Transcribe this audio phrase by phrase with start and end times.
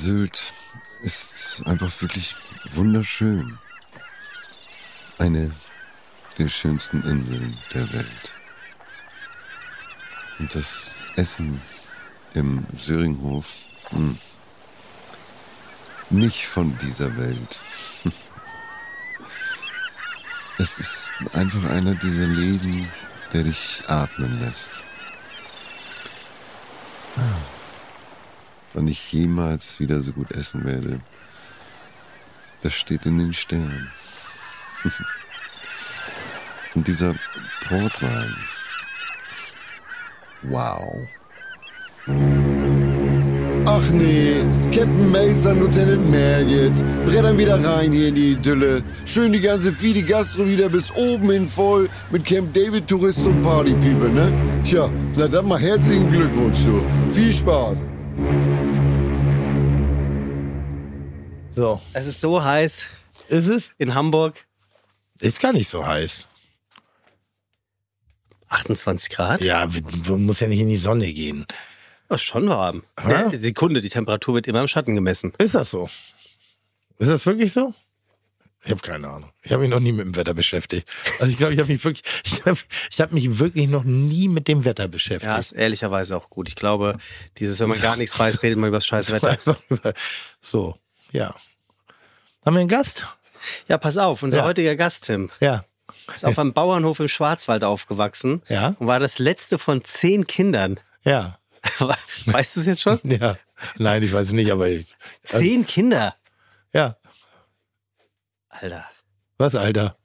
[0.00, 0.54] Sylt
[1.02, 2.34] ist einfach wirklich
[2.70, 3.58] wunderschön.
[5.18, 5.54] Eine
[6.38, 8.34] der schönsten Inseln der Welt.
[10.38, 11.60] Und das Essen
[12.32, 13.46] im Söringhof,
[13.90, 14.16] hm,
[16.08, 17.60] nicht von dieser Welt.
[20.58, 22.86] Es ist einfach einer dieser Läden,
[23.32, 24.82] der dich atmen lässt.
[28.74, 31.00] Wann ich jemals wieder so gut essen werde,
[32.62, 33.90] das steht in den Sternen.
[36.74, 37.14] Und dieser
[37.68, 38.36] Portwein.
[40.42, 41.08] Wow.
[43.66, 44.36] Ach nee,
[44.72, 46.72] Captain Melzer, Lieutenant Merget.
[47.04, 48.82] Brettern wieder rein hier in die Idylle.
[49.04, 53.42] Schön die ganze die Gastro wieder bis oben hin voll mit Camp David Touristen und
[53.42, 54.32] Party People, ne?
[54.64, 56.82] Tja, na dann mal herzlichen Glückwunsch, du.
[57.12, 57.88] Viel Spaß.
[61.60, 61.78] So.
[61.92, 62.86] Es ist so heiß
[63.28, 63.70] Ist es?
[63.76, 64.46] in Hamburg.
[65.20, 66.26] Ist gar nicht so heiß.
[68.48, 69.42] 28 Grad.
[69.42, 71.44] Ja, du musst ja nicht in die Sonne gehen.
[72.08, 72.82] Das ist schon warm.
[72.96, 75.34] Äh, Sekunde, die Temperatur wird immer im Schatten gemessen.
[75.36, 75.90] Ist das so?
[76.96, 77.74] Ist das wirklich so?
[78.64, 79.30] Ich habe keine Ahnung.
[79.42, 80.88] Ich habe mich noch nie mit dem Wetter beschäftigt.
[81.18, 82.58] Also ich glaube, ich habe mich wirklich, ich habe
[82.90, 85.30] ich hab mich wirklich noch nie mit dem Wetter beschäftigt.
[85.30, 86.48] Ja, ist ehrlicherweise auch gut.
[86.48, 86.96] Ich glaube,
[87.36, 89.38] dieses, wenn man gar nichts weiß, redet man über das scheiß Wetter.
[90.40, 90.78] So,
[91.12, 91.34] ja.
[92.44, 93.06] Haben wir einen Gast?
[93.68, 94.44] Ja, pass auf, unser Ja.
[94.44, 95.64] heutiger Gast, Tim, Ja.
[96.14, 98.74] ist auf einem Bauernhof im Schwarzwald aufgewachsen Ja.
[98.78, 100.78] und war das letzte von zehn Kindern.
[101.04, 101.38] Ja.
[102.26, 102.98] Weißt du es jetzt schon?
[103.04, 103.36] Ja.
[103.76, 104.86] Nein, ich weiß nicht, aber ich,
[105.22, 106.14] Zehn Kinder.
[106.72, 106.96] ja.
[108.48, 108.86] Alter.
[109.38, 109.96] Was, Alter?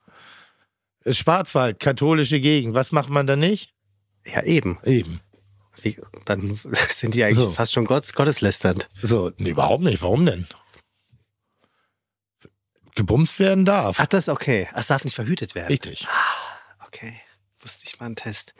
[1.09, 2.73] Schwarzwald, katholische Gegend.
[2.75, 3.73] Was macht man da nicht?
[4.25, 4.79] Ja, eben.
[4.83, 5.21] Eben.
[5.81, 7.49] Wie, dann sind die eigentlich So.
[7.49, 8.87] fast schon Gott, gotteslästernd.
[9.01, 10.01] So, nee, überhaupt nicht.
[10.01, 10.47] Warum denn?
[12.95, 13.97] Gebumst werden darf.
[13.99, 14.67] Ach, das ist okay.
[14.73, 15.67] Das darf nicht verhütet werden.
[15.67, 16.07] Richtig.
[16.87, 17.13] Okay.
[17.59, 18.53] Wusste ich mal einen Test.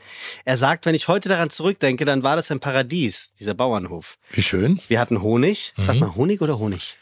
[0.45, 4.17] Er sagt, wenn ich heute daran zurückdenke, dann war das ein Paradies, dieser Bauernhof.
[4.31, 4.79] Wie schön.
[4.87, 5.73] Wir hatten Honig.
[5.77, 5.83] Mhm.
[5.85, 6.97] Sagt man Honig oder Honig?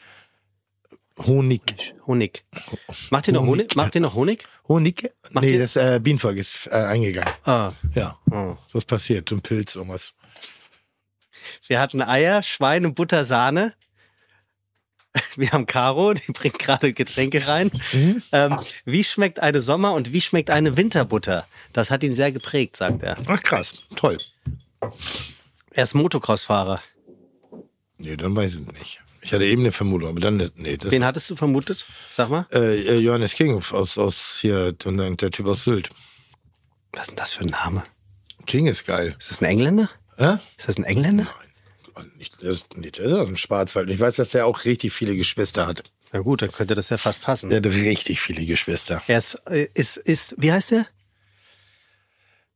[1.20, 1.94] Honig.
[2.08, 2.44] Honig.
[3.12, 3.50] Macht ihr noch Honig.
[3.66, 3.76] Honig?
[3.76, 4.48] Macht ihr noch Honig?
[4.68, 5.14] Honig?
[5.32, 7.34] Macht nee, ihr- das äh, Bienenvolk ist äh, eingegangen.
[7.46, 7.72] Ah.
[7.94, 8.58] Ja, Oh.
[8.68, 9.32] so ist passiert.
[9.32, 10.14] Ein Pilz, irgendwas.
[11.68, 13.74] Wir hatten Eier, Schweine, Butter, Sahne.
[15.36, 17.72] Wir haben Caro, die bringt gerade Getränke rein.
[17.92, 18.22] Mhm.
[18.32, 21.48] Ähm, wie schmeckt eine Sommer- und wie schmeckt eine Winterbutter?
[21.72, 23.18] Das hat ihn sehr geprägt, sagt er.
[23.28, 24.18] Ach krass, toll.
[25.72, 26.82] Er ist Motocross-Fahrer.
[27.98, 29.00] Nee, dann weiß ich nicht.
[29.22, 30.52] Ich hatte eben eine Vermutung, aber dann.
[30.56, 31.86] Nee, das, Wen hattest du vermutet?
[32.10, 32.46] Sag mal.
[32.52, 35.90] äh, äh, Johannes King aus, aus hier, der Typ aus Sylt.
[36.92, 37.84] Was ist denn das für ein Name?
[38.46, 39.16] King ist geil.
[39.18, 39.90] Ist das ein Engländer?
[40.18, 40.38] Hä?
[40.58, 41.24] Ist das ein Engländer?
[41.24, 41.53] Und
[42.18, 43.90] Nicht, das, nee, der ist aus dem Schwarzwald.
[43.90, 45.84] Ich weiß, dass der auch richtig viele Geschwister hat.
[46.12, 47.50] Na gut, dann könnte das ja fast passen.
[47.50, 49.02] Der hat richtig viele Geschwister.
[49.08, 50.88] Er ist, äh, ist, ist, wie heißt der?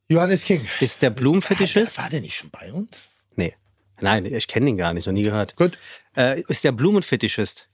[0.08, 0.66] Johannes King.
[0.80, 1.98] Ist der Blumenfetischist?
[1.98, 3.10] War der nicht schon bei uns?
[3.36, 3.54] Nee.
[4.00, 5.56] Nein, ich kenne ihn gar nicht, noch nie gehört.
[5.56, 5.78] Gut.
[6.16, 7.68] Äh, ist der Blumenfetischist?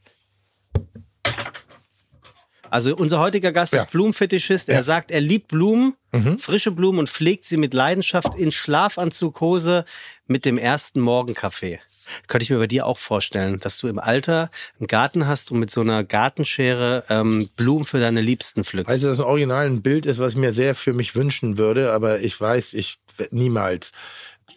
[2.75, 3.83] Also unser heutiger Gast Ja.
[3.83, 4.69] ist Blumenfetischist.
[4.69, 4.83] Er Ja.
[4.83, 5.95] sagt, er liebt Blumen,
[6.41, 9.85] frische Blumen und pflegt sie mit Leidenschaft in Schlafanzughose
[10.27, 11.79] mit dem ersten Morgenkaffee.
[12.27, 15.61] Könnte ich mir bei dir auch vorstellen, dass du im Alter einen Garten hast und
[15.61, 18.91] mit so einer Gartenschere ähm, Blumen für deine Liebsten pflückst.
[18.93, 22.21] Also das Original ein Bild ist, was ich mir sehr für mich wünschen würde, aber
[22.23, 22.99] ich weiß, ich
[23.31, 23.93] niemals.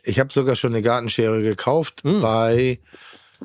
[0.01, 2.79] Ich habe sogar schon eine Gartenschere gekauft bei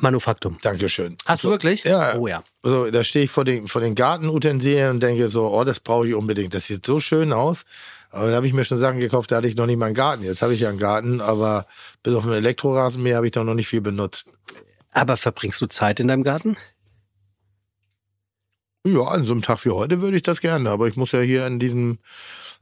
[0.00, 0.58] Manufaktum.
[0.62, 1.16] Dankeschön.
[1.26, 1.84] Hast du wirklich?
[1.84, 2.16] Ja.
[2.16, 2.42] Oh ja.
[2.62, 6.08] So, da stehe ich vor den, vor den Gartenutensilien und denke so, oh, das brauche
[6.08, 6.54] ich unbedingt.
[6.54, 7.64] Das sieht so schön aus.
[8.10, 9.94] Aber da habe ich mir schon Sachen gekauft, da hatte ich noch nicht mal einen
[9.94, 10.22] Garten.
[10.22, 11.66] Jetzt habe ich ja einen Garten, aber
[12.02, 14.26] bis auf einen Elektrorasenmäher habe ich da noch nicht viel benutzt.
[14.92, 16.56] Aber verbringst du Zeit in deinem Garten?
[18.86, 21.20] Ja, an so einem Tag wie heute würde ich das gerne, aber ich muss ja
[21.20, 22.00] hier in diesem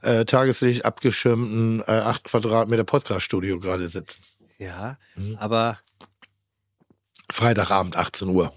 [0.01, 4.21] äh, Tageslicht abgeschirmten äh, 8 Quadratmeter Podcast-Studio gerade sitzen.
[4.59, 5.35] Ja, Mhm.
[5.39, 5.79] aber
[7.31, 8.53] Freitagabend, 18 Uhr.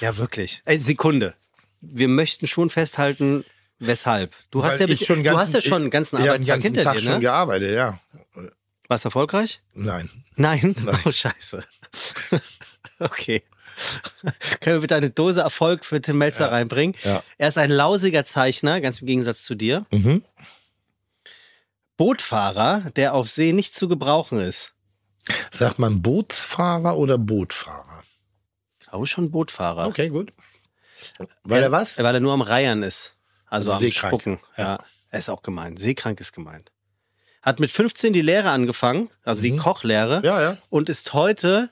[0.00, 0.62] ja wirklich.
[0.64, 1.34] Ey, Sekunde.
[1.80, 3.44] Wir möchten schon festhalten,
[3.78, 4.32] weshalb.
[4.50, 6.50] Du hast Weil ja, bis, schon du hast ja schon einen ganzen Ich habe den
[6.50, 7.20] Arbeitstag ganzen hinter Tag dir, schon ne?
[7.20, 8.00] gearbeitet, ja.
[8.88, 9.60] Warst du erfolgreich?
[9.74, 10.08] Nein.
[10.36, 10.76] Nein?
[10.84, 11.00] Nein.
[11.04, 11.64] Oh, scheiße.
[13.00, 13.42] okay.
[14.60, 16.94] Können wir bitte eine Dose Erfolg für Tim Melzer reinbringen?
[17.04, 17.22] Ja.
[17.38, 19.86] Er ist ein lausiger Zeichner, ganz im Gegensatz zu dir.
[19.90, 20.22] Mhm.
[21.96, 24.72] Bootfahrer, der auf See nicht zu gebrauchen ist.
[25.50, 28.02] Sagt man Bootsfahrer oder Bootfahrer?
[28.92, 29.86] Glaube schon Bootfahrer.
[29.86, 30.34] Okay, gut.
[31.44, 31.96] Weil er was?
[31.96, 33.14] Weil er nur am Reiern ist.
[33.46, 34.10] Also, Also am seekrank.
[34.12, 34.40] Spucken.
[34.58, 34.64] Ja.
[34.64, 34.84] Ja.
[35.08, 35.80] Er ist auch gemeint.
[35.80, 36.70] Seekrank ist gemeint.
[37.40, 40.18] Hat mit 15 die Lehre angefangen, also die Kochlehre.
[40.18, 40.24] Mhm.
[40.26, 40.58] Ja, ja.
[40.68, 41.70] Und ist heute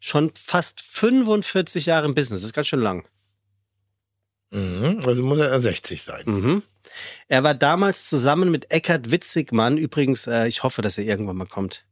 [0.00, 2.40] schon fast 45 Jahre im Business.
[2.40, 3.06] Das ist ganz schön lang.
[4.50, 5.02] Mhm.
[5.04, 6.22] Also muss er 60 sein.
[6.24, 6.62] Mhm.
[7.28, 9.76] Er war damals zusammen mit Eckhard Witzigmann.
[9.76, 11.84] Übrigens, äh, ich hoffe, dass er irgendwann mal kommt.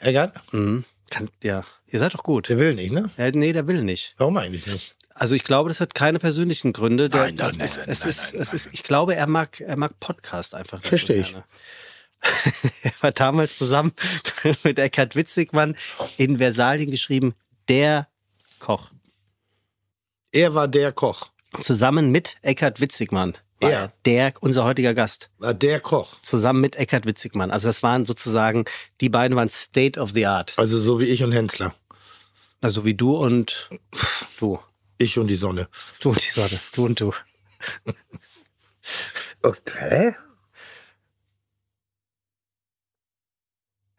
[0.00, 0.34] Eckart?
[0.52, 0.84] Mhm.
[1.08, 2.48] Kann, ja, ihr seid doch gut.
[2.48, 3.10] Der will nicht, ne?
[3.16, 4.14] Ja, nee, der will nicht.
[4.18, 4.94] Warum eigentlich nicht?
[5.14, 7.08] Also ich glaube, das hat keine persönlichen Gründe.
[7.08, 9.26] Der, Nein, nein, nein, es, nein, es nein, ist, nein, es ist, ich glaube, er
[9.26, 10.82] mag, er mag Podcast einfach.
[10.82, 11.30] Verstehe ich.
[11.30, 11.44] gerne.
[12.82, 13.92] er war damals zusammen
[14.62, 15.76] mit Eckhard Witzigmann
[16.16, 17.34] in Versalien geschrieben,
[17.68, 18.08] der
[18.58, 18.90] Koch.
[20.32, 21.30] Er war der Koch.
[21.60, 25.30] Zusammen mit Eckhard Witzigmann war er der, unser heutiger Gast.
[25.38, 26.20] War der Koch.
[26.22, 27.50] Zusammen mit Eckhard Witzigmann.
[27.50, 28.64] Also das waren sozusagen,
[29.00, 30.54] die beiden waren State of the Art.
[30.56, 31.74] Also so wie ich und Hensler.
[32.60, 33.68] Also wie du und
[34.38, 34.58] du.
[34.98, 35.68] Ich und die Sonne.
[36.00, 36.58] Du und die Sonne.
[36.74, 37.12] Du und du.
[39.42, 40.14] Okay.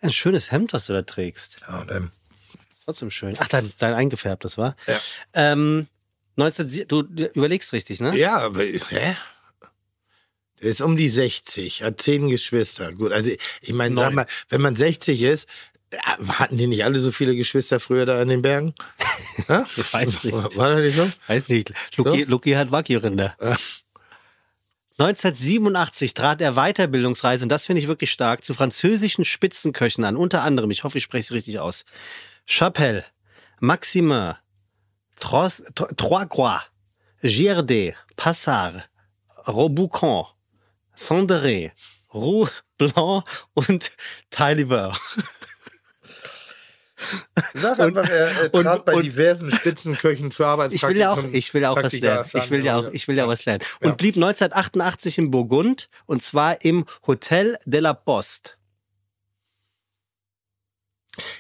[0.02, 1.62] Ein schönes Hemd, was du da trägst.
[1.62, 2.12] Ja, und, ähm,
[2.86, 3.36] Trotzdem schön.
[3.40, 4.76] Ach, dein, dein eingefärbtes, war?
[4.88, 5.00] Ja.
[5.34, 5.88] Ähm,
[6.36, 8.16] 19, du überlegst richtig, ne?
[8.18, 9.16] ja, aber hä?
[10.62, 12.94] Ist um die 60, hat zehn Geschwister.
[12.94, 13.30] Gut, also
[13.62, 15.48] ich meine, sag mal, wenn man 60 ist,
[15.90, 15.98] äh,
[16.28, 18.74] hatten die nicht alle so viele Geschwister früher da in den Bergen?
[19.78, 20.58] Ich weiß nicht.
[20.58, 21.12] War das nicht so?
[21.28, 21.74] Weiß nicht.
[21.98, 22.30] Luki, So?
[22.30, 23.36] Luki hat Wagyu-Rinder.
[23.42, 23.56] Ja.
[25.00, 30.16] 1987 trat er Weiterbildungsreise, und das finde ich wirklich stark, zu französischen Spitzenköchen an.
[30.16, 31.86] Unter anderem, ich hoffe, ich spreche es richtig aus.
[32.46, 33.04] Chapelle,
[33.60, 34.36] Maximin,
[35.20, 36.62] Trois, Tro- Trois Croix,
[37.24, 38.88] Giardet, Passard,
[39.48, 40.26] Roboucan,
[40.96, 41.72] Sanderet,
[42.14, 42.48] Roux
[42.78, 43.24] Blanc
[43.54, 43.92] und
[44.30, 44.94] Taillefer.
[47.56, 50.72] Sag einfach, er, er und- trat bei und- diversen Spitzenköchen zur Arbeit.
[50.72, 52.26] Ich will ja auch, ich will ja auch was lernen.
[52.34, 53.64] Ich will ja auch, ich will ja was lernen.
[53.80, 53.94] Und Ja.
[53.96, 58.52] blieb 1988 in Burgund und zwar im Hotel de la Poste.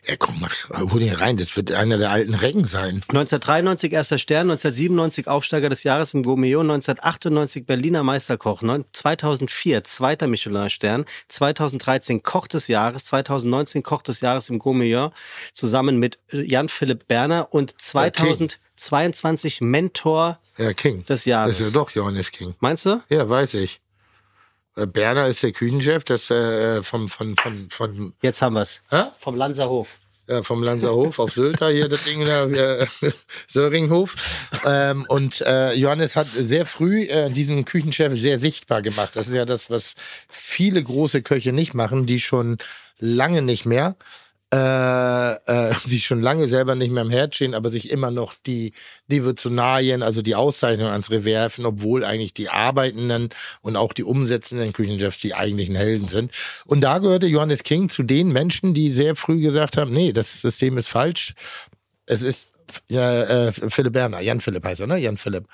[0.05, 1.37] Ja, komm, mach, hol ihn rein.
[1.37, 2.95] Das wird einer der alten Recken sein.
[3.07, 10.27] 1993 erster Stern, 1997 Aufsteiger des Jahres im Gourmillon, 1998 Berliner Meisterkoch, neun- 2004 zweiter
[10.27, 15.11] Michelin-Stern, 2013 Koch des Jahres, 2019 Koch des Jahres im Gourmillon,
[15.53, 21.05] zusammen mit äh, Jan-Philipp Berner und 2022 Mentor Ja, King.
[21.05, 21.57] des Jahres.
[21.57, 22.55] Das ist ja doch Johannes King.
[22.59, 23.01] Meinst du?
[23.09, 23.79] Ja, weiß ich.
[24.75, 28.81] Äh, Berner ist der Küchenchef, das äh, vom, von, von, von, Jetzt haben wir's.
[28.89, 29.05] hä?
[29.19, 29.99] Vom Lanzerhof.
[30.27, 32.87] Ja, vom Lanzerhof auf Sylter, hier das Ding da, äh,
[33.49, 34.15] Söringhof.
[34.65, 39.15] Ähm, und äh, Johannes hat sehr früh äh, diesen Küchenchef sehr sichtbar gemacht.
[39.15, 39.95] Das ist ja das, was
[40.29, 42.59] viele große Köche nicht machen, die schon
[42.97, 43.95] lange nicht mehr,
[44.53, 48.35] äh, äh, die schon lange selber nicht mehr im Herd stehen, aber sich immer noch
[48.45, 48.73] die
[49.09, 53.29] Devotionalien, also die Auszeichnung ans Revers werfen, obwohl eigentlich die arbeitenden
[53.61, 56.31] und auch die umsetzenden Küchenchefs die eigentlichen Helden sind.
[56.65, 60.41] Und da gehörte Johannes King zu den Menschen, die sehr früh gesagt haben, nee, das
[60.41, 61.33] System ist falsch.
[62.05, 62.53] Es ist
[62.89, 64.97] ja, äh, Philipp Berner, Jan Philipp heißt er, ne?
[64.97, 65.45] Jan Philipp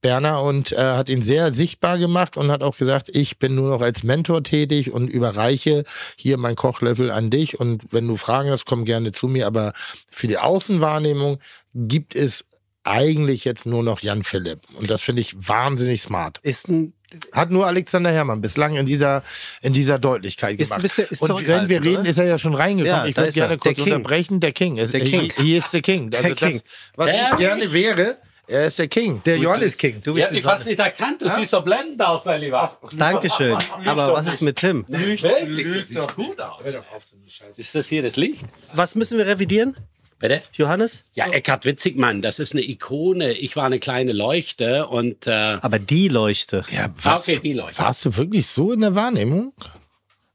[0.00, 3.70] Berner und äh, hat ihn sehr sichtbar gemacht und hat auch gesagt, ich bin nur
[3.70, 5.84] noch als Mentor tätig und überreiche
[6.16, 9.72] hier mein Kochlöffel an dich und wenn du Fragen hast, komm gerne zu mir, aber
[10.10, 11.38] für die Außenwahrnehmung
[11.74, 12.44] gibt es
[12.84, 16.38] eigentlich jetzt nur noch Jan Philipp und das finde ich wahnsinnig smart.
[16.42, 16.92] Ist ein,
[17.32, 19.22] Hat nur Alexander Herrmann bislang in dieser,
[19.60, 20.82] in dieser Deutlichkeit Ist gemacht.
[20.82, 22.08] bisschen- ist und wenn wir reden, oder?
[22.08, 22.96] ist er ja schon reingekommen.
[23.04, 23.40] Ja, ich würde ist er.
[23.48, 23.92] gerne kurz Der King.
[23.94, 24.40] unterbrechen.
[24.40, 24.78] Der King.
[24.78, 25.30] Es, Der King.
[25.36, 26.10] Hier ist der King.
[26.14, 26.52] Also Der King.
[26.52, 26.64] Das,
[26.96, 28.16] was ich gerne wäre,
[28.48, 29.22] er ist der King.
[29.24, 30.00] Der Johannes King.
[30.02, 32.76] Du Ja, bist die ich hab's nicht erkannt, du siehst so blendend aus, mein Lieber.
[32.96, 33.56] Dankeschön.
[33.84, 34.84] Aber was ist mit Tim?
[34.88, 35.20] Wirklich,
[35.64, 36.64] du siehst gut aus.
[37.56, 38.44] Ist das hier das Licht?
[38.74, 39.76] Was müssen wir revidieren,
[40.22, 40.40] Bitte?
[40.52, 41.04] Johannes?
[41.14, 43.32] Ja, Eckhard Witzigmann, das ist eine Ikone.
[43.32, 46.64] Ich war eine kleine Leuchte und äh, Aber die Leuchte.
[46.70, 47.82] Ja, was, okay, die Leuchte.
[47.82, 49.52] Warst du wirklich so in der Wahrnehmung?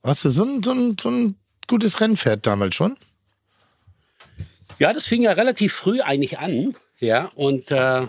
[0.01, 1.36] Warst du so ein, so ein, so ein
[1.67, 2.98] gutes Rennpferd damals schon?
[4.77, 6.75] Ja, das fing ja relativ früh eigentlich an.
[7.00, 8.06] Ja, und, äh,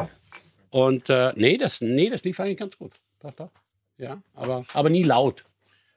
[0.71, 2.95] und äh, nee, das, nee, das lief eigentlich ganz gut.
[3.21, 3.51] Doch, doch.
[3.99, 5.45] Ja, aber, aber nie laut.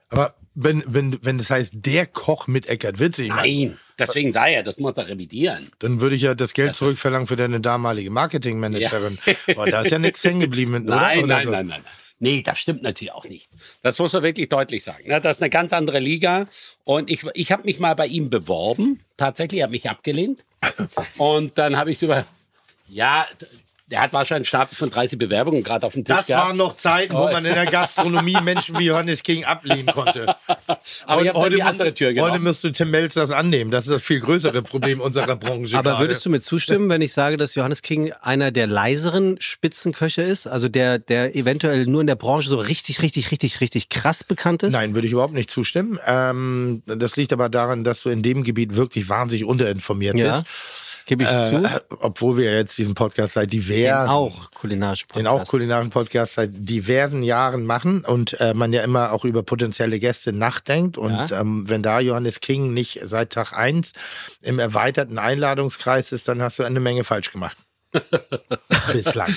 [0.09, 4.63] Aber wenn, wenn, wenn das heißt, der Koch mit Eckert Witzig, Nein, deswegen sei er,
[4.63, 5.71] das muss er revidieren.
[5.79, 9.17] dann würde ich ja das Geld Das zurückverlangen für deine damalige Marketingmanagerin.
[9.55, 10.95] Aber da ist ja nichts hängen geblieben, mit, oder?
[10.97, 11.51] Nein, oder nein, so?
[11.51, 11.81] nein, nein.
[12.23, 13.49] Nee, das stimmt natürlich auch nicht.
[13.81, 15.07] Das muss man wirklich deutlich sagen.
[15.07, 15.19] ne?
[15.19, 16.45] Das ist eine ganz andere Liga.
[16.83, 18.99] Und ich, ich habe mich mal bei ihm beworben.
[19.17, 20.43] Tatsächlich, er hat mich abgelehnt.
[21.17, 22.25] Und dann habe ich so über.
[22.87, 23.25] Ja,
[23.91, 26.47] der hat wahrscheinlich einen Stapel von 30 Bewerbungen gerade auf dem Tisch Das gehabt.
[26.47, 30.33] waren noch Zeiten, wo man in der Gastronomie Menschen wie Johannes King ablehnen konnte.
[31.05, 32.43] Aber dann die musst, andere Tür heute genommen.
[32.43, 33.69] müsst du Tim Melz das annehmen.
[33.69, 35.77] Das ist das viel größere Problem unserer Branche.
[35.77, 36.03] Aber gerade.
[36.05, 40.47] würdest du mir zustimmen, wenn ich sage, dass Johannes King einer der leiseren Spitzenköche ist?
[40.47, 44.63] Also der, der eventuell nur in der Branche so richtig, richtig, richtig, richtig krass bekannt
[44.63, 44.71] ist?
[44.73, 45.99] Nein, würde ich überhaupt nicht zustimmen.
[46.05, 50.39] Ähm, das liegt aber daran, dass du in dem Gebiet wirklich wahnsinnig unterinformiert Ja.
[50.39, 50.45] bist.
[51.05, 51.55] Gebe ich zu.
[51.63, 56.35] Äh, obwohl wir jetzt diesen Podcast seit Den diversen, auch kulinarisch den auch kulinarischen Podcast
[56.35, 60.97] seit diversen Jahren machen und äh, man ja immer auch über potenzielle Gäste nachdenkt.
[60.97, 61.41] Und Ja.
[61.41, 63.93] ähm, wenn da Johannes King nicht seit Tag eins
[64.41, 67.57] im erweiterten Einladungskreis ist, dann hast du eine Menge falsch gemacht.
[68.93, 69.35] Bislang.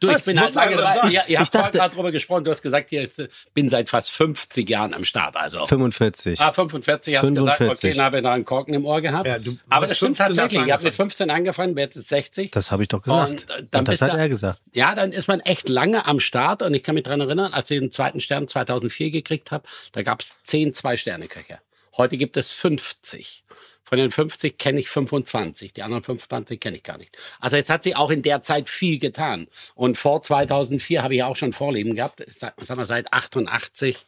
[0.00, 1.08] Du, ich Was bin halt lange dabei.
[1.08, 2.44] Ihr, ihr habt Ich dachte- vorhin gerade drüber gesprochen.
[2.44, 3.10] Du hast gesagt, ich
[3.54, 5.36] bin seit fast 50 Jahren am Start.
[5.36, 5.66] Also.
[5.66, 6.40] 45.
[6.40, 7.56] Ah, 45 hast du gesagt.
[7.58, 7.90] 45.
[7.90, 9.26] Okay, dann habe ich noch einen Korken im Ohr gehabt.
[9.26, 10.66] Ja, du- Aber das stimmt 15 hast du tatsächlich.
[10.66, 11.10] Ich habe mit angefangen.
[11.10, 12.50] 15 angefangen, werde jetzt 60.
[12.50, 13.30] Das habe ich doch gesagt.
[13.30, 14.60] Und, äh, Und, dann das bist hat du- er gesagt.
[14.72, 17.70] Ja, dann ist man echt lange am Start und ich kann mich dran erinnern, als
[17.70, 21.58] ich den zweiten Stern 2004 gekriegt habe, da gab es 10 Zwei-Sterne-Köche.
[21.96, 23.44] Heute gibt es 50.
[23.90, 27.18] Von den 50 kenne ich 25, die anderen 25 kenne ich gar nicht.
[27.40, 29.48] Also jetzt hat sich auch in der Zeit viel getan.
[29.74, 32.22] Und vor 2004 habe ich auch schon Vorleben gehabt.
[32.28, 33.98] Sag, sag mal, seit 88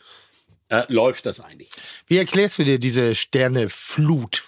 [0.68, 1.68] äh, läuft das eigentlich.
[2.06, 4.44] Wie erklärst du dir diese Sterneflut?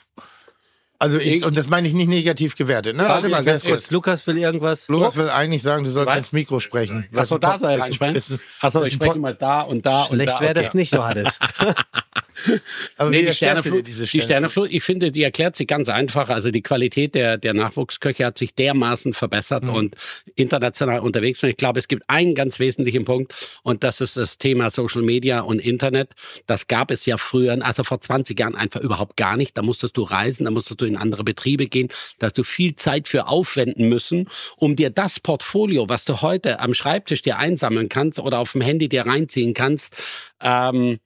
[1.01, 2.97] Also ich, und das meine ich nicht negativ gewertet.
[2.97, 3.03] Ne?
[3.03, 3.91] Warte mal ganz kurz.
[3.91, 4.87] Lukas will irgendwas.
[4.87, 6.17] Lukas will eigentlich sagen, du sollst Was?
[6.19, 7.09] ins Mikro sprechen.
[7.13, 8.39] Achso, da soll er reinsprechen.
[8.61, 10.41] Achso, ich spreche mal da und da und Schlecht da.
[10.41, 10.63] wäre Okay.
[10.63, 11.39] das nicht, Johannes.
[12.97, 16.29] Aber Nee, wie die Sterneflut, diese die Sterneflut, ich finde, die erklärt sich ganz einfach.
[16.29, 19.95] Also die Qualität der, der Nachwuchsköche hat sich dermaßen verbessert und
[20.35, 21.43] international unterwegs.
[21.43, 25.03] Und ich glaube, es gibt einen ganz wesentlichen Punkt und das ist das Thema Social
[25.03, 26.11] Media und Internet.
[26.47, 29.57] Das gab es ja früher, also vor 20 Jahren einfach überhaupt gar nicht.
[29.57, 31.89] Da musstest du reisen, da musstest du in andere Betriebe gehen,
[32.19, 36.61] da hast du viel Zeit für aufwenden müssen, um dir das Portfolio, was du heute
[36.61, 39.97] am Schreibtisch dir einsammeln kannst oder auf dem Handy dir reinziehen kannst,
[40.43, 40.99] ähm,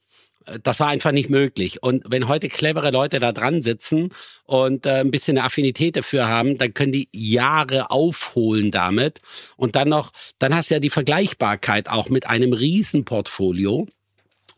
[0.63, 1.83] das war einfach nicht möglich.
[1.83, 4.11] Und wenn heute clevere Leute da dran sitzen
[4.45, 9.21] und äh, ein bisschen eine Affinität dafür haben, dann können die Jahre aufholen damit.
[9.57, 13.87] Und dann noch, dann hast du ja die Vergleichbarkeit auch mit einem Riesenportfolio.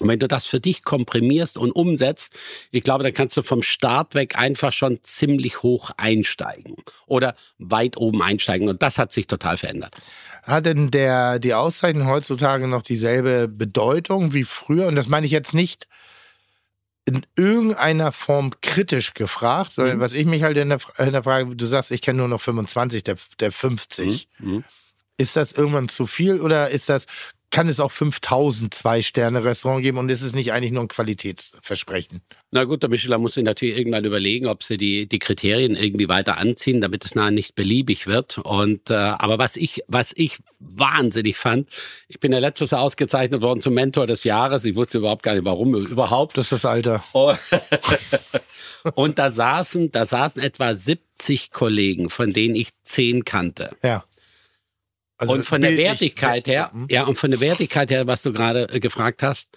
[0.01, 2.33] Und wenn du das für dich komprimierst und umsetzt,
[2.71, 7.99] ich glaube, dann kannst du vom Start weg einfach schon ziemlich hoch einsteigen oder weit
[7.99, 8.69] oben einsteigen.
[8.69, 9.95] Und das hat sich total verändert.
[10.43, 14.87] Hat denn der, die Auszeichnung heutzutage noch dieselbe Bedeutung wie früher?
[14.87, 15.87] Und das meine ich jetzt nicht
[17.05, 20.01] in irgendeiner Form kritisch gefragt, sondern Mhm.
[20.01, 22.41] was ich mich halt in der, in der Frage, du sagst, ich kenne nur noch
[22.41, 24.29] 25, der, der 50.
[24.39, 24.65] Mhm.
[25.17, 27.07] Ist das irgendwann zu viel oder ist das,
[27.51, 32.23] kann es auch 5000 Zwei-Sterne-Restaurant geben und ist es nicht eigentlich nur ein Qualitätsversprechen?
[32.53, 36.09] Na gut, der Michelin muss sich natürlich irgendwann überlegen, ob sie die, die Kriterien irgendwie
[36.09, 38.39] weiter anziehen, damit es nachher nicht beliebig wird.
[38.39, 41.69] Und äh, aber was ich, was ich wahnsinnig fand,
[42.09, 44.65] ich bin ja letztes Jahr ausgezeichnet worden zum Mentor des Jahres.
[44.65, 46.37] Ich wusste überhaupt gar nicht, warum überhaupt.
[46.37, 47.05] Das ist das Alter.
[47.13, 47.35] Oh.
[48.95, 53.77] Und da saßen, da saßen etwa 70 Kollegen, von denen ich zehn kannte.
[53.83, 54.05] Ja.
[55.21, 56.87] Also und von der Wertigkeit her, Hm?
[56.91, 59.51] ja, und von der Wertigkeit her, was du gerade äh, gefragt hast,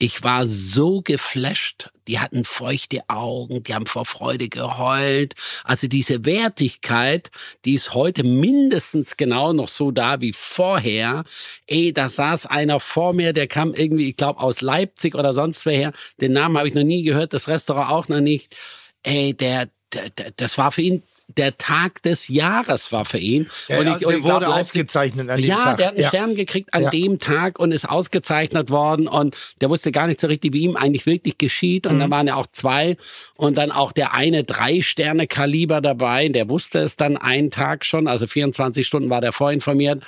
[0.00, 1.90] ich war so geflasht.
[2.06, 5.34] Die hatten feuchte Augen, die haben vor Freude geheult.
[5.64, 7.30] Also diese Wertigkeit,
[7.64, 11.24] die ist heute mindestens genau noch so da wie vorher.
[11.66, 15.66] Ey, da saß einer vor mir, der kam irgendwie, ich glaube, aus Leipzig oder sonst
[15.66, 15.92] woher.
[16.20, 18.56] Den Namen habe ich noch nie gehört, das Restaurant auch noch nicht.
[19.02, 21.02] Ey, der, der, der das war für ihn
[21.36, 23.48] der Tag des Jahres war für ihn.
[23.68, 25.76] Ja, und ja, ich, der und ich glaub, wurde Leipzig- ausgezeichnet an dem ja, Tag.
[25.76, 26.08] der hat einen Ja.
[26.08, 26.90] Stern gekriegt an Ja.
[26.90, 30.76] dem Tag und ist ausgezeichnet worden und der wusste gar nicht so richtig, wie ihm
[30.76, 31.86] eigentlich wirklich geschieht.
[31.86, 32.00] Und Mhm.
[32.00, 32.96] dann waren ja auch zwei
[33.36, 36.28] und dann auch der eine Drei-Sterne-Kaliber dabei.
[36.28, 40.02] Der wusste es dann einen Tag schon, also 24 Stunden war der vorinformiert.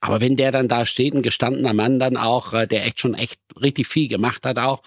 [0.00, 3.14] Aber wenn der dann da steht, ein gestandener Mann dann auch, äh, der echt schon
[3.14, 4.82] echt richtig viel gemacht hat auch,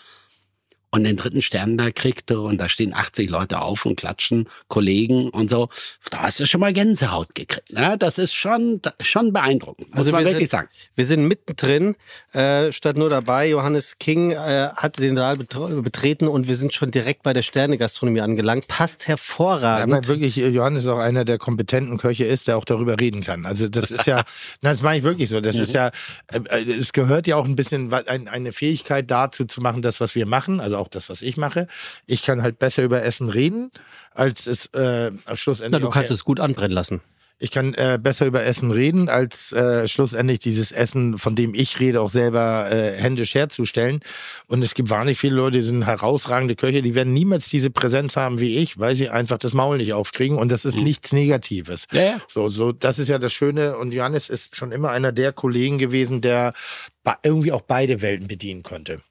[0.89, 5.29] und den dritten Stern da kriegte und da stehen 80 Leute auf und klatschen, Kollegen
[5.29, 5.69] und so,
[6.09, 7.71] da hast du schon mal Gänsehaut gekriegt.
[7.73, 7.97] Ne?
[7.99, 10.69] Das ist schon, schon beeindruckend, muss Also man wir wirklich sind, sagen.
[10.95, 11.95] wir sind mittendrin,
[12.33, 13.49] äh, statt nur dabei.
[13.49, 17.41] Johannes King äh, hat den Saal betr- betreten und wir sind schon direkt bei der
[17.41, 18.67] Sterne-Gastronomie angelangt.
[18.67, 19.93] Passt Ja, hervorragend.
[19.93, 23.45] aber wirklich, äh, Johannes auch einer der kompetenten Köche ist, der auch darüber reden kann.
[23.45, 24.23] Also das ist ja,
[24.61, 25.41] das meine ich wirklich so.
[25.41, 25.91] Das ist ja,
[26.31, 29.99] äh, äh, es gehört ja auch ein bisschen ein, eine Fähigkeit dazu zu machen, das,
[29.99, 31.67] was wir machen, also auch das, was ich mache.
[32.05, 33.71] Ich kann halt besser über Essen reden,
[34.11, 35.81] als es äh, schlussendlich.
[35.81, 37.01] Na, du kannst es gut anbrennen lassen.
[37.39, 41.79] Ich kann äh, besser über Essen reden, als äh, schlussendlich dieses Essen, von dem ich
[41.79, 43.99] rede, auch selber äh, händisch herzustellen.
[44.47, 48.15] Und es gibt wahnsinnig viele Leute, die sind herausragende Köche, die werden niemals diese Präsenz
[48.15, 50.39] haben wie ich, weil sie einfach das Maul nicht aufkriegen.
[50.39, 51.85] Und das ist nichts Negatives.
[51.91, 52.21] Ja, ja.
[52.27, 53.77] So, so, das ist ja das Schöne.
[53.77, 56.53] Und Johannes ist schon immer einer der Kollegen gewesen, der
[57.21, 59.01] irgendwie auch beide Welten bedienen konnte.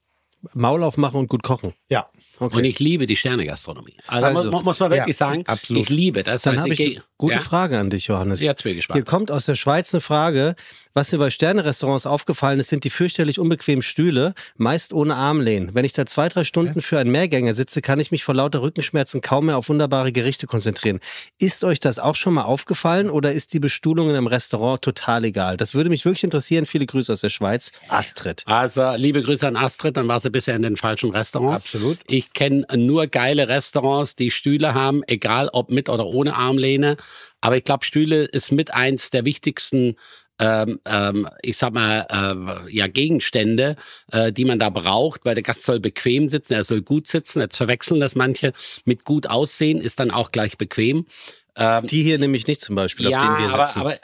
[0.54, 1.72] Maul aufmachen und gut kochen.
[1.88, 2.06] Ja.
[2.38, 2.56] Okay.
[2.58, 3.94] Und ich liebe die Sternegastronomie.
[4.06, 5.82] Also, Also, mu- muss man wirklich ja, sagen, absolut.
[5.84, 6.42] ich liebe das.
[6.42, 7.40] Dann heißt, habe ich ich gute ja?
[7.40, 8.40] Frage an dich, Johannes.
[8.74, 8.96] Gespannt.
[8.98, 10.54] Hier kommt aus der Schweiz eine Frage.
[10.96, 15.74] Was mir bei Sterne-Restaurants aufgefallen ist, sind die fürchterlich unbequemen Stühle, meist ohne Armlehnen.
[15.74, 18.62] Wenn ich da zwei, drei Stunden für einen Mehrgänger sitze, kann ich mich vor lauter
[18.62, 21.00] Rückenschmerzen kaum mehr auf wunderbare Gerichte konzentrieren.
[21.38, 25.26] Ist euch das auch schon mal aufgefallen oder ist die Bestuhlung in einem Restaurant total
[25.26, 25.58] egal?
[25.58, 26.64] Das würde mich wirklich interessieren.
[26.64, 27.72] Viele Grüße aus der Schweiz.
[27.88, 28.42] Astrid.
[28.46, 31.66] Also, liebe Grüße an Astrid, dann war sie bisher in den falschen Restaurants.
[31.66, 31.98] Absolut.
[32.08, 36.96] Ich kenne nur geile Restaurants, die Stühle haben, egal ob mit oder ohne Armlehne.
[37.42, 39.96] Aber ich glaube, Stühle ist mit eins der wichtigsten,
[40.38, 43.76] ähm, ähm, ich sag mal, äh, ja, Gegenstände,
[44.12, 47.40] äh, die man da braucht, weil der Gast soll bequem sitzen, er soll gut sitzen.
[47.40, 48.52] Jetzt verwechseln das manche
[48.84, 51.06] mit gut aussehen, ist dann auch gleich bequem.
[51.56, 53.80] Ähm, Die hier nämlich nicht zum Beispiel, auf denen wir aber, sitzen.
[53.80, 53.94] aber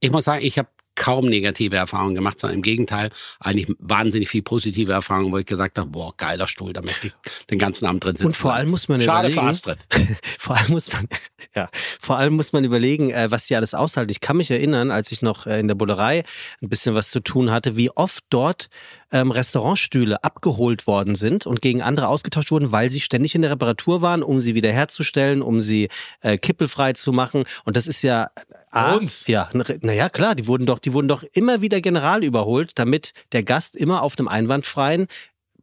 [0.00, 4.42] ich muss sagen, ich habe kaum negative Erfahrungen gemacht, sondern im Gegenteil eigentlich wahnsinnig viel
[4.42, 7.12] positive Erfahrungen, wo ich gesagt habe, boah, geiler Stuhl, da möchte ich
[7.50, 8.26] den ganzen Abend drin sitzen.
[8.26, 9.78] Und vor allem muss man Schade überlegen, für Astrid.
[10.38, 11.08] vor allem muss man,
[11.54, 11.68] ja,
[12.00, 14.10] vor allem muss man überlegen, äh, was die alles aushalten.
[14.10, 16.24] Ich kann mich erinnern, als ich noch äh, in der Bullerei
[16.60, 18.68] ein bisschen was zu tun hatte, wie oft dort
[19.12, 23.50] ähm, Restaurantstühle abgeholt worden sind und gegen andere ausgetauscht wurden, weil sie ständig in der
[23.50, 25.88] Reparatur waren, um sie wiederherzustellen, um sie
[26.20, 27.44] äh, kippelfrei zu machen.
[27.64, 28.30] Und das ist ja
[28.70, 29.26] A, uns?
[29.26, 29.50] ja,
[29.80, 33.76] naja, klar, die wurden doch, die wurden doch immer wieder general überholt, damit der Gast
[33.76, 35.06] immer auf einem einwandfreien,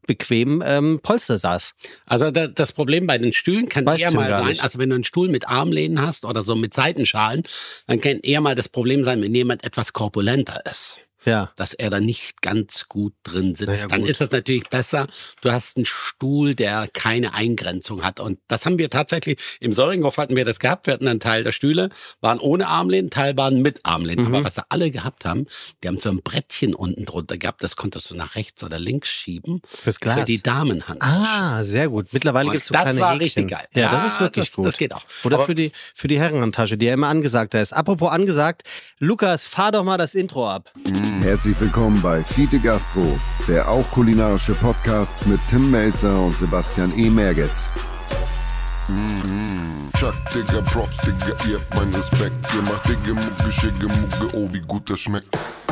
[0.08, 1.74] bequemen ähm, Polster saß.
[2.06, 4.64] Also da, das Problem bei den Stühlen kann Weißt eher mal sein, nicht.
[4.64, 7.44] also wenn du einen Stuhl mit Armlehnen hast oder so mit Seitenschalen,
[7.88, 11.02] dann kann eher mal das Problem sein, wenn jemand etwas korpulenter ist.
[11.26, 11.52] Ja.
[11.56, 13.70] dass er da nicht ganz gut drin sitzt.
[13.72, 14.10] Naja, Dann gut.
[14.10, 15.08] ist es natürlich besser,
[15.42, 18.20] du hast einen Stuhl, der keine Eingrenzung hat.
[18.20, 20.88] Und das haben wir tatsächlich, im Sollinghof hatten wir das gehabt.
[20.88, 21.90] Wir hatten einen Teil der Stühle,
[22.22, 24.26] waren ohne Armlehnen, Teil waren mit Armlehnen.
[24.28, 24.36] Mhm.
[24.36, 25.48] Aber was sie alle gehabt haben,
[25.84, 29.10] die haben so ein Brettchen unten drunter gehabt, das konntest du nach rechts oder links
[29.10, 29.62] schieben.
[29.68, 30.20] Fürs Glas.
[30.20, 31.02] Für die Damenhand.
[31.02, 32.08] Ah, sehr gut.
[32.12, 33.24] Mittlerweile gibt es so das kleine war Häkchen.
[33.24, 33.66] richtig geil.
[33.74, 34.66] Ja, das Ja, ist wirklich das- gut.
[34.66, 35.04] das geht auch.
[35.24, 37.74] Oder Aber- für die, für die Herrenhandtasche, die ja immer angesagter ist.
[37.74, 38.64] Apropos angesagt,
[39.00, 40.72] Lukas, fahr doch mal das Intro ab.
[41.26, 47.10] Herzlich willkommen bei Fiete Gastro, der auch kulinarische Podcast mit Tim Melzer und Sebastian E.
[47.10, 47.50] Merget.
[49.98, 52.36] Chuck, Digga, Props, Digga, ihr habt meinen Respekt.
[52.54, 55.30] Ihr macht Digga, Mucke, Schicke, Mucke, oh, wie gut das schmeckt.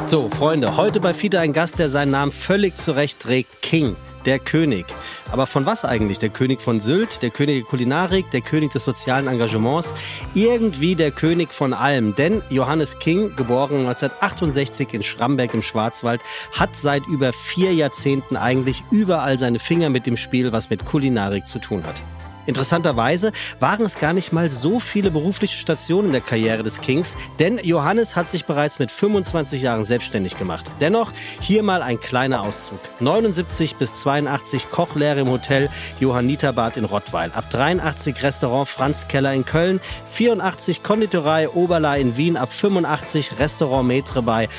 [0.08, 3.62] So, Freunde, heute bei Fiete ein Gast, der seinen Namen völlig zurecht trägt.
[3.62, 3.96] King.
[4.26, 4.86] Der König.
[5.32, 6.20] Aber von was eigentlich?
[6.20, 9.94] Der König von Sylt, der König der Kulinarik, der König des sozialen Engagements,
[10.34, 12.16] irgendwie der König von allem.
[12.16, 18.84] Denn Johannes King, geboren 1968 in Schramberg im Schwarzwald, hat seit über vier Jahrzehnten eigentlich
[18.92, 22.02] überall seine Finger mit dem Spiel, was mit Kulinarik zu tun hat.
[22.46, 27.16] Interessanterweise waren es gar nicht mal so viele berufliche Stationen in der Karriere des Kings,
[27.40, 30.70] denn Johannes hat sich bereits mit 25 Jahren selbstständig gemacht.
[30.82, 32.80] Dennoch hier mal ein kleiner Auszug.
[33.00, 37.32] 79 bis 82 Kochlehre im Hotel Johanniterbad in Rottweil.
[37.34, 39.80] Ab 83 Restaurant Franz Keller in Köln.
[40.06, 42.38] 84 Konditorei Oberla in Wien.
[42.38, 44.50] Ab 85 Restaurant Maitre bei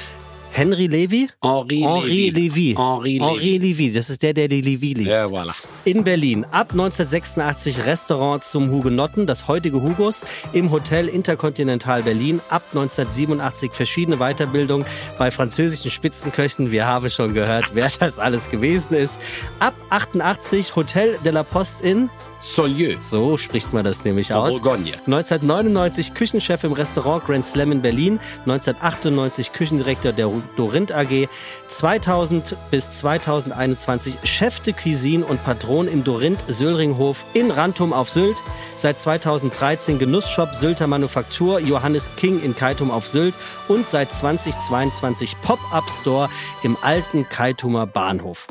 [0.57, 1.29] Henry Levy?
[1.43, 2.31] Henri Henri Levy.
[2.31, 2.75] Levy.
[2.77, 3.93] Henri Henri Levy.
[3.93, 5.11] Das ist der, der die Levy liest.
[5.11, 5.53] Ja, voilà.
[5.85, 6.45] In Berlin.
[6.53, 12.41] Ab 1986 Restaurant zum Hugenotten, das heutige Hugos, im Hotel Intercontinental Berlin.
[12.51, 14.87] Ab 1987 verschiedene Weiterbildungen
[15.19, 16.71] bei französischen Spitzenköchen.
[16.71, 19.21] Wir haben schon gehört, wer das alles gewesen ist.
[19.59, 22.11] Ab 88 Hotel de la Poste in,
[22.45, 22.97] Solieu.
[23.01, 24.51] so spricht man das nämlich aus.
[24.51, 24.93] Bourgogne.
[25.07, 31.29] 1999 Küchenchef im Restaurant Grand Slam in Berlin, 1998 Küchendirektor der Dorint AG,
[31.69, 38.43] 2000 bis 2021 Chef de Cuisine und Patron im Dorint Söllringhof in Rantum auf Sylt,
[38.77, 43.35] seit 2013 Genussshop Sylter Manufaktur Johannes King in Keitum auf Sylt
[43.69, 46.29] und seit 2022 Pop-Up Store
[46.63, 48.47] im alten Keitumer Bahnhof.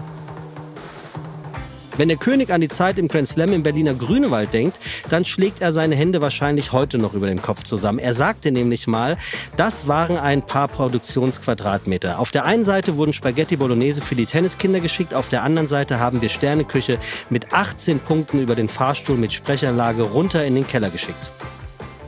[1.96, 4.80] Wenn der König an die Zeit im Grand Slam im Berliner Grünewald denkt,
[5.10, 8.00] dann schlägt er seine Hände wahrscheinlich heute noch über den Kopf zusammen.
[8.00, 9.16] Er sagte nämlich mal,
[9.58, 12.18] das waren ein paar Produktionsquadratmeter.
[12.18, 16.00] Auf der einen Seite wurden Spaghetti Bolognese für die Tenniskinder geschickt, auf der anderen Seite
[16.00, 16.98] haben wir Sterneküche
[17.30, 21.30] mit 18 Punkten über den Fahrstuhl mit Sprechanlage runter in den Keller geschickt.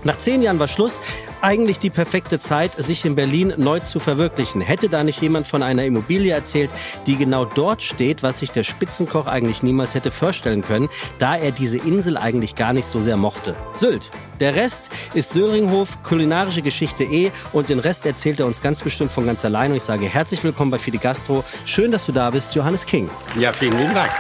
[0.06, 1.02] Nach zehn Jahren war Schluss.
[1.42, 4.62] Eigentlich die perfekte Zeit, sich in Berlin neu zu verwirklichen.
[4.62, 6.70] Hätte da nicht jemand von einer Immobilie erzählt,
[7.08, 11.52] die genau dort steht, was sich der Spitzenkoch eigentlich niemals hätte vorstellen können, da er
[11.52, 13.56] diese Insel eigentlich gar nicht so sehr mochte.
[13.74, 14.12] Sylt.
[14.40, 19.12] Der Rest ist Söringhof, kulinarische Geschichte eh und den Rest erzählt er uns ganz bestimmt
[19.12, 19.72] von ganz allein.
[19.72, 21.44] Und ich sage herzlich willkommen bei Fide Gastro.
[21.66, 23.10] Schön, dass du da bist, Johannes King.
[23.40, 24.12] Ja, vielen lieben Dank.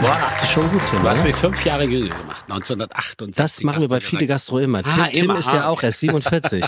[0.00, 1.02] Boah, Das ist schon gut, Tim.
[1.02, 3.36] du hast mich fünf Jahre jünger gemacht, 1968.
[3.36, 4.26] Das machen wir bei Fide.
[4.26, 4.78] Gastro immer.
[4.78, 6.64] Ah, Tim, Tim immer, ist ja ah, auch erst 47.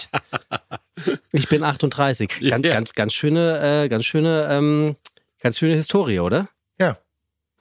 [1.33, 2.29] ich bin 38.
[2.29, 2.73] Ganz, Ja.
[2.73, 4.97] ganz, ganz schöne, äh, ganz schöne, ähm,
[5.41, 6.49] ganz schöne Historie, oder?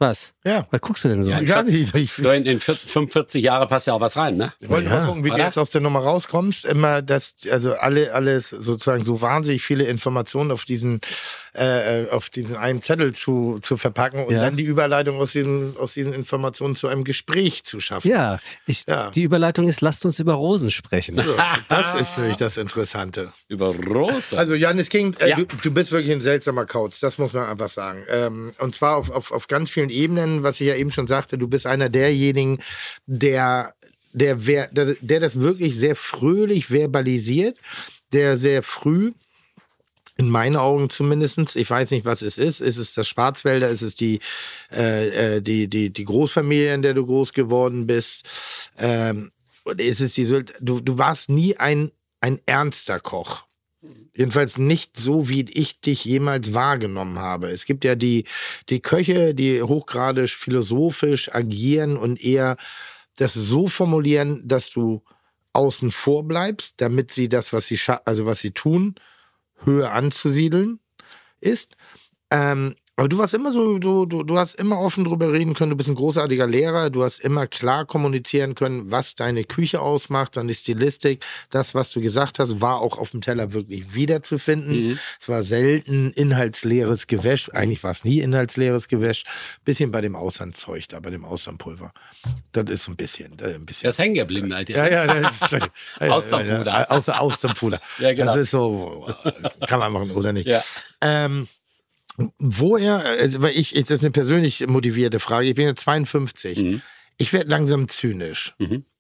[0.04, 0.10] Ja.
[0.10, 0.34] Was?
[0.46, 0.68] Ja.
[0.72, 1.32] Was guckst du denn so?
[1.32, 1.96] Ja, Gar nicht.
[1.96, 4.52] Ich, So in, in 45 Jahre passt ja auch was rein, ne?
[4.60, 5.46] Ich wollte mal gucken, wie du Oder?
[5.46, 6.66] jetzt aus der Nummer rauskommst.
[6.66, 11.00] Immer das, also alle, alles sozusagen so wahnsinnig viele Informationen auf diesen,
[11.54, 14.42] äh, auf diesen einen Zettel zu, zu verpacken und Ja.
[14.42, 18.10] dann die Überleitung aus diesen, aus diesen Informationen zu einem Gespräch zu schaffen.
[18.10, 19.10] Ja, ich, Ja.
[19.12, 21.16] die Überleitung ist, lasst uns über Rosen sprechen.
[21.16, 21.24] So,
[21.70, 23.32] das ist wirklich das Interessante.
[23.48, 24.38] Über Rose.
[24.38, 25.36] Also Jan, es ging, äh, Ja.
[25.38, 28.04] du, du bist wirklich ein seltsamer Kauz, das muss man einfach sagen.
[28.10, 31.38] Ähm, und zwar auf, auf, auf ganz vielen Ebenen, was ich ja eben schon sagte,
[31.38, 32.60] du bist einer derjenigen,
[33.06, 33.74] der,
[34.12, 37.58] der, der, der das wirklich sehr fröhlich verbalisiert,
[38.12, 39.14] der sehr früh
[40.18, 41.56] in meinen Augen zumindestens.
[41.56, 42.62] Ich weiß nicht, was es ist.
[42.62, 43.70] Ist es das Schwarzwälder?
[43.70, 44.20] Ist es die,
[44.72, 48.28] äh, äh, die, die, die Großfamilie, in der du groß geworden bist?
[48.78, 49.32] Ähm,
[49.66, 53.46] oder ist es die, Sylt- du, du warst nie ein, ein ernster Koch.
[54.16, 57.50] Jedenfalls nicht so, wie ich dich jemals wahrgenommen habe.
[57.50, 58.26] Es gibt ja die,
[58.70, 62.58] die Köche, die hochgradig philosophisch agieren und eher
[63.16, 65.04] das so formulieren, dass du
[65.54, 68.96] außen vor bleibst, damit sie das, was sie, also was sie tun,
[69.64, 70.80] höher anzusiedeln
[71.40, 71.76] ist.
[72.32, 75.72] Ähm, aber du warst immer so, du, du, du hast immer offen drüber reden können,
[75.72, 80.38] du bist ein großartiger Lehrer, du hast immer klar kommunizieren können, was deine Küche ausmacht,
[80.38, 81.26] deine Stilistik.
[81.50, 85.00] Das, was du gesagt hast, war auch auf dem Teller wirklich wiederzufinden.
[85.20, 89.24] Es war selten inhaltsleeres Gewäsch, eigentlich war es nie inhaltsleeres Gewäsch.
[89.66, 91.94] Bisschen bei dem Austernzeug da, bei dem Austernpulver.
[92.52, 93.90] Das ist ein bisschen, äh, ein bisschen.
[93.90, 94.70] Ist hängen geblieben, halt.
[94.70, 95.52] Ja, ja, das ist.
[95.52, 97.82] Ja, ja, außer Austernpuder.
[97.98, 98.26] Ja, genau.
[98.26, 99.12] Das ist so,
[99.68, 100.48] kann man machen oder nicht.
[100.48, 100.62] Ja.
[101.02, 101.48] Ähm,
[102.38, 105.50] woher, also, weil ich, das ist eine persönlich motivierte Frage.
[105.50, 106.58] Ich bin jetzt 52.
[106.58, 106.82] Mhm.
[107.18, 108.56] Ich werde langsam zynisch.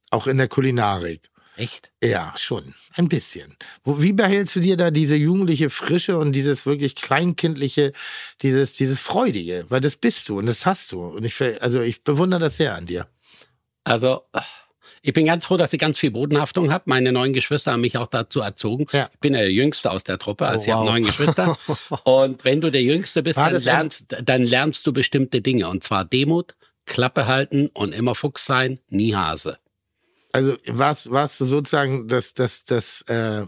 [0.09, 1.29] Auch in der Kulinarik.
[1.55, 1.91] Echt?
[2.03, 2.73] Ja, schon.
[2.93, 3.55] Ein bisschen.
[3.83, 7.91] Wo, wie behältst du dir da diese jugendliche Frische und dieses wirklich kleinkindliche,
[8.41, 9.65] dieses, dieses Freudige?
[9.69, 11.03] Weil das bist du und das hast du.
[11.03, 13.07] Und ich, also ich bewundere das sehr an dir.
[13.83, 14.23] Also,
[15.05, 16.85] ich bin ganz froh, dass ich ganz viel Bodenhaftung habe.
[16.87, 18.87] Meine neun Geschwister haben mich auch dazu erzogen.
[18.93, 19.09] Ja.
[19.13, 20.91] Ich bin der Jüngste aus der Truppe, also Oh, ich habe wow.
[20.93, 21.57] neun Geschwister.
[22.05, 25.67] Und wenn du der Jüngste bist, dann lernst, dann lernst du bestimmte Dinge.
[25.67, 29.57] Und zwar Demut, Klappe halten und immer Fuchs sein, nie Hase.
[30.31, 33.43] Also warst, warst du sozusagen das, das, das äh,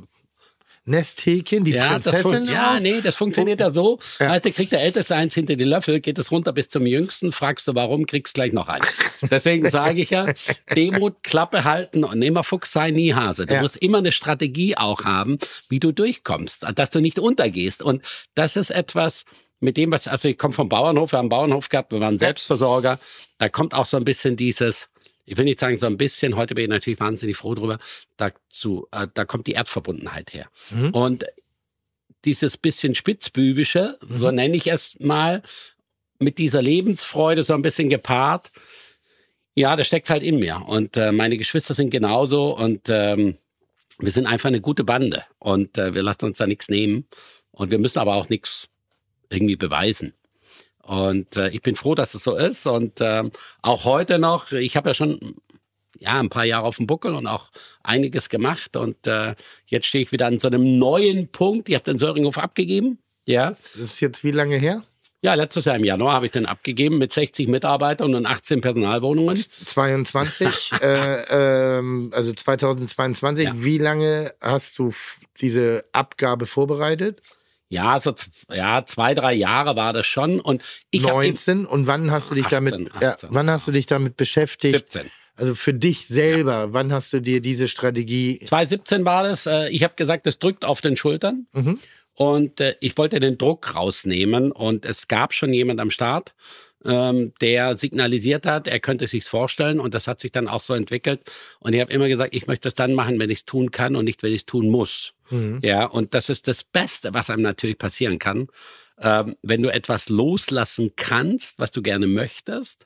[0.86, 2.46] Nesthäkchen, die ja, Prinzessin?
[2.48, 2.82] ja, aus?
[2.82, 4.00] nee, das funktioniert ja so.
[4.20, 4.30] Ja.
[4.30, 7.68] Alter, kriegt der Älteste eins hinter die Löffel, geht es runter bis zum Jüngsten, fragst
[7.68, 8.86] du warum, kriegst gleich noch eins.
[9.30, 10.28] Deswegen sage ich ja,
[10.76, 13.46] Demut, Klappe halten und immer Fuchs sein, nie Hase.
[13.48, 13.62] Du Ja.
[13.62, 17.82] musst immer eine Strategie auch haben, wie du durchkommst, dass du nicht untergehst.
[17.82, 18.04] Und
[18.36, 19.26] das ist etwas,
[19.60, 22.20] mit dem, was, also ich komme vom Bauernhof, wir haben einen Bauernhof gehabt, wir waren
[22.20, 23.00] Selbstversorger.
[23.40, 24.90] Da kommt auch so ein bisschen dieses,
[25.26, 27.80] ich will nicht sagen so ein bisschen, heute bin ich natürlich wahnsinnig froh drüber,
[28.18, 30.50] dazu, äh, da kommt die Erdverbundenheit her.
[30.92, 31.26] Und
[32.26, 35.44] dieses bisschen spitzbübische, so nenne ich es mal,
[36.20, 38.52] mit dieser Lebensfreude so ein bisschen gepaart.
[39.56, 40.64] Ja, das steckt halt in mir.
[40.68, 43.38] Und äh, meine Geschwister sind genauso und ähm,
[44.00, 47.08] wir sind einfach eine gute Bande und äh, wir lassen uns da nichts nehmen
[47.52, 48.68] und wir müssen aber auch nichts
[49.30, 50.14] irgendwie beweisen.
[50.86, 53.32] Und äh, ich bin froh, dass es so ist und ähm,
[53.64, 55.36] auch heute noch, ich habe ja schon
[55.98, 57.50] ja, ein paar Jahre auf dem Buckel und auch
[57.82, 58.76] einiges gemacht.
[58.76, 61.70] Und äh, jetzt stehe ich wieder an so einem neuen Punkt.
[61.70, 63.00] Ich habe den Söringhof abgegeben.
[63.26, 63.56] Ja.
[63.74, 64.84] Das ist jetzt wie lange her?
[65.24, 69.44] Ja, letztes Jahr im Januar habe ich den abgegeben mit 60 Mitarbeitern und 18 Personalwohnungen.
[69.66, 73.46] 22, äh, ähm, also 2022.
[73.46, 73.54] Ja.
[73.56, 74.92] Wie lange hast du
[75.42, 77.22] diese Abgabe vorbereitet?
[77.76, 78.14] Ja, so
[78.54, 80.40] ja, zwei, drei Jahre war das schon.
[80.40, 81.66] Und ich habe 19.
[81.66, 83.30] Und wann hast du dich 18, damit, ja, 18.
[83.34, 84.74] wann hast du dich damit beschäftigt?
[84.94, 85.12] 17.
[85.36, 88.40] Also für dich selber, wann hast du dir diese Strategie?
[88.46, 89.46] 2017 war das.
[89.46, 91.48] Äh, ich habe gesagt, das drückt auf den Schultern.
[91.52, 91.80] Mhm.
[92.14, 94.54] Und äh, ich wollte den Druck rausnehmen.
[94.54, 96.34] Und es gab schon jemand am Start,
[96.86, 99.82] ähm, der signalisiert hat, er könnte sich's vorstellen.
[99.82, 101.30] Und das hat sich dann auch so entwickelt.
[101.60, 103.98] Und ich habe immer gesagt, ich möchte es dann machen, wenn ich es tun kann
[103.98, 105.15] und nicht, wenn ich es tun muss.
[105.30, 105.60] Mhm.
[105.64, 108.48] Ja, und das ist das Beste, was einem natürlich passieren kann.
[109.00, 112.86] Ähm, wenn du etwas loslassen kannst, was du gerne möchtest,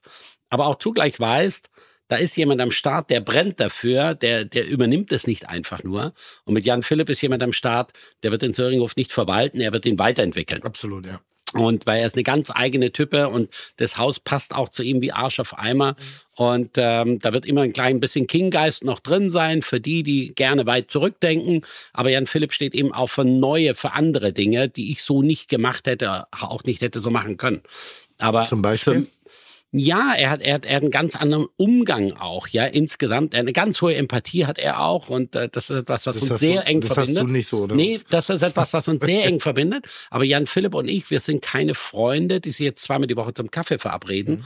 [0.50, 1.70] aber auch zugleich weißt,
[2.08, 6.14] da ist jemand am Start, der brennt dafür, der, der übernimmt es nicht einfach nur.
[6.44, 9.72] Und mit Jan Philipp ist jemand am Start, der wird den Söringhof nicht verwalten, er
[9.74, 10.64] wird ihn weiterentwickeln.
[10.64, 11.22] Absolut, ja.
[11.54, 15.02] Und weil er ist eine ganz eigene Type und das Haus passt auch zu ihm
[15.02, 15.96] wie Arsch auf Eimer.
[16.36, 20.34] Und ähm, da wird immer ein klein bisschen King-Geist noch drin sein für die, die
[20.36, 21.66] gerne weit zurückdenken.
[21.92, 25.50] Aber Jan Philipp steht eben auch für neue, für andere Dinge, die ich so nicht
[25.50, 27.64] gemacht hätte, auch nicht hätte so machen können.
[28.20, 29.08] Aber Zum Beispiel?
[29.72, 33.36] Ja, er hat, er hat, er hat einen ganz anderen Umgang auch, ja, insgesamt.
[33.36, 36.32] Eine ganz hohe Empathie hat er auch und äh, das ist etwas, was Das uns
[36.32, 37.24] hast sehr du- eng das hast verbindet.
[37.24, 39.86] du nicht so, oder Nee, das ist etwas, was uns sehr eng verbindet.
[40.10, 43.34] Aber Jan Philipp und ich, wir sind keine Freunde, die sich jetzt zweimal die Woche
[43.36, 44.38] zum Kaffee verabreden.
[44.40, 44.44] Mhm.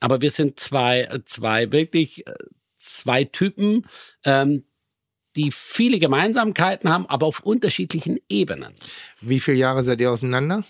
[0.00, 2.34] Aber wir sind zwei, zwei wirklich, äh,
[2.76, 3.86] zwei Typen,
[4.24, 4.64] ähm,
[5.36, 8.74] die viele Gemeinsamkeiten haben, aber auf unterschiedlichen Ebenen.
[9.22, 10.64] Wie viele Jahre seid ihr auseinander?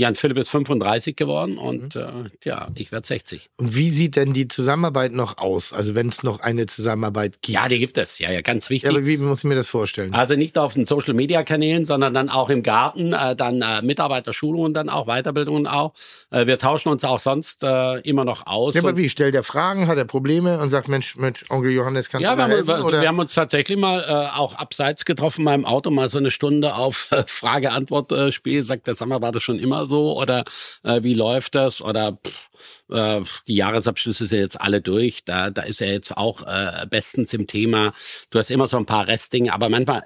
[0.00, 1.58] Jan Philipp ist 35 geworden Mhm.
[1.58, 2.06] und äh,
[2.44, 3.50] ja, ich werde 60.
[3.56, 5.72] Und wie sieht denn die Zusammenarbeit noch aus?
[5.72, 7.48] Also wenn es noch eine Zusammenarbeit gibt.
[7.54, 8.18] Ja, die gibt es.
[8.18, 8.90] Ja, ja, ganz wichtig.
[8.90, 10.14] Ja, aber wie muss ich mir das vorstellen?
[10.14, 13.82] Also nicht auf den Social Media Kanälen, sondern dann auch im Garten, äh, dann äh,
[13.82, 15.92] Mitarbeiterschulungen, dann auch Weiterbildungen auch.
[16.30, 18.74] Äh, wir tauschen uns auch sonst äh, immer noch aus.
[18.74, 19.08] Ja, aber wie?
[19.08, 22.42] Stellt er Fragen, hat er Probleme und sagt, Mensch, Mensch Onkel Johannes, kannst Ja, du
[22.42, 22.68] mir helfen?
[22.68, 23.00] wir, oder?
[23.02, 26.30] wir haben uns tatsächlich mal äh, auch abseits getroffen, mal im Auto, mal so eine
[26.30, 28.62] Stunde auf äh, Frage-Antwort-Spiel.
[28.62, 29.89] Sagt der, sag mal, war das schon immer so?
[29.98, 30.44] Oder
[30.82, 31.82] äh, wie läuft das?
[31.82, 32.50] Oder pff,
[32.90, 35.24] äh, die Jahresabschlüsse sind jetzt alle durch.
[35.24, 37.92] Da, da ist er jetzt auch äh, bestens im Thema.
[38.30, 40.02] Du hast immer so ein paar Restdinge, aber manchmal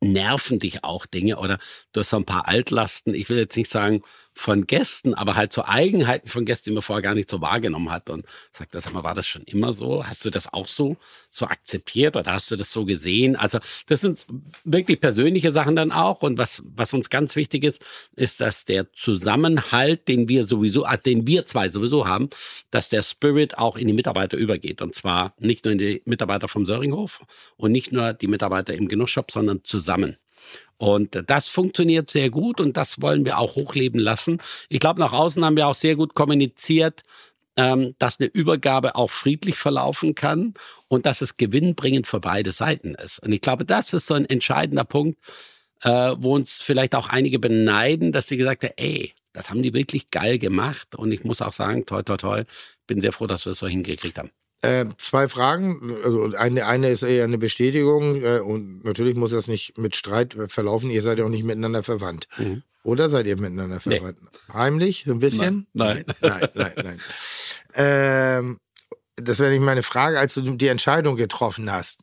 [0.00, 1.58] nerven dich auch Dinge oder
[1.92, 3.14] du hast so ein paar Altlasten.
[3.14, 4.02] Ich will jetzt nicht sagen
[4.34, 7.90] von Gästen, aber halt so Eigenheiten von Gästen, die man vorher gar nicht so wahrgenommen
[7.90, 8.10] hat.
[8.10, 10.04] Und sagt das mal, war das schon immer so?
[10.04, 10.96] Hast du das auch so,
[11.30, 13.36] so akzeptiert oder hast du das so gesehen?
[13.36, 14.26] Also das sind
[14.64, 16.22] wirklich persönliche Sachen dann auch.
[16.22, 17.80] Und was, was uns ganz wichtig ist,
[18.16, 22.28] ist, dass der Zusammenhalt, den wir sowieso, also den wir zwei sowieso haben,
[22.70, 24.82] dass der Spirit auch in die Mitarbeiter übergeht.
[24.82, 27.20] Und zwar nicht nur in die Mitarbeiter vom Söringhof
[27.56, 30.18] und nicht nur die Mitarbeiter im Genussshop, sondern zusammen.
[30.76, 34.38] Und das funktioniert sehr gut und das wollen wir auch hochleben lassen.
[34.68, 37.02] Ich glaube, nach außen haben wir auch sehr gut kommuniziert,
[37.56, 40.54] ähm, dass eine Übergabe auch friedlich verlaufen kann
[40.88, 43.20] und dass es gewinnbringend für beide Seiten ist.
[43.20, 45.18] Und ich glaube, das ist so ein entscheidender Punkt,
[45.82, 49.74] äh, wo uns vielleicht auch einige beneiden, dass sie gesagt haben, ey, das haben die
[49.74, 50.94] wirklich geil gemacht.
[50.94, 52.42] Und ich muss auch sagen, toi, toi, toi,
[52.86, 54.30] bin sehr froh, dass wir es so hingekriegt haben.
[54.64, 55.96] Äh, zwei Fragen.
[56.02, 60.36] Also eine, eine ist eher eine Bestätigung äh, und natürlich muss das nicht mit Streit
[60.48, 60.90] verlaufen.
[60.90, 62.28] Ihr seid ja auch nicht miteinander verwandt.
[62.38, 62.62] Mhm.
[62.82, 63.98] Oder seid ihr miteinander Nee.
[63.98, 64.18] verwandt?
[64.52, 65.66] Heimlich, so ein bisschen?
[65.72, 66.04] Nein.
[66.20, 67.00] Nein, nein, nein.
[67.74, 68.58] ähm,
[69.16, 70.18] das wäre nicht meine Frage.
[70.18, 72.00] Als du die Entscheidung getroffen hast,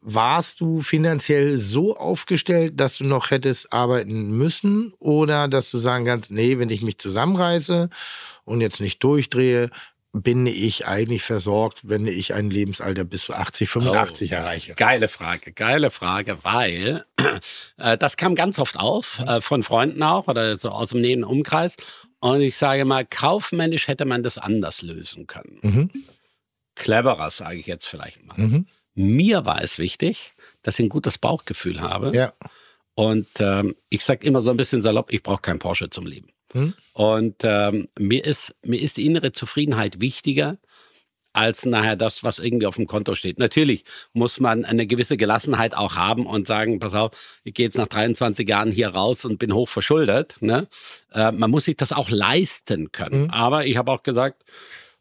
[0.00, 4.92] warst du finanziell so aufgestellt, dass du noch hättest arbeiten müssen?
[4.98, 7.88] Oder dass du sagen kannst, nee, wenn ich mich zusammenreiße
[8.44, 9.70] und jetzt nicht durchdrehe,
[10.12, 14.74] bin ich eigentlich versorgt, wenn ich ein Lebensalter bis zu 80, 85 erreiche?
[14.74, 17.04] Geile Frage, geile Frage, weil
[17.78, 21.24] äh, das kam ganz oft auf, äh, von Freunden auch oder so aus dem näheren
[21.24, 21.76] Umkreis.
[22.20, 25.58] Und ich sage mal, kaufmännisch hätte man das anders lösen können.
[25.62, 25.90] Mhm.
[26.74, 28.36] Cleverer, sage ich jetzt vielleicht mal.
[28.36, 28.66] Mhm.
[28.94, 32.14] Mir war es wichtig, dass ich ein gutes Bauchgefühl habe.
[32.14, 32.34] Ja.
[32.94, 36.31] Und ähm, ich sage immer so ein bisschen salopp, ich brauche kein Porsche zum Leben.
[36.52, 36.74] Hm?
[36.92, 40.58] Und ähm, mir, ist, mir ist die innere Zufriedenheit wichtiger
[41.32, 43.38] als nachher das, was irgendwie auf dem Konto steht.
[43.38, 47.12] Natürlich muss man eine gewisse Gelassenheit auch haben und sagen, pass auf,
[47.44, 50.36] ich gehe jetzt nach 23 Jahren hier raus und bin hoch verschuldet.
[50.40, 50.68] Ne?
[51.12, 53.30] Äh, man muss sich das auch leisten können.
[53.30, 54.42] Aber ich habe auch gesagt,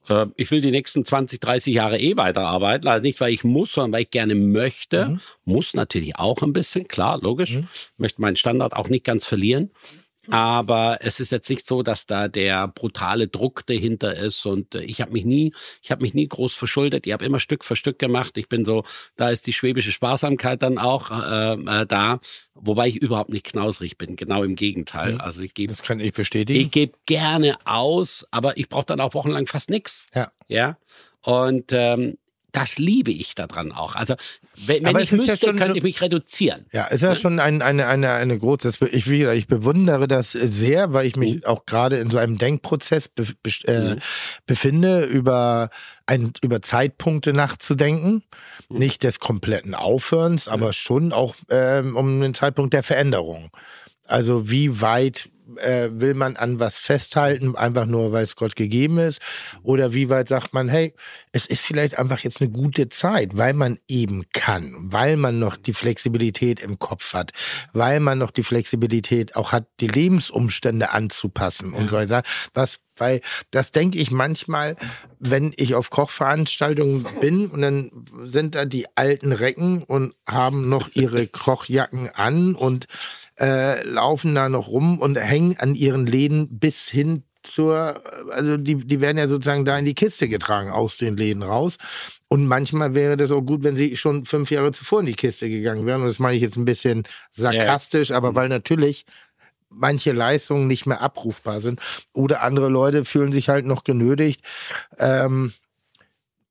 [0.07, 2.87] äh, ich will die nächsten 20, 30 Jahre eh weiterarbeiten.
[2.87, 5.19] Also nicht, weil ich muss, sondern weil ich gerne möchte.
[5.43, 7.59] Muss natürlich auch ein bisschen, klar, logisch.
[7.97, 9.71] Möchte meinen Standard auch nicht ganz verlieren.
[10.29, 14.45] Aber es ist jetzt nicht so, dass da der brutale Druck dahinter ist.
[14.45, 17.07] Und äh, ich habe mich nie, ich habe mich nie groß verschuldet.
[17.07, 18.37] Ich habe immer Stück für Stück gemacht.
[18.37, 18.83] Ich bin so,
[19.15, 22.19] da ist die schwäbische Sparsamkeit dann auch äh, äh, da,
[22.53, 24.15] wobei ich überhaupt nicht knausrig bin.
[24.15, 25.19] Genau im Gegenteil.
[25.19, 26.59] Also ich gebe Das kann ich bestätigen.
[26.59, 30.07] ich gebe gerne aus, aber ich brauche dann auch wochenlang fast nichts.
[30.13, 30.31] Ja.
[30.47, 30.77] Ja.
[31.23, 32.17] Und ähm,
[32.51, 33.95] das liebe ich daran auch.
[33.95, 34.15] Also
[34.55, 36.65] wenn, wenn Aber ich ja müsste, schon könnte ich mich reduzieren.
[36.71, 41.07] Ja, ist ja schon ein, eine, eine, eine große, ich, ich bewundere das sehr, weil
[41.07, 43.95] ich mich auch gerade in so einem Denkprozess be, be, äh,
[44.45, 45.69] befinde, über,
[46.05, 48.23] ein, über Zeitpunkte nachzudenken.
[48.69, 53.49] Nicht des kompletten Aufhörens, aber schon auch ähm, um den Zeitpunkt der Veränderung.
[54.05, 58.97] Also wie weit äh, will man an was festhalten, einfach nur, weil es Gott gegeben
[58.97, 59.19] ist?
[59.63, 60.93] Oder wie weit sagt man, hey,
[61.31, 65.57] es ist vielleicht einfach jetzt eine gute Zeit, weil man eben kann, weil man noch
[65.57, 67.31] die Flexibilität im Kopf hat,
[67.73, 72.23] weil man noch die Flexibilität auch hat, die Lebensumstände anzupassen und so weiter.
[72.53, 74.77] Was, weil das denke ich manchmal,
[75.19, 80.89] wenn ich auf Kochveranstaltungen bin und dann sind da die alten Recken und haben noch
[80.93, 82.85] ihre Kochjacken an und
[83.39, 88.75] äh, laufen da noch rum und hängen an ihren Läden bis hin zur, also die,
[88.75, 91.77] die werden ja sozusagen da in die Kiste getragen aus den Läden raus.
[92.27, 95.49] Und manchmal wäre das auch gut, wenn sie schon fünf Jahre zuvor in die Kiste
[95.49, 96.01] gegangen wären.
[96.01, 99.05] Und das meine ich jetzt ein bisschen sarkastisch, aber weil natürlich
[99.71, 101.79] manche Leistungen nicht mehr abrufbar sind.
[102.13, 104.41] Oder andere Leute fühlen sich halt noch genötigt,
[104.97, 105.53] ähm,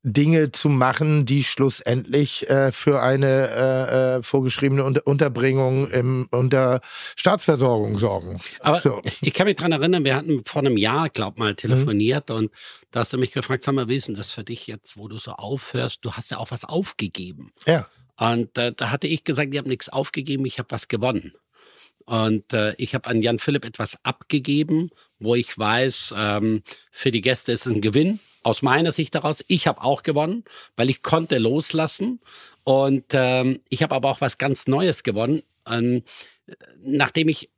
[0.02, 6.80] Dinge zu machen, die schlussendlich äh, für eine äh, äh, vorgeschriebene Unter Unterbringung im, unter
[7.16, 8.40] Staatsversorgung sorgen.
[8.60, 9.02] Aber So.
[9.20, 12.50] ich kann mich dran erinnern, wir hatten vor einem Jahr, glaub mal, telefoniert und
[12.90, 15.06] da hast du mich gefragt, sag mal, wie ist denn das für dich jetzt, wo
[15.06, 16.02] du so aufhörst?
[16.02, 17.52] Du hast ja auch was aufgegeben.
[17.66, 17.86] Ja.
[18.16, 21.34] Und äh, da hatte ich gesagt, ich habe nichts aufgegeben, ich habe was gewonnen.
[22.06, 27.20] Und äh, ich habe an Jan Philipp etwas abgegeben, wo ich weiß, ähm, für die
[27.20, 28.20] Gäste ist es ein Gewinn.
[28.42, 29.44] Aus meiner Sicht daraus.
[29.48, 30.44] Ich habe auch gewonnen,
[30.76, 32.20] weil ich konnte loslassen.
[32.64, 35.42] Und ähm, ich habe aber auch was ganz Neues gewonnen.
[35.66, 36.02] Ähm,
[36.82, 37.50] nachdem ich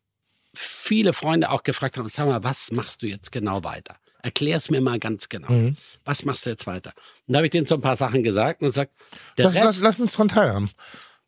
[0.54, 3.96] viele Freunde auch gefragt haben, sag mal, was machst du jetzt genau weiter?
[4.22, 5.50] Erklär es mir mal ganz genau.
[5.50, 5.76] Mhm.
[6.04, 6.92] Was machst du jetzt weiter?
[7.26, 8.92] Und da habe ich denen so ein paar Sachen gesagt und gesagt,
[9.36, 10.70] der Lass, Rest, lass, lass uns dran teilhaben.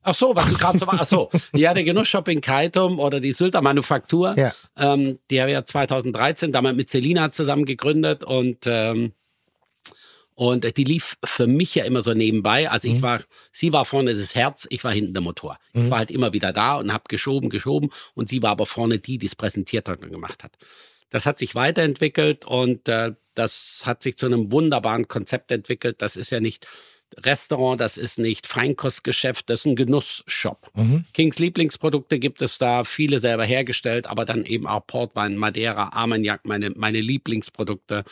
[0.04, 0.98] Ach so, was du gerade so war.
[1.00, 4.52] Ach so, ja, der Genussshop in Kaitum oder die Sylter Manufaktur, Ja.
[4.76, 9.12] ähm, die habe ich ja 2013 damals mit Selina zusammen gegründet und ähm,
[10.36, 12.68] und die lief für mich ja immer so nebenbei.
[12.68, 13.20] Also ich war,
[13.52, 15.58] sie war vorne das Herz, ich war hinten der Motor.
[15.72, 18.98] Ich war halt immer wieder da und habe geschoben, geschoben und sie war aber vorne
[18.98, 20.56] die, die es präsentiert hat und gemacht hat.
[21.08, 26.02] Das hat sich weiterentwickelt und äh, das hat sich zu einem wunderbaren Konzept entwickelt.
[26.02, 26.66] Das ist ja nicht
[27.18, 30.70] Restaurant, das ist nicht Feinkostgeschäft, das ist ein Genussshop.
[31.12, 36.44] Kings Lieblingsprodukte gibt es da, viele selber hergestellt, aber dann eben auch Portwein, Madeira, Armagnac,
[36.44, 38.04] meine, meine Lieblingsprodukte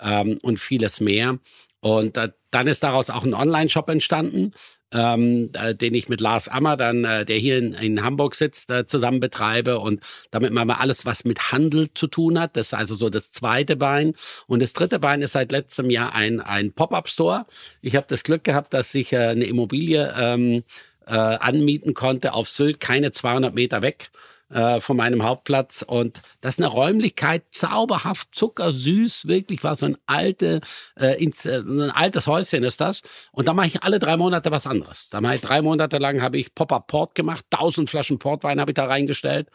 [0.00, 1.38] ähm, und vieles mehr.
[1.80, 4.52] Und äh, dann ist daraus auch ein Online-Shop entstanden,
[4.92, 8.70] ähm, äh, den ich mit Lars Ammer, dann, äh, der hier in, in Hamburg sitzt,
[8.70, 9.78] äh, zusammen betreibe.
[9.78, 10.00] Und
[10.30, 13.30] damit man mal alles, was mit Handel zu tun hat, das ist also so das
[13.30, 14.14] zweite Bein.
[14.46, 17.46] Und das dritte Bein ist seit letztem Jahr ein, ein Pop-up-Store.
[17.80, 20.64] Ich habe das Glück gehabt, dass ich äh, eine Immobilie ähm,
[21.06, 24.10] äh, anmieten konnte auf Sylt, keine 200 Meter weg
[24.52, 25.84] äh, von meinem Hauptplatz.
[25.86, 30.60] Und das ist eine Räumlichkeit, zauberhaft, zuckersüß, wirklich war so ein, alte,
[30.98, 33.02] äh, ins, äh, ein altes Häuschen ist das.
[33.32, 35.08] Und da mache ich alle drei Monate was anderes.
[35.10, 38.72] Da mache ich drei Monate lang habe ich Pop-Up Port gemacht, tausend Flaschen Portwein habe
[38.72, 39.48] ich da reingestellt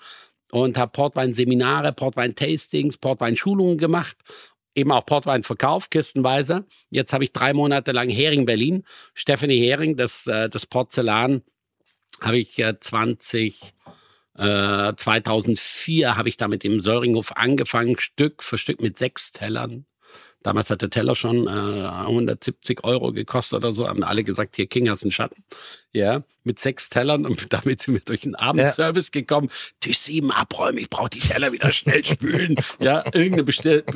[0.52, 4.18] und habe Portwein-Seminare, Portwein-Tastings, Portwein-Schulungen gemacht.
[4.76, 6.66] Eben auch Portwein verkauft, kistenweise.
[6.90, 8.84] Jetzt habe ich drei Monate lang Hering Berlin.
[9.14, 11.42] Stephanie Hering, das, äh, das Porzellan,
[12.22, 13.74] habe ich äh, 20,
[14.38, 19.86] äh, 2004 habe ich da mit dem Söringhof angefangen, Stück für Stück mit sechs Tellern.
[20.48, 23.86] Damals hat der Teller schon äh, 170 Euro gekostet oder so.
[23.86, 25.44] Haben alle gesagt, hier King hast einen Schatten.
[25.92, 29.50] Ja, mit sechs Tellern und damit sind wir durch den Abendservice gekommen.
[29.82, 32.56] Tisch sieben abräumen, ich brauche die Teller wieder schnell spülen.
[32.80, 33.52] ja, irgendein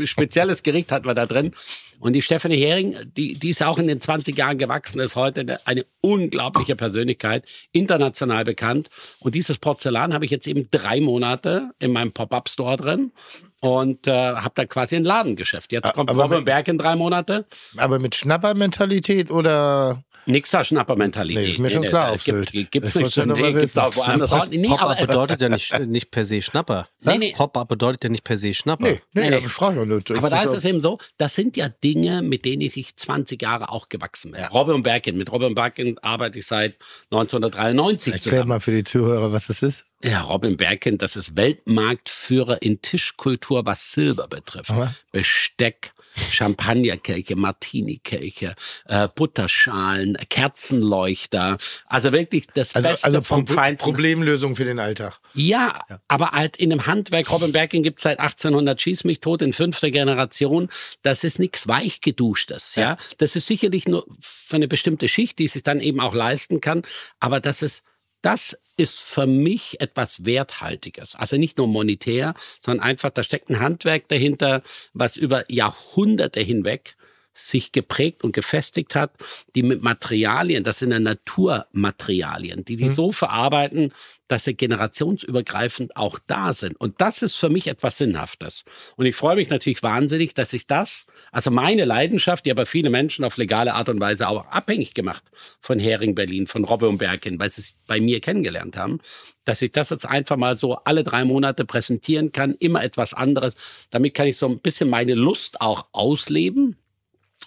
[0.05, 1.53] spezielles Gericht hatten wir da drin.
[2.01, 5.39] Und die Stefanie Hering, die, die ist auch in den 20 Jahren gewachsen, ist heute
[5.39, 8.89] eine, eine unglaubliche Persönlichkeit, international bekannt.
[9.19, 13.13] Und dieses Porzellan habe ich jetzt eben drei Monate in meinem Pop-Up-Store drin
[13.61, 15.71] und äh, habe da quasi ein Ladengeschäft.
[15.71, 17.45] Jetzt kommt aber Robin Berg in drei Monate.
[17.77, 21.43] Aber mit Schnappermentalität oder Nix da Schnappermentalität.
[21.43, 22.71] Nee, ist mir schon klar, auf Gibt, Sylt.
[22.71, 23.79] gibt's nicht Nee, mal gibt's wissen.
[23.79, 24.45] auch woanders auch.
[24.47, 26.87] Nee, Pop-up bedeutet ja nicht, nicht per se Schnapper.
[27.03, 27.33] Nee, nee.
[27.35, 28.83] Pop-up bedeutet ja nicht per se Schnapper.
[28.85, 29.39] Nee, nee, Nee, nee.
[29.39, 29.45] nee.
[29.45, 29.99] ich frage ja nur.
[30.07, 32.95] Ich aber da ist es eben so, das sind ja Dinge, mit denen ich sich
[32.95, 34.43] 20 Jahre auch gewachsen bin.
[34.45, 36.75] Robin Berkin, mit Robin Berkin arbeite ich seit
[37.11, 38.49] 1993 Erklär zusammen.
[38.49, 39.85] mal für die Zuhörer, was das ist.
[40.03, 44.69] Ja, Robin Berkin, das ist Weltmarktführer in Tischkultur, was Silber betrifft.
[44.71, 44.93] Aha.
[45.11, 51.57] Besteck, Champagnerkelche, Martini-Kelche, äh, Butterschalen, Kerzenleuchter.
[51.85, 53.85] Also wirklich das Also, Beste also vom Pro Feinsten.
[53.85, 55.19] Problemlösung für den Alltag.
[55.33, 57.31] Ja, aber halt in einem Handwerk.
[57.31, 60.69] Robin Berkin gibt seit 1800 Schieß mich tot in fünfter Generation.
[61.01, 62.75] Das ist nichts weichgeduschtes.
[62.75, 66.61] Ja, das ist sicherlich nur für eine bestimmte Schicht, die sich dann eben auch leisten
[66.61, 66.83] kann.
[67.19, 67.83] Aber das ist
[68.21, 71.15] das ist für mich etwas Werthaltiges.
[71.15, 76.95] Also nicht nur monetär, sondern einfach, da steckt ein Handwerk dahinter, was über Jahrhunderte hinweg
[77.33, 79.11] sich geprägt und gefestigt hat,
[79.55, 83.93] die mit Materialien, das sind ja Naturmaterialien, die die so verarbeiten,
[84.27, 86.79] dass sie generationsübergreifend auch da sind.
[86.79, 88.63] Und das ist für mich etwas Sinnhaftes.
[88.95, 92.89] Und ich freue mich natürlich wahnsinnig, dass ich das, also meine Leidenschaft, die aber viele
[92.89, 95.23] Menschen auf legale Art und Weise auch abhängig gemacht
[95.59, 98.99] von Hering Berlin, von Robbe und Berkin, weil sie es bei mir kennengelernt haben,
[99.43, 103.55] dass ich das jetzt einfach mal so alle drei Monate präsentieren kann, immer etwas anderes.
[103.89, 106.77] Damit kann ich so ein bisschen meine Lust auch ausleben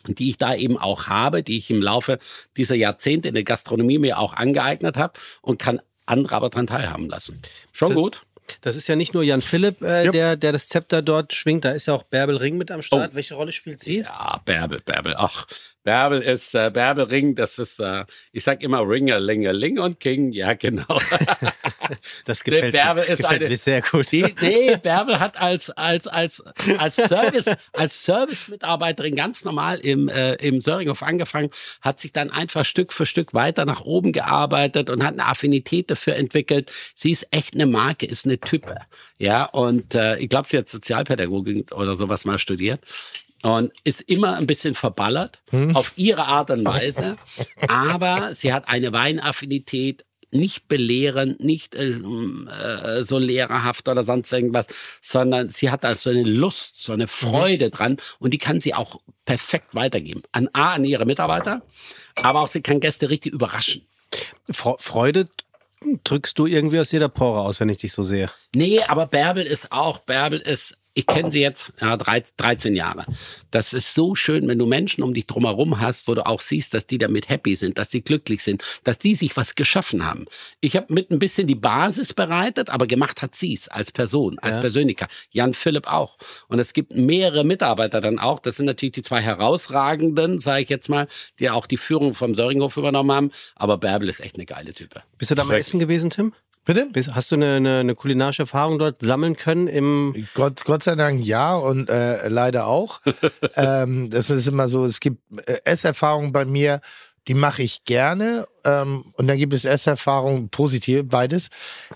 [0.09, 2.19] die ich da eben auch habe, die ich im Laufe
[2.57, 7.09] dieser Jahrzehnte in der Gastronomie mir auch angeeignet habe und kann andere aber dran teilhaben
[7.09, 7.41] lassen.
[7.73, 8.23] Schon gut.
[8.61, 10.11] Das ist ja nicht nur Jan Philipp, äh, Ja.
[10.13, 13.13] der, der das Zepter dort schwingt, da ist ja auch Bärbel Ring mit am Start.
[13.13, 13.17] Oh.
[13.17, 14.01] Welche Rolle spielt sie?
[14.01, 15.15] Ja, Bärbel, Bärbel.
[15.17, 15.47] Ach,
[15.85, 20.33] Bärbel ist, äh, Bärbel Ring, das ist, äh, ich sag immer Ringelingeling und King.
[20.33, 20.87] Ja, genau.
[22.25, 24.11] Das gefällt, Bärbel mir, ist gefällt eine- mir sehr gut.
[24.11, 26.43] Die, nee, Bärbel hat als, als, als,
[26.79, 31.51] als Service, als Service-Mitarbeiterin ganz normal im, äh, im Söringhof angefangen,
[31.83, 35.91] hat sich dann einfach Stück für Stück weiter nach oben gearbeitet und hat eine Affinität
[35.91, 36.73] dafür entwickelt.
[36.95, 38.77] Sie ist echt eine Marke, ist eine Type.
[39.19, 42.81] Ja, und äh, ich glaube, sie hat Sozialpädagogik oder sowas mal studiert.
[43.45, 45.39] Und ist immer ein bisschen verballert,
[45.75, 47.17] auf ihre Art und Weise.
[47.69, 54.67] Aber sie hat eine Weinaffinität, nicht belehrend, nicht äh, äh, so lehrerhaft oder sonst irgendwas,
[55.01, 58.75] sondern sie hat da so eine Lust, so eine Freude dran und die kann sie
[58.75, 60.23] auch perfekt weitergeben.
[60.33, 61.63] An A, an ihre Mitarbeiter,
[62.17, 63.87] aber auch sie kann Gäste richtig überraschen.
[64.51, 65.29] Fre- Freude
[66.03, 68.29] drückst du irgendwie aus jeder Pore aus, wenn ich dich so sehe.
[68.55, 73.05] Nee, aber Bärbel ist auch, Bärbel ist, ich kenne sie jetzt ja, 13 13 Jahre.
[73.51, 76.73] Das ist so schön, wenn du Menschen um dich drumherum hast, wo du auch siehst,
[76.75, 80.27] dass die damit happy sind, dass sie glücklich sind, dass die sich was geschaffen haben.
[80.61, 84.39] Ich habe mit ein bisschen die Basis bereitet, aber gemacht hat sie es als Person,
[84.39, 84.61] als Ja.
[84.61, 85.11] Persönlichkeit.
[85.31, 86.17] Jan Philipp auch.
[86.49, 88.39] Und es gibt mehrere Mitarbeiter dann auch.
[88.39, 92.35] Das sind natürlich die zwei herausragenden, sage ich jetzt mal, die auch die Führung vom
[92.35, 93.31] Söringhof übernommen haben.
[93.57, 95.03] Aber Bärbel ist echt eine geile Type.
[95.19, 96.33] Bist du da mal essen gewesen, Tim?
[96.65, 96.89] Bitte?
[97.13, 101.25] Hast du eine, eine, eine kulinarische Erfahrung dort sammeln können im Gott, Gott sei Dank
[101.25, 103.01] ja und äh, leider auch.
[103.57, 106.81] ähm, das ist immer so, es gibt äh, Esserfahrungen bei mir,
[107.29, 108.47] die mache ich gerne.
[108.65, 111.49] Ähm, und dann gibt es Esserfahrungen, positiv, beides,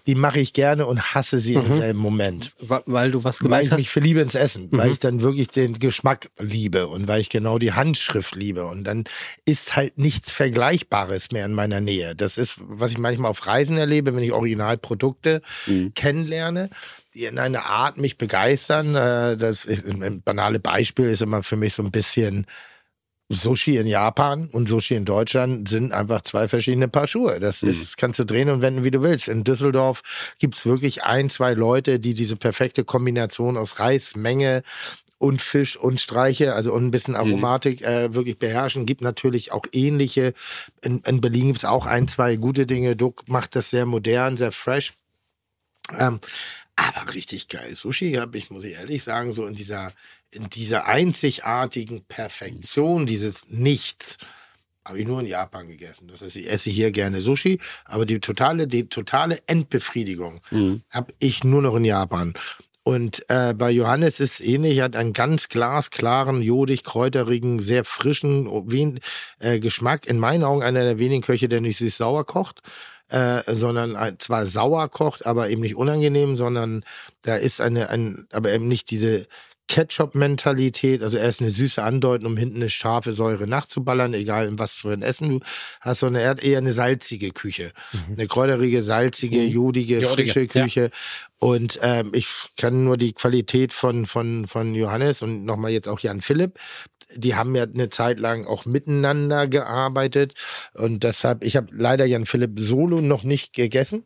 [0.06, 2.52] die mache ich gerne und hasse sie im selben Moment.
[2.60, 3.92] Weil du was Weil gemeint ich mich hast?
[3.92, 7.72] verliebe ins Essen, weil ich dann wirklich den Geschmack liebe und weil ich genau die
[7.72, 8.66] Handschrift liebe.
[8.66, 9.04] Und dann
[9.46, 12.14] ist halt nichts Vergleichbares mehr in meiner Nähe.
[12.14, 15.40] Das ist, was ich manchmal auf Reisen erlebe, wenn ich Originalprodukte
[15.94, 16.70] kennenlerne,
[17.14, 18.94] die in einer Art mich begeistern.
[18.94, 22.46] Äh, Das ist, ein banale Beispiel ist immer für mich so ein bisschen
[23.30, 27.38] Sushi in Japan und Sushi in Deutschland sind einfach zwei verschiedene Paar Schuhe.
[27.40, 29.28] Das ist, kannst du drehen und wenden, wie du willst.
[29.28, 30.02] In Düsseldorf
[30.38, 34.62] gibt's wirklich ein, zwei Leute, die diese perfekte Kombination aus Reis, Menge
[35.18, 38.86] und Fisch und Streiche, also und ein bisschen Aromatik äh, wirklich beherrschen.
[38.86, 40.32] Gibt natürlich auch ähnliche.
[40.80, 42.96] In, in Berlin gibt's auch ein, zwei gute Dinge.
[42.96, 44.94] Duck macht das sehr modern, sehr fresh.
[45.98, 46.20] Ähm,
[46.76, 47.74] aber richtig geil.
[47.74, 49.92] Sushi habe ich, muss ich ehrlich sagen, so in dieser,
[50.30, 54.18] in dieser einzigartigen Perfektion, dieses Nichts,
[54.84, 56.08] habe ich nur in Japan gegessen.
[56.08, 60.40] Das heißt, ich esse hier gerne Sushi, aber die totale, die totale Endbefriedigung
[60.90, 62.34] habe ich nur noch in Japan.
[62.82, 68.48] Und äh, bei Johannes ist ähnlich, er hat einen ganz glasklaren, jodig, kräuterigen, sehr frischen
[68.70, 69.00] wen,
[69.40, 70.06] äh, Geschmack.
[70.06, 72.62] In meinen Augen einer der wenigen Köche, der nicht süß-sauer kocht,
[73.08, 76.82] äh, sondern zwar sauer kocht, aber eben nicht unangenehm, sondern
[77.20, 79.26] da ist eine, ein, aber eben nicht diese
[79.68, 84.78] Ketchup-Mentalität, also erst eine süße Andeuten, um hinten eine scharfe Säure nachzuballern, egal in was
[84.78, 85.40] für ein Essen du
[85.80, 87.72] hast, sondern er hat eher eine salzige Küche.
[88.10, 90.64] Eine kräuterige, salzige, jodige, Jodige, frische ja.
[90.64, 90.90] Küche.
[91.38, 96.00] Und ähm, ich kann nur die Qualität von, von, von Johannes und nochmal jetzt auch
[96.00, 96.58] Jan Philipp,
[97.14, 100.34] die haben ja eine Zeit lang auch miteinander gearbeitet.
[100.74, 104.04] Und deshalb, ich habe leider Jan Philipp solo noch nicht gegessen.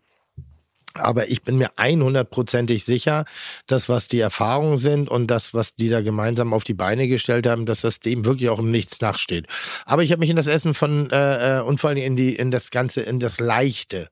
[0.95, 3.24] Aber ich bin mir 100%ig sicher,
[3.66, 7.47] dass was die Erfahrungen sind und das, was die da gemeinsam auf die Beine gestellt
[7.47, 9.47] haben, dass das dem wirklich auch im Nichts nachsteht.
[9.86, 12.34] Aber ich habe mich in das Essen von äh, äh, und vor allem in die
[12.34, 14.09] in das ganze in das leichte,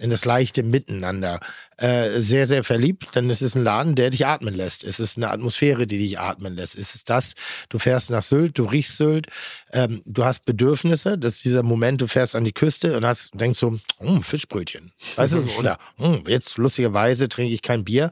[0.00, 1.40] in das leichte Miteinander
[1.76, 3.14] äh, sehr sehr verliebt.
[3.14, 4.84] Denn es ist ein Laden, der dich atmen lässt.
[4.84, 6.76] Es ist eine Atmosphäre, die dich atmen lässt.
[6.76, 7.34] Es ist das.
[7.68, 9.26] Du fährst nach Sylt, du riechst Sylt,
[9.72, 11.18] ähm, du hast Bedürfnisse.
[11.18, 14.92] Das ist dieser Moment, du fährst an die Küste und hast denkst so, hm, Fischbrötchen,
[15.16, 18.10] weißt du, oder hm, jetzt lustigerweise trinke ich kein Bier.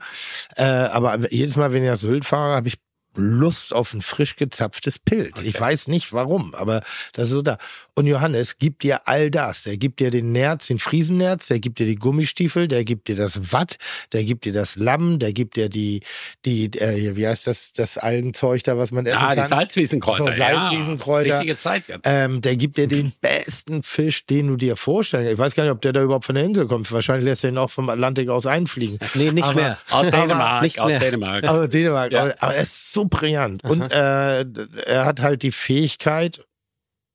[0.56, 2.76] Äh, aber jedes Mal, wenn ich nach Sylt fahre, habe ich
[3.18, 5.42] Lust auf ein frisch gezapftes Pilz.
[5.42, 6.82] Ich weiß nicht warum, aber
[7.12, 7.58] das ist so da.
[7.98, 9.64] Und Johannes gibt dir all das.
[9.64, 13.16] Der gibt dir den Nerz, den Friesennerz, der gibt dir die Gummistiefel, der gibt dir
[13.16, 13.76] das Watt,
[14.12, 16.02] der gibt dir das Lamm, der gibt dir die,
[16.44, 19.42] die, äh, wie heißt das, das Algenzeug da, was man essen Ja, kann.
[19.42, 20.26] die Salzwiesenkräuter.
[20.28, 21.26] So, Salzwiesenkräuter.
[21.28, 22.02] Ja, richtige Zeit jetzt.
[22.04, 25.32] Ähm, der gibt dir den besten Fisch, den du dir vorstellen kannst.
[25.32, 26.92] Ich weiß gar nicht, ob der da überhaupt von der Insel kommt.
[26.92, 29.00] Wahrscheinlich lässt er ihn auch vom Atlantik aus einfliegen.
[29.14, 29.78] Nee, nicht Aber- mehr.
[29.90, 31.00] aus Dänemark, nicht aus mehr.
[31.00, 31.44] Dänemark.
[31.48, 32.20] Aber Dänemark, Ja.
[32.22, 33.64] aber, aber er ist so brillant.
[33.64, 34.44] Und äh,
[34.86, 36.44] er hat halt die Fähigkeit,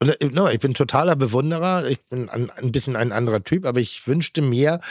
[0.03, 3.65] und, äh, no, ich bin totaler Bewunderer, ich bin ein, ein bisschen ein anderer Typ,
[3.65, 4.81] aber ich wünschte mir,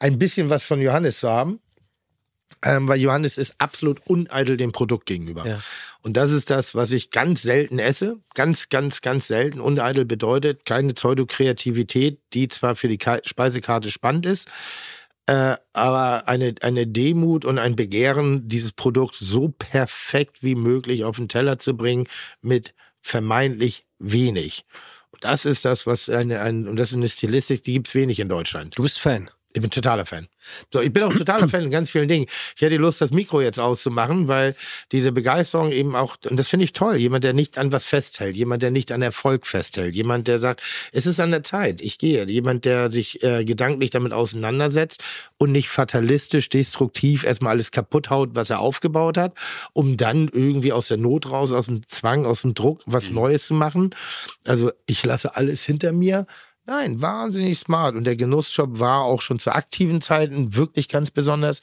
[0.00, 1.60] ein bisschen was von Johannes zu haben.
[2.64, 5.46] Ähm, weil Johannes ist absolut uneitel dem Produkt gegenüber.
[5.46, 5.58] Ja.
[6.02, 8.20] Und das ist das, was ich ganz selten esse.
[8.34, 9.60] Ganz, ganz, ganz selten.
[9.60, 14.48] Uneitel bedeutet keine Pseudo-Kreativität, die zwar für die Ka Speisekarte spannend ist,
[15.26, 21.16] äh, aber eine, eine Demut und ein Begehren, dieses Produkt so perfekt wie möglich auf
[21.16, 22.06] den Teller zu bringen,
[22.42, 24.64] mit vermeintlich wenig.
[25.20, 28.28] Das ist das, was eine, ein, und das ist eine Stilistik, die gibt's wenig in
[28.28, 28.76] Deutschland.
[28.76, 29.30] Du bist Fan.
[29.54, 30.28] Ich bin totaler Fan.
[30.72, 32.26] So, ich bin auch totaler Fan in ganz vielen Dingen.
[32.56, 34.54] Ich hätte Lust, das Mikro jetzt auszumachen, weil
[34.92, 38.34] diese Begeisterung eben auch, und das finde ich toll, jemand, der nicht an was festhält,
[38.34, 41.98] jemand, der nicht an Erfolg festhält, jemand, der sagt, es ist an der Zeit, ich
[41.98, 45.02] gehe, jemand, der sich äh, gedanklich damit auseinandersetzt
[45.36, 49.34] und nicht fatalistisch, destruktiv erstmal alles kaputt haut, was er aufgebaut hat,
[49.74, 53.46] um dann irgendwie aus der Not raus, aus dem Zwang, aus dem Druck was Neues
[53.46, 53.94] zu machen.
[54.44, 56.26] Also ich lasse alles hinter mir.
[56.64, 57.96] Nein, wahnsinnig smart.
[57.96, 61.60] Und der Genussshop war auch schon zu aktiven Zeiten wirklich ganz besonders.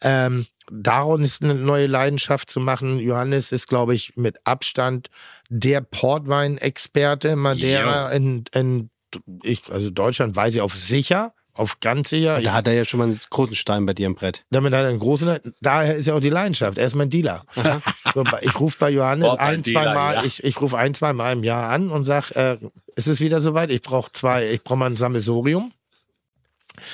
[0.00, 2.98] Ähm, darum ist eine neue Leidenschaft zu machen.
[2.98, 5.10] Johannes ist, glaube ich, mit Abstand
[5.48, 8.90] der Portwein-Experte Madeira in, in
[9.42, 12.40] ich, also Deutschland weiß ich auf sicher, auf ganz sicher.
[12.40, 14.44] Da hat er ja schon mal einen großen Stein bei dir im Brett.
[14.50, 16.78] Damit hat er einen großen, daher ist ja auch die Leidenschaft.
[16.78, 17.44] Er ist mein Dealer.
[18.14, 20.24] So, ich rufe bei Johannes Oh, ein, Dealer, zwei Mal, ja.
[20.24, 22.58] ich, ich rufe ein, zwei Mal im Jahr an und sag, äh,
[22.94, 25.72] es ist wieder soweit, ich brauche zwei, ich brauche mal ein Sammelsorium.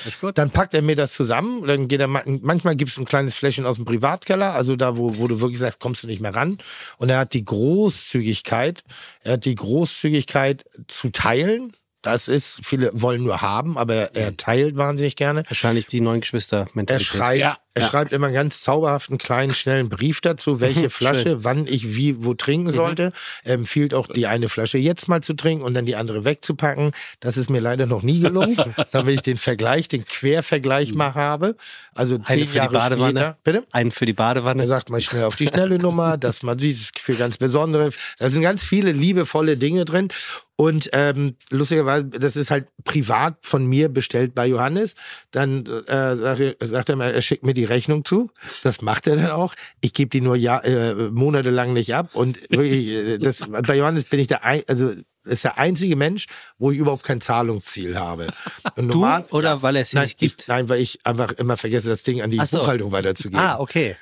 [0.05, 0.37] Ist gut.
[0.37, 1.65] Dann packt er mir das zusammen.
[1.67, 4.95] Dann geht er, ma- manchmal gibt es ein kleines Fläschchen aus dem Privatkeller, also da,
[4.97, 6.57] wo, wo du wirklich sagst, kommst du nicht mehr ran.
[6.97, 8.83] Und er hat die Großzügigkeit,
[9.23, 11.73] er hat die Großzügigkeit zu teilen.
[12.01, 15.43] Das ist, viele wollen nur haben, aber er teilt wahnsinnig gerne.
[15.47, 17.07] Wahrscheinlich die neuen Geschwister Er Mentalität.
[17.07, 17.89] schreibt, Ja, er ja.
[17.89, 22.33] schreibt immer einen ganz zauberhaften, kleinen, schnellen Brief dazu, welche Flasche, wann ich wie, wo
[22.33, 23.11] trinken sollte.
[23.43, 26.91] Er empfiehlt auch, die eine Flasche jetzt mal zu trinken und dann die andere wegzupacken.
[27.19, 28.57] Das ist mir leider noch nie gelungen,
[28.91, 31.55] damit ich den Vergleich, den Quervergleich mal habe.
[31.93, 33.19] Also Eine zehn für die Jahre Badewanne.
[33.19, 33.37] später.
[33.43, 33.63] Bitte?
[33.71, 34.63] Einen für die Badewanne.
[34.63, 37.91] Er sagt mal schnell auf die schnelle Nummer, dass man dieses für ganz besondere.
[38.19, 40.09] Da sind ganz viele liebevolle Dinge drin.
[40.55, 44.95] Und ähm, lustigerweise, das ist halt privat von mir bestellt bei Johannes.
[45.31, 48.31] Dann äh, sagt er- sagt er mal, er schickt mir die Rechnung zu.
[48.63, 49.53] Das macht er dann auch.
[49.81, 52.09] Ich gebe die nur Jahr, äh, monatelang nicht ab.
[52.13, 54.93] Und wirklich, äh, das, bei Johannes bin ich der, ein, also
[55.25, 58.27] ist der einzige Mensch, wo ich überhaupt kein Zahlungsziel habe.
[58.75, 60.41] Und Du oder weil er es nein, nicht gibt?
[60.43, 62.59] Ich, nein, weil ich einfach immer vergesse, das Ding an die so.
[62.59, 63.39] Buchhaltung weiterzugeben.
[63.39, 63.95] Ah, okay.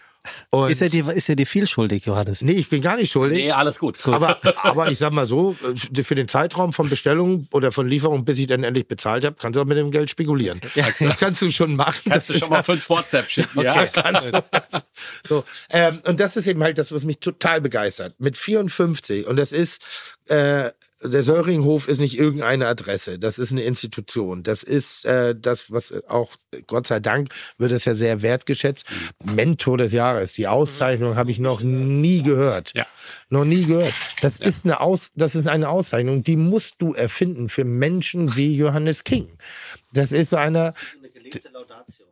[0.49, 2.41] Und- Ist er, dir, ist er dir viel schuldig, Johannes?
[2.41, 3.37] Nee, ich bin gar nicht schuldig.
[3.37, 3.97] Nee, alles gut.
[4.07, 5.55] Aber, aber ich sag mal so,
[5.95, 9.35] äh, für den Zeitraum von Bestellung oder von Lieferung, bis ich dann endlich bezahlt habe,
[9.39, 10.61] kannst du auch mit dem Geld spekulieren.
[10.99, 12.11] Das kannst du schon machen.
[12.11, 13.73] Kannst du Das schon ist mal fünf WhatsApp schicken, ja?
[13.73, 14.43] Okay, kannst du.
[15.27, 18.15] So, ähm, und das ist eben halt das, was mich total begeistert.
[18.19, 19.81] Mit 54, und das ist,
[20.27, 20.71] äh,
[21.03, 24.43] der Söringhof ist nicht irgendeine Adresse, das ist eine Institution.
[24.43, 26.31] Das ist äh, das, was auch,
[26.65, 28.85] Gott sei Dank, wird das ja sehr wertgeschätzt.
[29.23, 32.73] Mentor des Jahres, die Auszeichnung habe ich noch nie gehört.
[32.73, 32.85] Ja.
[33.29, 33.93] Noch nie gehört.
[34.21, 38.55] Das ist eine Aus, das ist eine Auszeichnung, die musst du erfinden für Menschen wie
[38.55, 39.37] Johannes King.
[39.93, 40.73] Das ist so einer,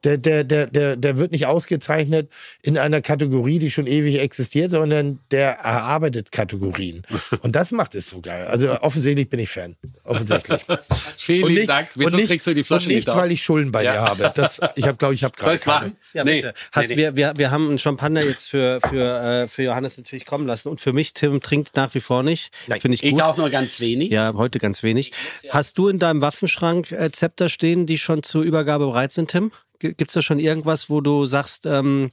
[0.03, 2.29] der, der, der, der, der wird nicht ausgezeichnet
[2.61, 7.03] in einer Kategorie, die schon ewig existiert, sondern der erarbeitet Kategorien.
[7.41, 8.47] Und das macht es so geil.
[8.47, 9.75] Also offensichtlich bin ich Fan.
[10.03, 10.61] Offensichtlich.
[11.17, 11.89] Vielen lieben Dank.
[11.95, 13.17] Wieso und nicht, kriegst du die Flasche und nicht, auf?
[13.17, 13.93] weil ich Schulden bei Ja.
[13.93, 14.31] dir habe.
[14.35, 15.81] Das, ich habe, glaube ich, habe Soll gerade ich's machen?
[15.81, 15.95] keine.
[16.13, 16.53] Ja, Nee, bitte.
[16.71, 17.01] Hast, nee, nee.
[17.01, 20.69] Wir, wir, wir haben einen Champagner jetzt für, für, äh, für Johannes natürlich kommen lassen.
[20.69, 22.51] Und für mich, Tim, trinkt nach wie vor nicht.
[22.79, 23.11] Finde ich gut.
[23.11, 24.11] Ich auch nur ganz wenig.
[24.11, 25.11] Ja, heute ganz wenig.
[25.49, 29.51] Hast du in deinem Waffenschrank äh, Zepter stehen, die schon zur Übergabe bereit sind, Tim?
[29.79, 32.11] Gibt es da schon irgendwas, wo du sagst, ähm,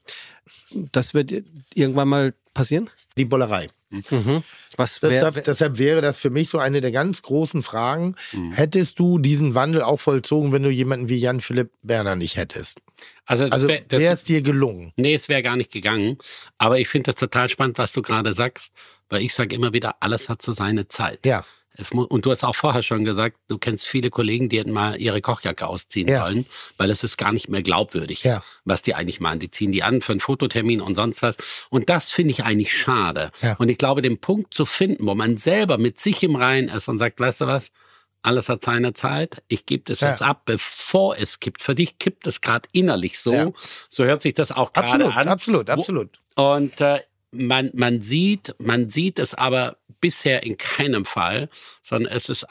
[0.72, 1.32] das wird
[1.74, 2.90] irgendwann mal passieren?
[3.16, 3.68] Die Bollerei.
[4.76, 8.16] Was wär, Deshalb, deshalb wäre das für mich so eine der ganz großen Fragen.
[8.52, 12.80] Hättest du diesen Wandel auch vollzogen, wenn du jemanden wie Jan-Philipp Berner nicht hättest?
[13.26, 14.92] Also, Also wäre es dir gelungen?
[14.96, 16.16] Nee, es wäre gar nicht gegangen.
[16.58, 18.72] Aber ich finde das total spannend, was du gerade sagst,
[19.10, 21.24] weil ich sage immer wieder, alles hat so seine Zeit.
[21.26, 21.44] Ja.
[21.74, 24.72] Es mu und du hast auch vorher schon gesagt, du kennst viele Kollegen, die hätten
[24.72, 26.24] mal ihre Kochjacke ausziehen Ja.
[26.26, 26.44] sollen,
[26.76, 28.42] weil es ist gar nicht mehr glaubwürdig, Ja.
[28.64, 29.38] was die eigentlich machen.
[29.38, 31.36] Die ziehen die an für einen Fototermin und sonst was.
[31.70, 33.30] Und das finde ich eigentlich schade.
[33.40, 33.54] Ja.
[33.56, 36.88] Und ich glaube, den Punkt zu finden, wo man selber mit sich im Reinen ist
[36.88, 37.72] und sagt, weißt du was,
[38.24, 39.42] alles hat seine Zeit.
[39.48, 40.10] Ich gebe das Ja.
[40.10, 41.60] jetzt ab, bevor es kippt.
[41.62, 43.32] Für dich kippt es gerade innerlich so.
[43.32, 43.50] Ja.
[43.88, 45.28] So hört sich das auch gerade Absolut, an.
[45.28, 46.20] absolut, Wo- absolut.
[46.36, 47.00] Und äh,
[47.32, 51.48] man, man sieht, man sieht es aber bisher in keinem Fall,
[51.82, 52.46] sondern es ist,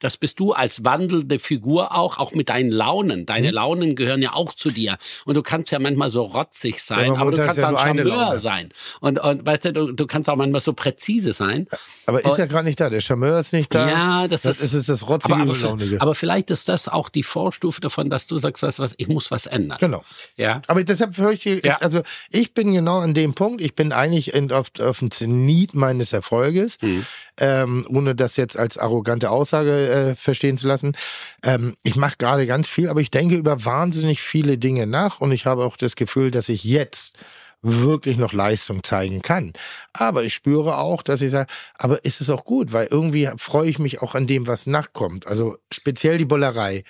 [0.00, 3.26] das bist du als wandelnde Figur auch, auch mit deinen Launen.
[3.26, 3.54] Deine Mhm.
[3.54, 4.96] Launen gehören ja auch zu dir.
[5.24, 8.38] Und du kannst ja manchmal so rotzig sein, man aber du kannst ja auch Charmeur
[8.38, 8.72] sein.
[9.00, 11.66] Und, und weißt du, du, du kannst auch manchmal so präzise sein.
[12.06, 12.90] Aber ist Und- ja gerade nicht da.
[12.90, 13.88] Der Charmeur ist nicht da.
[13.88, 17.22] Ja, das, das ist, ist das rotzige aber, aber, aber vielleicht ist das auch die
[17.22, 19.78] Vorstufe davon, dass du sagst, weißt du was, ich muss was ändern.
[19.80, 20.02] Genau.
[20.36, 20.62] Ja.
[20.66, 21.74] Aber deshalb höre ich, die- Ja.
[21.74, 25.10] ist, also ich bin genau an dem Punkt, ich bin eigentlich in, auf, auf dem
[25.10, 27.04] Zenit meines Erfolges, Mhm.
[27.40, 30.96] Ähm, ohne das jetzt als arrogante Aussage äh, verstehen zu lassen.
[31.42, 35.32] Ähm, ich mache gerade ganz viel, aber ich denke über wahnsinnig viele Dinge nach und
[35.32, 37.16] ich habe auch das Gefühl, dass ich jetzt
[37.62, 39.52] wirklich noch Leistung zeigen kann.
[39.92, 43.68] Aber ich spüre auch, dass ich sage, aber ist es auch gut, weil irgendwie freue
[43.68, 45.26] ich mich auch an dem, was nachkommt.
[45.26, 46.84] Also speziell die Bollerei.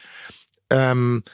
[0.71, 1.25] Ähm,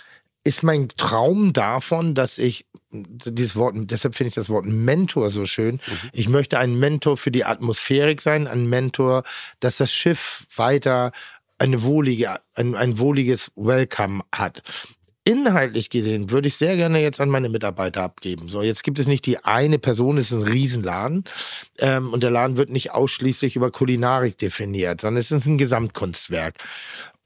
[0.47, 5.45] ist mein Traum davon, dass ich dieses Wort, deshalb finde ich das Wort Mentor so
[5.45, 5.81] schön.
[6.13, 9.25] Ich möchte ein Mentor für die Atmosphärik sein, ein Mentor,
[9.61, 11.13] dass das Schiff weiter
[11.59, 14.63] eine wohlige, ein, ein wohliges Welcome hat.
[15.25, 18.49] Inhaltlich gesehen würde ich sehr gerne jetzt an meine Mitarbeiter abgeben.
[18.49, 21.25] So, jetzt gibt es nicht die eine Person, es ist ein Riesenladen
[21.79, 26.55] ähm, und der Laden wird nicht ausschließlich über Kulinarik definiert, sondern es ist ein Gesamtkunstwerk.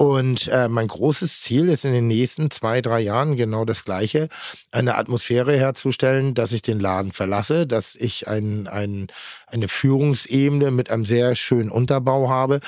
[0.00, 4.30] Und äh, mein großes Ziel ist in den nächsten zwei, drei Jahren genau das Gleiche,
[4.70, 9.08] eine Atmosphäre herzustellen, dass ich den Laden verlasse, dass ich ein, ein,
[9.46, 12.60] eine Führungsebene mit einem sehr schönen Unterbau habe.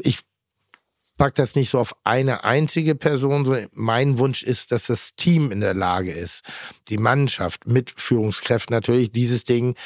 [0.00, 0.18] Ich
[1.16, 3.46] pack das nicht so auf eine einzige Person.
[3.46, 6.44] So, mein Wunsch ist, dass das Team in der Lage ist,
[6.90, 9.76] die Mannschaft mit Führungskräften natürlich dieses Ding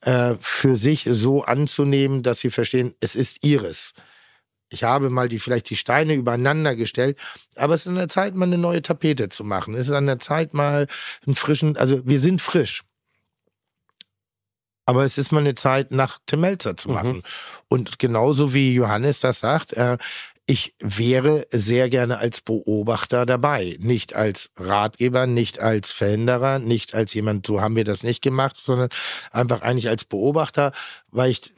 [0.00, 3.94] äh, für sich so anzunehmen, dass sie verstehen, es ist ihres.
[4.70, 7.18] Ich habe mal die, vielleicht die Steine übereinander gestellt,
[7.56, 9.74] aber es ist an der Zeit, mal eine neue Tapete zu machen.
[9.74, 10.86] Es ist an der Zeit, mal
[11.26, 12.82] einen frischen, also wir sind frisch.
[14.86, 17.22] Aber es ist mal eine Zeit, nach Tim Melzer zu machen.
[17.68, 19.98] Und genauso wie Johannes das sagt, äh,
[20.50, 23.76] ich wäre sehr gerne als Beobachter dabei.
[23.78, 28.56] Nicht als Ratgeber, nicht als Verhinderer, nicht als jemand, so haben wir das nicht gemacht,
[28.56, 28.88] sondern
[29.30, 30.72] einfach eigentlich als Beobachter,
[31.12, 31.52] weil ich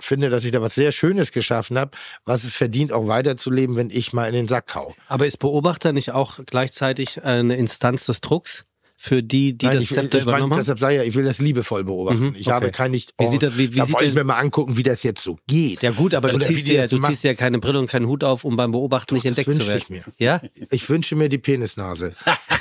[0.00, 1.90] finde, dass ich da was sehr Schönes geschaffen habe,
[2.26, 4.94] was es verdient, auch weiterzuleben, wenn ich mal in den Sack hau.
[5.08, 8.67] Aber ist Beobachter nicht auch gleichzeitig eine Instanz des Drucks
[9.00, 10.58] für die, die Nein, das ich, Zepter ich übernommen haben?
[10.58, 12.30] deshalb sei ja, ich will das liebevoll beobachten.
[12.30, 12.72] Mhm, ich habe okay.
[12.74, 13.14] kein nicht.
[13.16, 15.22] Wie sieht das- wie- wie da sieht wollte ich mir mal angucken, wie das jetzt
[15.22, 15.82] so geht.
[15.82, 18.24] Ja gut, aber du Oder ziehst, das du ziehst ja keine Brille und keinen Hut
[18.24, 19.78] auf, um beim Beobachten nicht das entdeckt zu werden.
[19.82, 20.02] ich mir.
[20.18, 20.40] Ja?
[20.70, 22.12] Ich wünsche mir die Penisnase.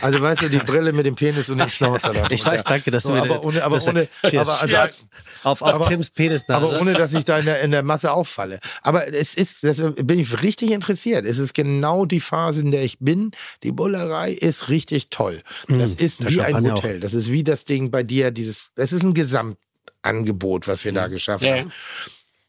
[0.01, 2.13] Also weißt du, die Brille mit dem Penis und dem Schnauzer.
[2.13, 5.09] da Ich weiß, danke, dass du mir aber ohne, aber das- ohne, aber also als,
[5.43, 6.53] Auf, auf Aber- Tims Penisnase.
[6.67, 8.59] aber ohne, dass ich da in der, in der Masse auffalle.
[8.83, 11.25] Aber es ist, das bin ich richtig interessiert.
[11.25, 13.31] Es ist genau die Phase, in der ich bin.
[13.63, 15.41] Die Bullerei ist richtig toll.
[15.67, 16.99] Das ist der wie ein Hotel.
[16.99, 21.07] Das ist wie das Ding bei dir, dieses, das ist ein Gesamtangebot, was wir da
[21.07, 21.71] geschaffen Ja, haben.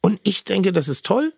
[0.01, 1.33] Und ich denke, das ist toll.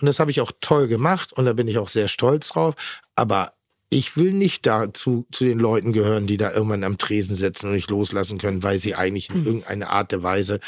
[0.00, 1.32] Und das habe ich auch toll gemacht.
[1.32, 2.74] Und da bin ich auch sehr stolz drauf.
[3.14, 3.52] Aber
[3.88, 7.74] ich will nicht dazu zu den Leuten gehören, die da irgendwann am Tresen sitzen und
[7.74, 10.60] nicht loslassen können, weil sie eigentlich in irgendeine Art der Weise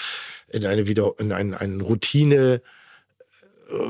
[0.49, 2.62] in eine wieder in einen, einen Routine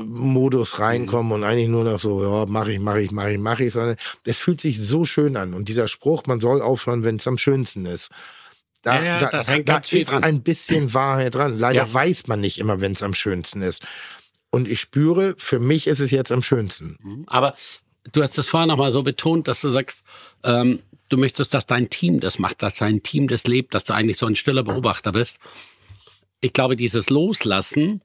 [0.05, 3.59] Modus reinkommen und eigentlich nur noch so, ja, mach ich, mach ich, mach ich, mach
[3.59, 5.53] ich, sondern es fühlt sich so schön an.
[5.53, 8.09] Und dieser Spruch, man soll aufhören, wenn es am schönsten ist.
[8.81, 10.23] Da, Ja, ja, da, das hängt da ganz viel ist dran.
[10.23, 11.57] ein bisschen Wahrheit dran.
[11.57, 11.93] Leider Ja.
[11.93, 13.83] weiß man nicht immer, wenn es am schönsten ist.
[14.51, 17.23] Und ich spüre, für mich ist es jetzt am schönsten.
[17.27, 17.55] Aber
[18.11, 20.03] du hast es vorher nochmal so betont, dass du sagst,
[20.43, 23.93] ähm, du möchtest, dass dein Team das macht, dass dein Team das lebt, dass du
[23.93, 25.37] eigentlich so ein stiller Beobachter bist.
[26.41, 28.01] Ich glaube, dieses Loslassen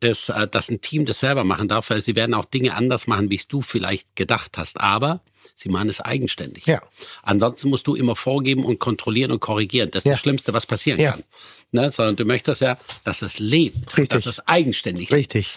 [0.00, 3.06] ist, äh, dass ein Team das selber machen darf, weil sie werden auch Dinge anders
[3.06, 4.80] machen, wie es du vielleicht gedacht hast.
[4.80, 5.20] Aber
[5.56, 6.66] sie machen es eigenständig.
[6.66, 6.80] Ja.
[7.22, 9.90] Ansonsten musst du immer vorgeben und kontrollieren und korrigieren.
[9.90, 10.12] Das ist Ja.
[10.12, 11.12] das Schlimmste, was passieren Ja.
[11.12, 11.24] kann.
[11.72, 11.90] Ne?
[11.90, 14.08] Sondern du möchtest ja, dass es lebt, Richtig.
[14.08, 15.48] dass es eigenständig Richtig.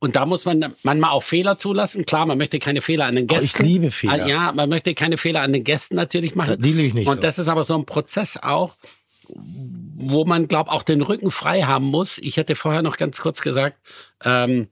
[0.00, 2.06] und da muss man manchmal auch Fehler zulassen.
[2.06, 3.64] Klar, man möchte keine Fehler an den Oh, ich Gästen.
[3.64, 4.24] liebe Fehler.
[4.24, 6.60] Ah, Ja, man möchte keine Fehler an den Gästen natürlich machen.
[6.60, 7.20] Die liebe ich nicht Und so.
[7.22, 8.76] das ist aber so ein Prozess auch,
[9.34, 12.18] wo man, glaube auch den Rücken frei haben muss.
[12.18, 13.76] Ich hatte vorher noch ganz kurz gesagt,
[14.24, 14.68] ähm,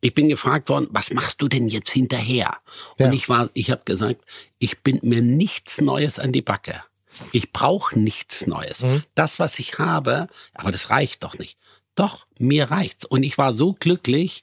[0.00, 2.56] ich bin gefragt worden, was machst du denn jetzt hinterher?
[2.98, 3.12] Und Ja.
[3.12, 4.20] ich war, ich habe gesagt,
[4.58, 6.82] ich bin mir nichts Neues an die Backe.
[7.30, 8.82] Ich brauche nichts Neues.
[8.82, 9.02] Mhm.
[9.14, 11.56] Das, was ich habe, aber das reicht doch nicht.
[11.94, 13.04] Doch, mir reicht's.
[13.04, 14.42] Und ich war so glücklich,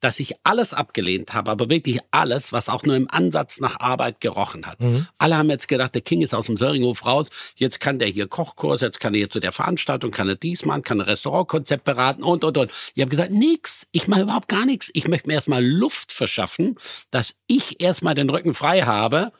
[0.00, 4.20] dass ich alles abgelehnt habe, aber wirklich alles, was auch nur im Ansatz nach Arbeit
[4.20, 4.78] gerochen hat.
[5.18, 8.28] Alle haben jetzt gedacht, der King ist aus dem Söringhof raus, jetzt kann der hier
[8.28, 11.84] Kochkurs, jetzt kann er hier zu der Veranstaltung, kann er dies machen, kann ein Restaurantkonzept
[11.84, 12.72] beraten und, und, und.
[12.94, 14.90] Ich habe gesagt, nix, ich mache überhaupt gar nichts.
[14.94, 16.76] Ich möchte mir erstmal Luft verschaffen,
[17.10, 19.32] dass ich erstmal den Rücken frei habe.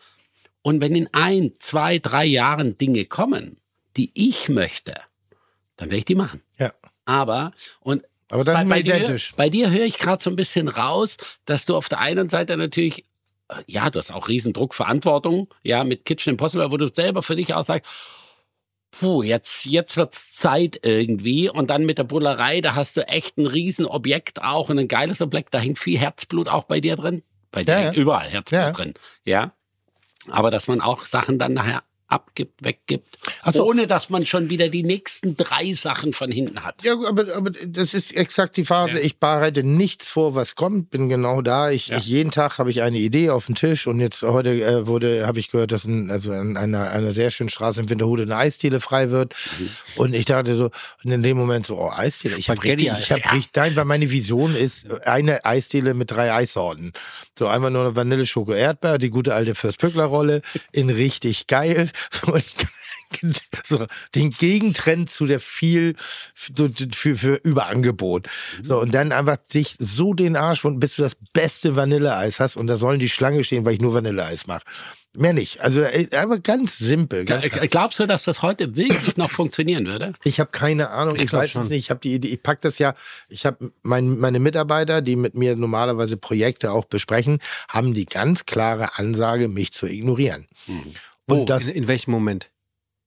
[0.62, 3.58] Und wenn in ein, zwei, drei Jahren Dinge kommen,
[3.96, 4.94] die ich möchte,
[5.76, 6.42] dann werde ich die machen.
[6.58, 6.72] Ja.
[7.04, 9.34] Aber, und Aber das ist mir dir, identisch.
[9.36, 11.16] bei dir höre ich gerade so ein bisschen raus,
[11.46, 13.04] dass du auf der einen Seite natürlich,
[13.48, 17.36] äh, ja, du hast auch Riesendruck, Verantwortung, ja, mit Kitchen Impossible, wo du selber für
[17.36, 17.90] dich auch sagst,
[18.90, 21.48] puh, jetzt, jetzt wird's Zeit irgendwie.
[21.48, 25.20] Und dann mit der Bullerei, da hast du echt ein Riesenobjekt auch und ein geiles
[25.22, 27.22] Objekt, da hängt viel Herzblut auch bei dir drin.
[27.50, 28.02] Bei dir Ja, hängt ja.
[28.02, 28.72] überall Herzblut Ja.
[28.72, 29.52] drin, ja.
[30.30, 33.66] Aber dass man auch Sachen dann nachher abgibt, weggibt, Ach so.
[33.66, 36.82] ohne dass man schon wieder die nächsten drei Sachen von hinten hat.
[36.82, 38.98] Ja, aber, aber das ist exakt die Phase.
[38.98, 40.88] Ich bereite nichts vor, was kommt.
[40.90, 41.70] Bin genau da.
[41.70, 41.98] Ich, Ja.
[41.98, 45.26] ich jeden Tag habe ich eine Idee auf dem Tisch und jetzt heute äh, wurde,
[45.26, 48.36] habe ich gehört, dass in, also an einer, einer sehr schönen Straße in Winterhude eine
[48.36, 49.34] Eisdiele frei wird.
[49.96, 50.70] Und ich dachte so,
[51.04, 52.36] und in dem Moment so, oh Eisdiele.
[52.36, 56.32] Ich habe richtig, ich habe richtig, nein, weil meine Vision ist eine Eisdiele mit drei
[56.32, 56.94] Eissorten.
[57.38, 60.40] So einmal nur Vanille, Schoko, Erdbeer, die gute alte Fürst-Pückler-Rolle
[60.72, 61.90] in richtig geil
[62.26, 62.44] und
[63.64, 65.96] so den Gegentrend zu der viel
[66.34, 68.28] für, für, für Überangebot.
[68.62, 72.56] So, und dann einfach sich so den Arsch von, bis du das beste Vanilleeis hast
[72.56, 74.64] und da sollen die Schlange stehen, weil ich nur Vanilleeis mache.
[75.14, 75.60] Mehr nicht.
[75.62, 77.24] Also äh, einfach ganz simpel.
[77.24, 80.12] Ganz Glaubst du, dass das heute wirklich noch funktionieren würde?
[80.22, 81.86] ich habe keine Ahnung, ich, glaub weiß es nicht.
[81.86, 82.94] Ich habe die Idee, ich pack das ja,
[83.28, 88.44] ich habe mein, meine Mitarbeiter, die mit mir normalerweise Projekte auch besprechen, haben die ganz
[88.44, 90.46] klare Ansage, mich zu ignorieren.
[91.28, 91.40] Wo?
[91.40, 92.50] Und das in, in welchem Moment?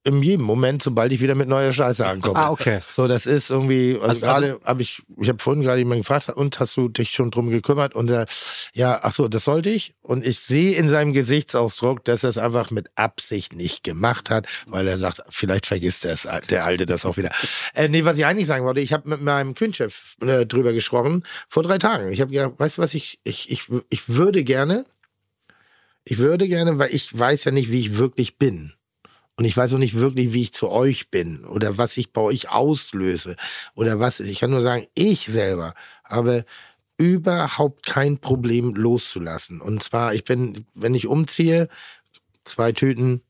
[0.04, 2.36] in jedem Moment, sobald ich wieder mit neuer Scheiße ankomme.
[2.36, 2.80] Ah, okay.
[2.90, 6.30] So, das ist irgendwie, also, Also- gerade habe ich, ich habe vorhin gerade jemanden gefragt,
[6.30, 7.94] und hast du dich schon drum gekümmert?
[7.94, 8.26] Und er,
[8.74, 9.94] ja, ach so, das sollte ich.
[10.02, 14.48] Und ich sehe in seinem Gesichtsausdruck, dass er es einfach mit Absicht nicht gemacht hat,
[14.66, 17.30] weil er sagt, vielleicht vergisst er es, der Alte das auch wieder.
[17.76, 21.24] Äh, nee, was ich eigentlich sagen wollte, ich habe mit meinem Kühnchef äh, drüber gesprochen
[21.48, 22.12] vor drei Tagen.
[22.12, 24.86] Ich habe gesagt, weißt du was, ich, ich, ich, ich würde gerne,
[26.04, 28.74] ich würde gerne, weil ich weiß ja nicht, wie ich wirklich bin.
[29.38, 32.22] Und ich weiß auch nicht wirklich, wie ich zu euch bin oder was ich bei
[32.22, 33.36] euch auslöse
[33.76, 34.20] oder was.
[34.20, 35.74] Ich kann nur sagen, ich selber
[36.04, 36.46] habe
[36.98, 39.60] überhaupt kein Problem loszulassen.
[39.62, 41.70] Und zwar, ich bin, wenn ich umziehe,
[42.46, 43.22] zwei Tüten,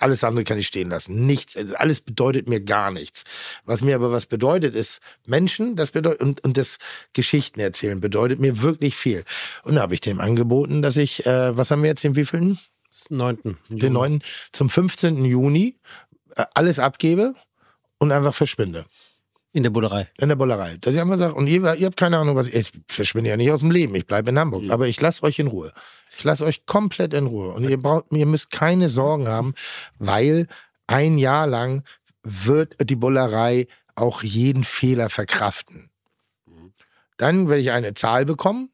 [0.00, 1.26] alles andere kann ich stehen lassen.
[1.26, 3.24] Nichts, also alles bedeutet mir gar nichts.
[3.64, 6.78] Was mir aber was bedeutet, ist Menschen, das bedeutet, und, und das
[7.12, 9.24] Geschichten erzählen bedeutet mir wirklich viel.
[9.64, 12.58] Und da habe ich dem angeboten, dass ich, äh, was haben wir jetzt, den wievielten?
[13.08, 13.56] 9.
[13.68, 14.22] den 9.
[14.52, 15.24] zum 15.
[15.24, 15.76] Juni
[16.36, 17.34] äh, alles abgebe
[17.98, 18.84] und einfach verschwinde.
[19.52, 20.08] In der Bullerei.
[20.18, 20.76] In der Bollerei.
[20.80, 23.36] Dass ich einfach sage, und ihr, ihr habt keine Ahnung, was ich, ich verschwinde ja
[23.36, 24.70] nicht aus dem Leben, ich bleibe in Hamburg.
[24.70, 25.72] Aber ich lasse euch in Ruhe.
[26.16, 27.52] Ich lasse euch komplett in Ruhe.
[27.52, 29.54] Und ihr braucht, ihr müsst keine Sorgen haben,
[29.98, 30.48] weil
[30.86, 31.84] ein Jahr lang
[32.22, 35.90] wird die Bullerei auch jeden Fehler verkraften.
[37.16, 38.70] Dann werde ich eine Zahl bekommen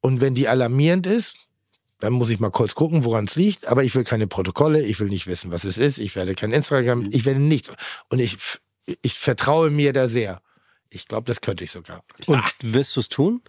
[0.00, 1.36] und wenn die alarmierend ist,
[2.00, 3.66] dann muss ich mal kurz gucken, woran es liegt.
[3.66, 5.98] Aber ich will keine Protokolle, ich will nicht wissen, was es ist.
[5.98, 7.70] Ich werde kein Instagram, ich werde nichts.
[8.08, 8.38] Und ich,
[9.02, 10.40] ich vertraue mir da sehr.
[10.88, 12.02] Ich glaube, das könnte ich sogar.
[12.26, 13.42] Und wirst du es tun?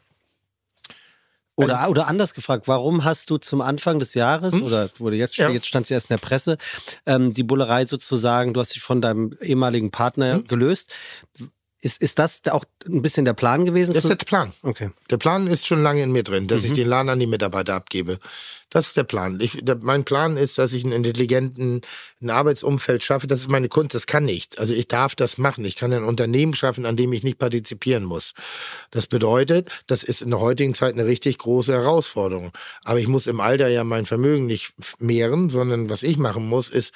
[1.56, 5.38] Oder, Also oder anders gefragt, warum hast du zum Anfang des Jahres, oder wurde jetzt,
[5.38, 5.48] Hm?
[5.48, 5.50] Ja.
[5.52, 6.58] jetzt stand es erst in der Presse,
[7.06, 10.48] ähm, die Bullerei sozusagen, du hast dich von deinem ehemaligen Partner Hm?
[10.48, 10.92] gelöst.
[11.84, 13.96] Ist, ist das auch ein bisschen der Plan gewesen?
[13.96, 14.54] Das ist der Plan.
[14.62, 14.92] okay.
[15.10, 17.74] Der Plan ist schon lange in mir drin, dass ich den Laden an die Mitarbeiter
[17.74, 18.20] abgebe.
[18.70, 19.40] Das ist der Plan.
[19.42, 21.82] Ich, der, mein Plan ist, dass ich einen intelligenten
[22.22, 23.26] ein Arbeitsumfeld schaffe.
[23.26, 23.96] Das ist meine Kunst.
[23.96, 24.60] Das kann nicht.
[24.60, 25.66] Also ich darf das machen.
[25.66, 28.36] Ich kann ein Unternehmen schaffen, an dem ich nicht partizipieren muss.
[28.92, 32.52] Das bedeutet, das ist in der heutigen Zeit eine richtig große Herausforderung.
[32.84, 36.70] Aber ich muss im Alter ja mein Vermögen nicht mehren, sondern was ich machen muss,
[36.70, 36.94] ist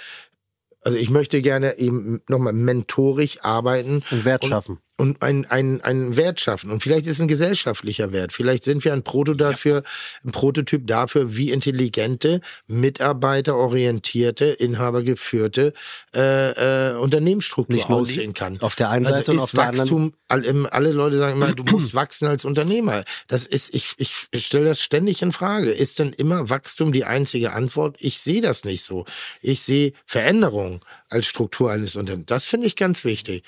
[0.85, 4.03] also ich möchte gerne eben nochmal mentorisch arbeiten.
[4.11, 4.77] Und Wert schaffen.
[4.97, 6.71] Und einen ein, ein Wert schaffen.
[6.71, 8.31] Und vielleicht ist es ein gesellschaftlicher Wert.
[8.31, 9.83] Vielleicht sind wir ein Proto dafür,
[10.23, 15.73] ein Prototyp dafür, wie intelligente, mitarbeiterorientierte, inhabergeführte
[16.15, 18.61] äh, äh, Unternehmensstruktur aussehen kann.
[18.61, 19.89] auf der einen Seite also und auf der anderen-
[20.29, 23.03] Wachstum, im- alle Leute sagen immer, du musst wachsen als Unternehmer.
[23.27, 25.71] Das ist, ich, ich stelle das ständig in Frage.
[25.71, 27.97] Ist denn immer Wachstum die einzige Antwort?
[27.99, 29.05] Ich sehe das nicht so.
[29.41, 32.27] Ich sehe Veränderung als Struktur eines Unternehmens.
[32.27, 33.43] Das finde ich ganz wichtig.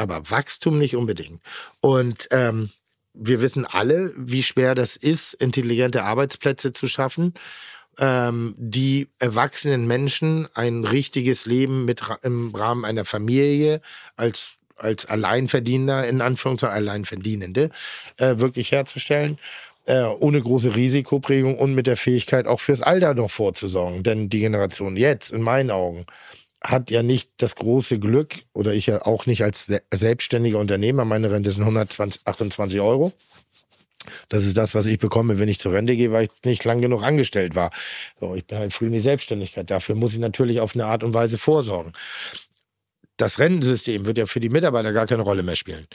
[0.00, 1.42] Aber Wachstum nicht unbedingt.
[1.80, 2.70] Und ähm,
[3.12, 7.34] wir wissen alle, wie schwer das ist, intelligente Arbeitsplätze zu schaffen,
[7.98, 13.82] ähm, die erwachsenen Menschen ein richtiges Leben mit im Rahmen einer Familie
[14.16, 17.68] als als Alleinverdiener, in Anführungszeichen Alleinverdienende,
[18.16, 19.38] äh, wirklich herzustellen,
[19.84, 24.02] äh, ohne große Risikoprägung und mit der Fähigkeit auch fürs Alter noch vorzusorgen.
[24.02, 26.06] Denn die Generation jetzt, in meinen Augen,
[26.62, 31.04] hat ja nicht das große Glück, oder ich ja auch nicht als se- selbstständiger Unternehmer,
[31.04, 33.12] meine Rente sind 128 Euro.
[34.28, 36.80] Das ist das, was ich bekomme, wenn ich zur Rente gehe, weil ich nicht lang
[36.80, 37.70] genug angestellt war.
[38.18, 39.70] So, ich bin halt früh in die Selbstständigkeit.
[39.70, 41.92] Dafür muss ich natürlich auf eine Art und Weise vorsorgen.
[43.16, 45.86] Das Rentensystem wird ja für die Mitarbeiter gar keine Rolle mehr spielen.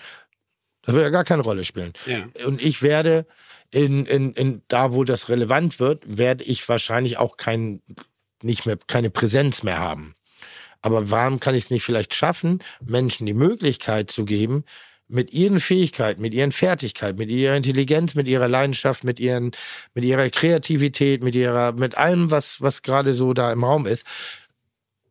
[0.84, 1.94] Das wird ja gar keine Rolle spielen.
[2.06, 2.28] Ja.
[2.46, 3.26] Und ich werde
[3.72, 7.82] in, in, in da, wo das relevant wird, werde ich wahrscheinlich auch kein,
[8.44, 10.15] nicht mehr, keine Präsenz mehr haben.
[10.86, 14.66] Aber warum kann ich es nicht vielleicht schaffen, Menschen die Möglichkeit zu geben,
[15.08, 19.50] mit ihren Fähigkeiten, mit ihren Fertigkeiten, mit ihrer Intelligenz, mit ihrer Leidenschaft, mit ihren,
[19.96, 24.06] mit ihrer Kreativität, mit ihrer, mit allem, was, was gerade so da im Raum ist,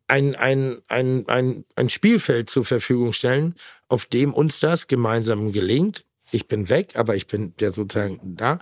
[0.07, 3.55] ein, ein, ein, ein, ein Spielfeld zur Verfügung stellen,
[3.89, 6.05] auf dem uns das gemeinsam gelingt.
[6.31, 8.59] Ich bin weg, aber ich bin ja sozusagen da,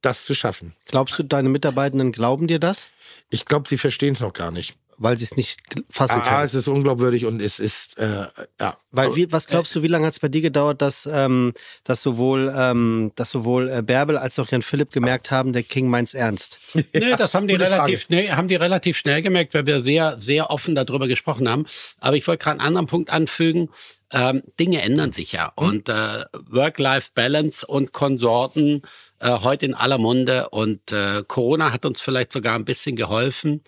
[0.00, 0.74] das zu schaffen.
[0.86, 2.90] Glaubst du, deine Mitarbeitenden glauben dir das?
[3.30, 4.76] Ich glaube, sie verstehen es noch gar nicht.
[5.02, 6.44] Weil sie es nicht fassen Ah, können.
[6.44, 8.26] es ist unglaubwürdig und es ist, äh,
[8.60, 8.76] ja.
[8.92, 12.02] Weil wie, was glaubst du, wie lange hat es bei dir gedauert, dass, ähm, dass
[12.02, 16.14] sowohl, ähm, dass sowohl äh, Bärbel als auch Jan Philipp gemerkt haben, der King meint's
[16.14, 16.60] ernst?
[16.92, 20.50] Nee, das haben die relativ schnell, haben die relativ schnell gemerkt, weil wir sehr, sehr
[20.50, 21.66] offen darüber gesprochen haben.
[22.00, 23.70] Aber ich wollte gerade einen anderen Punkt anfügen.
[24.12, 25.52] Ähm, Dinge ändern sich ja.
[25.56, 28.82] Und äh, Work-Life-Balance und Konsorten
[29.18, 30.50] äh, heute in aller Munde.
[30.50, 33.62] Und äh, Corona hat uns vielleicht sogar ein bisschen geholfen,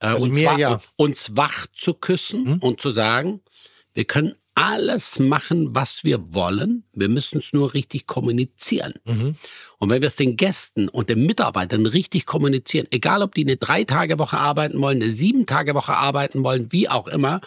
[0.00, 0.80] äh, Also uns, wa- ja.
[0.96, 3.40] uns wach zu küssen und zu sagen,
[3.94, 6.82] wir können alles machen, was wir wollen.
[6.92, 8.94] Wir müssen es nur richtig kommunizieren.
[9.78, 13.56] Und wenn wir es den Gästen und den Mitarbeitern richtig kommunizieren, egal ob die eine
[13.56, 17.40] Drei-Tage-Woche arbeiten wollen, eine Sieben-Tage-Woche arbeiten wollen, wie auch immer,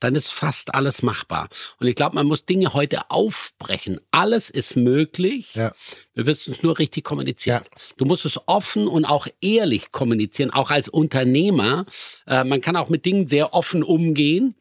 [0.00, 1.48] dann ist fast alles machbar.
[1.80, 4.00] Und ich glaube, man muss Dinge heute aufbrechen.
[4.10, 5.54] Alles ist möglich.
[5.54, 5.72] Ja.
[6.14, 7.64] Wir müssen es nur richtig kommunizieren.
[7.64, 7.80] Ja.
[7.96, 11.86] Du musst es offen und auch ehrlich kommunizieren, auch als Unternehmer.
[12.26, 14.54] Äh, man kann auch mit Dingen sehr offen umgehen.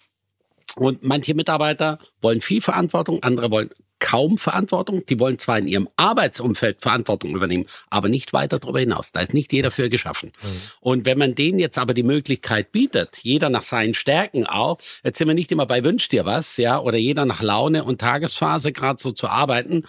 [0.76, 3.70] Und manche Mitarbeiter wollen viel Verantwortung, andere wollen
[4.00, 5.06] kaum Verantwortung.
[5.06, 9.12] Die wollen zwar in ihrem Arbeitsumfeld Verantwortung übernehmen, aber nicht weiter darüber hinaus.
[9.12, 10.32] Da ist nicht jeder für geschaffen.
[10.80, 15.18] Und wenn man denen jetzt aber die Möglichkeit bietet, jeder nach seinen Stärken auch, jetzt
[15.18, 18.72] sind wir nicht immer bei Wünsch dir was, ja, oder jeder nach Laune und Tagesphase
[18.72, 19.86] gerade so zu arbeiten,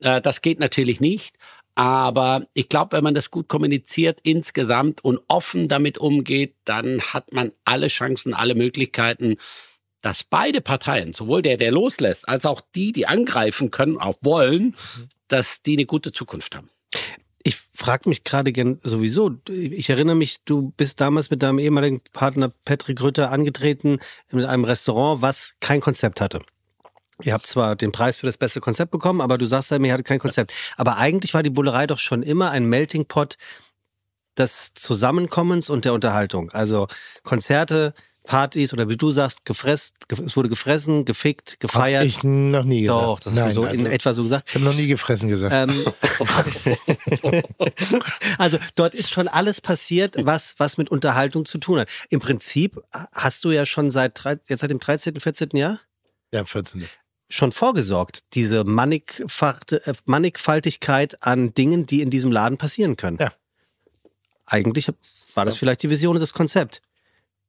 [0.00, 1.36] äh, das geht natürlich nicht.
[1.74, 7.32] Aber ich glaube, wenn man das gut kommuniziert insgesamt und offen damit umgeht, dann hat
[7.32, 9.38] man alle Chancen, alle Möglichkeiten,
[10.02, 14.74] dass beide Parteien, sowohl der, der loslässt, als auch die, die angreifen können, auch wollen,
[15.28, 16.68] dass die eine gute Zukunft haben.
[17.44, 22.00] Ich frage mich gerade gern sowieso, ich erinnere mich, du bist damals mit deinem ehemaligen
[22.12, 23.98] Partner Patrick Rütter angetreten
[24.30, 26.40] mit einem Restaurant, was kein Konzept hatte.
[27.22, 29.92] Ihr habt zwar den Preis für das beste Konzept bekommen, aber du sagst ja, mir
[29.92, 30.52] hatte kein Konzept.
[30.76, 33.36] Aber eigentlich war die Bullerei doch schon immer ein Melting Pot
[34.36, 36.50] des Zusammenkommens und der Unterhaltung.
[36.50, 36.88] Also
[37.22, 37.94] Konzerte,
[38.24, 42.02] Partys oder wie du sagst, gefressen, es wurde gefressen, gefickt, gefeiert.
[42.02, 43.02] Hab ich noch nie gesagt.
[43.02, 44.48] Doch, das Nein, du so also, in etwa so gesagt.
[44.48, 45.52] Ich habe noch nie gefressen gesagt.
[45.52, 45.84] Ähm,
[48.38, 51.88] also dort ist schon alles passiert, was, was mit Unterhaltung zu tun hat.
[52.10, 52.80] Im Prinzip
[53.12, 55.50] hast du ja schon seit, jetzt seit dem 13., 14.
[55.54, 55.80] Jahr
[56.32, 56.86] ja, 14.
[57.28, 58.64] schon vorgesorgt, diese äh,
[60.04, 63.18] Mannigfaltigkeit an Dingen, die in diesem Laden passieren können.
[63.20, 63.32] Ja.
[64.46, 64.88] Eigentlich
[65.34, 66.82] war das vielleicht die Vision und das Konzept.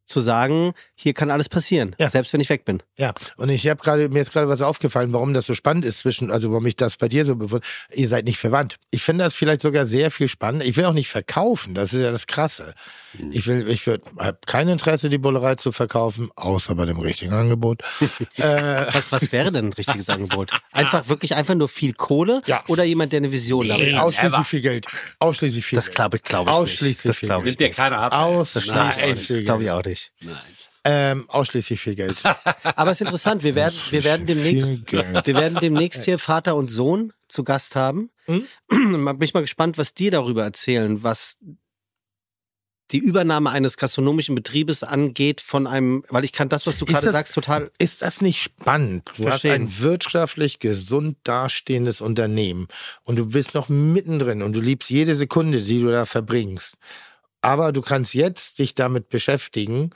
[0.06, 2.10] Zu sagen, hier kann alles passieren, Ja.
[2.10, 2.84] selbst wenn ich weg bin.
[2.98, 6.00] Ja, und ich habe gerade mir ist gerade was aufgefallen, warum das so spannend ist
[6.00, 7.70] zwischen, also warum ich das bei dir so bewundere.
[7.94, 8.78] Ihr seid nicht verwandt.
[8.92, 10.66] Ich finde das vielleicht sogar sehr viel spannender.
[10.66, 12.74] Ich will auch nicht verkaufen, das ist ja das Krasse.
[13.32, 17.32] Ich will, ich würde, habe kein Interesse, die Bullerei zu verkaufen, außer bei dem richtigen
[17.32, 17.82] Angebot.
[18.38, 20.52] äh, Was, was wäre denn ein richtiges Angebot?
[20.72, 22.64] Einfach wirklich einfach nur viel Kohle Ja.
[22.68, 24.02] oder jemand, der eine Vision damit hat?
[24.04, 24.88] ausschließlich viel Geld.
[25.20, 27.06] Ausschließlich viel Das glaube ich, glaube ich Ausschließlich nicht.
[27.06, 27.54] Das viel glaube Geld.
[27.54, 27.78] ich Nimmt dir nicht.
[27.78, 28.12] keiner ab.
[28.12, 29.30] Das glaube ich, auch Ausschließlich nicht.
[29.30, 29.93] das glaube ich auch nicht.
[30.86, 32.22] Ähm, ausschließlich viel Geld.
[32.76, 33.44] Aber es ist interessant.
[33.44, 38.10] Wir werden, wir werden demnächst, wir werden demnächst hier Vater und Sohn zu Gast haben.
[38.28, 38.46] Mhm.
[38.70, 41.38] Bin ich mal gespannt, was die darüber erzählen, was
[42.92, 46.92] die Übernahme eines gastronomischen Betriebes angeht von einem, weil ich kann das, was du Ist
[46.92, 47.72] gerade das- sagst, total.
[47.80, 49.10] Ist das nicht spannend?
[49.16, 49.52] Du Verstehen.
[49.52, 52.68] hast ein wirtschaftlich gesund dastehendes Unternehmen
[53.04, 56.78] und du bist noch mittendrin und du liebst jede Sekunde, die du da verbringst.
[57.44, 59.92] Aber du kannst jetzt dich damit beschäftigen,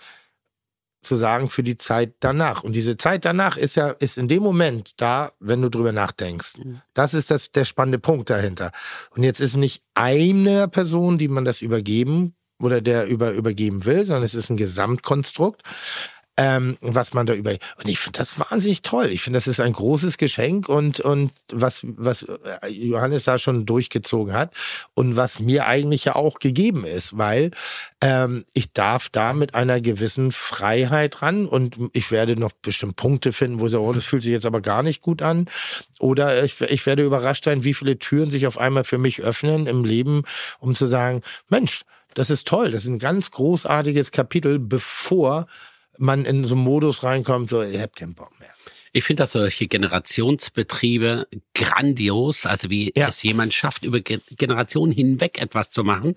[1.02, 2.64] zu sagen, für die Zeit danach.
[2.64, 6.56] Und diese Zeit danach ist ja, ist in dem Moment da, wenn du drüber nachdenkst.
[6.93, 8.72] Das ist das, der spannende Punkt dahinter.
[9.12, 14.06] Und jetzt ist nicht eine Person, die man das übergeben oder der über, übergeben will,
[14.06, 15.62] sondern es ist ein Gesamtkonstrukt
[16.38, 17.52] ähm, was man da über.
[17.52, 19.08] Und ich finde das wahnsinnig toll.
[19.08, 23.66] Ich finde, das ist ein großes Geschenk und, und was, was äh, Johannes da schon
[23.66, 24.54] durchgezogen hat
[24.94, 27.52] und was mir eigentlich ja auch gegeben ist, weil
[28.02, 33.34] ähm, ich darf da mit einer gewissen Freiheit ran und ich werde noch bestimmt Punkte
[33.34, 35.48] finden, wo ich sage, oh, das fühlt sich jetzt aber gar nicht gut an.
[36.00, 39.66] Oder ich, ich werde überrascht sein, wie viele Türen sich auf einmal für mich öffnen
[39.66, 40.24] im Leben,
[40.60, 41.82] um zu sagen, Mensch,
[42.14, 45.48] das ist toll, das ist ein ganz großartiges Kapitel, bevor
[46.00, 48.50] man in so einen Modus reinkommt, so, ich hab keinen Bock mehr.
[48.93, 53.10] Ich finde das solche Generationsbetriebe grandios, also wie Ja.
[53.10, 56.16] es jemand schafft, über Ge Generationen hinweg etwas zu machen.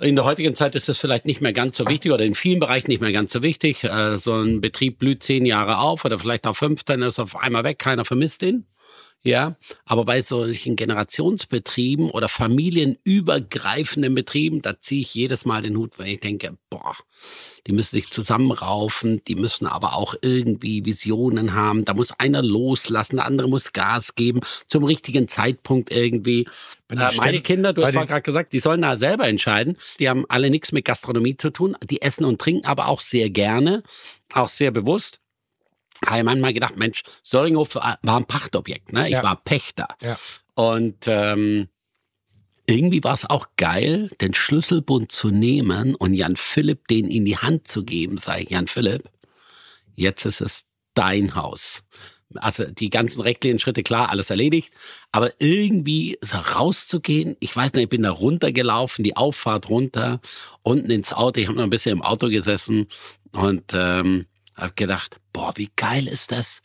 [0.00, 2.58] In der heutigen Zeit ist es vielleicht nicht mehr ganz so wichtig oder in vielen
[2.58, 3.84] Bereichen nicht mehr ganz so wichtig.
[3.84, 7.62] Äh, so ein Betrieb blüht zehn Jahre auf oder vielleicht auch 15, ist auf einmal
[7.62, 8.66] weg, keiner vermisst ihn.
[9.24, 9.54] Ja,
[9.84, 16.08] aber bei solchen Generationsbetrieben oder familienübergreifenden Betrieben, da ziehe ich jedes Mal den Hut, weil
[16.08, 16.96] ich denke, boah,
[17.68, 21.84] die müssen sich zusammenraufen, die müssen aber auch irgendwie Visionen haben.
[21.84, 26.48] Da muss einer loslassen, der andere muss Gas geben, zum richtigen Zeitpunkt irgendwie.
[26.90, 29.78] Äh, meine Kinder, du hast vorhin gerade gesagt, die sollen da selber entscheiden.
[30.00, 31.76] Die haben alle nichts mit Gastronomie zu tun.
[31.88, 33.84] Die essen und trinken aber auch sehr gerne,
[34.32, 35.21] auch sehr bewusst.
[36.06, 39.06] Habe ich manchmal gedacht, Mensch, Söringhof war ein Pachtobjekt, ne?
[39.06, 39.22] Ich Ja.
[39.22, 39.88] war Pächter.
[40.02, 40.18] Ja.
[40.54, 41.68] Und ähm,
[42.66, 47.36] irgendwie war es auch geil, den Schlüsselbund zu nehmen und Jan Philipp den in die
[47.38, 48.20] Hand zu geben.
[48.38, 49.08] Ich, Jan Philipp,
[49.96, 51.82] jetzt ist es dein Haus.
[52.36, 54.72] Also die ganzen rechtlichen Schritte, klar, alles erledigt.
[55.10, 60.20] Aber irgendwie so rauszugehen, ich weiß nicht, ich bin da runtergelaufen, die Auffahrt runter,
[60.62, 61.40] unten ins Auto.
[61.40, 62.86] Ich habe noch ein bisschen im Auto gesessen
[63.32, 66.62] und ähm, habe gedacht, boah, wie geil ist das,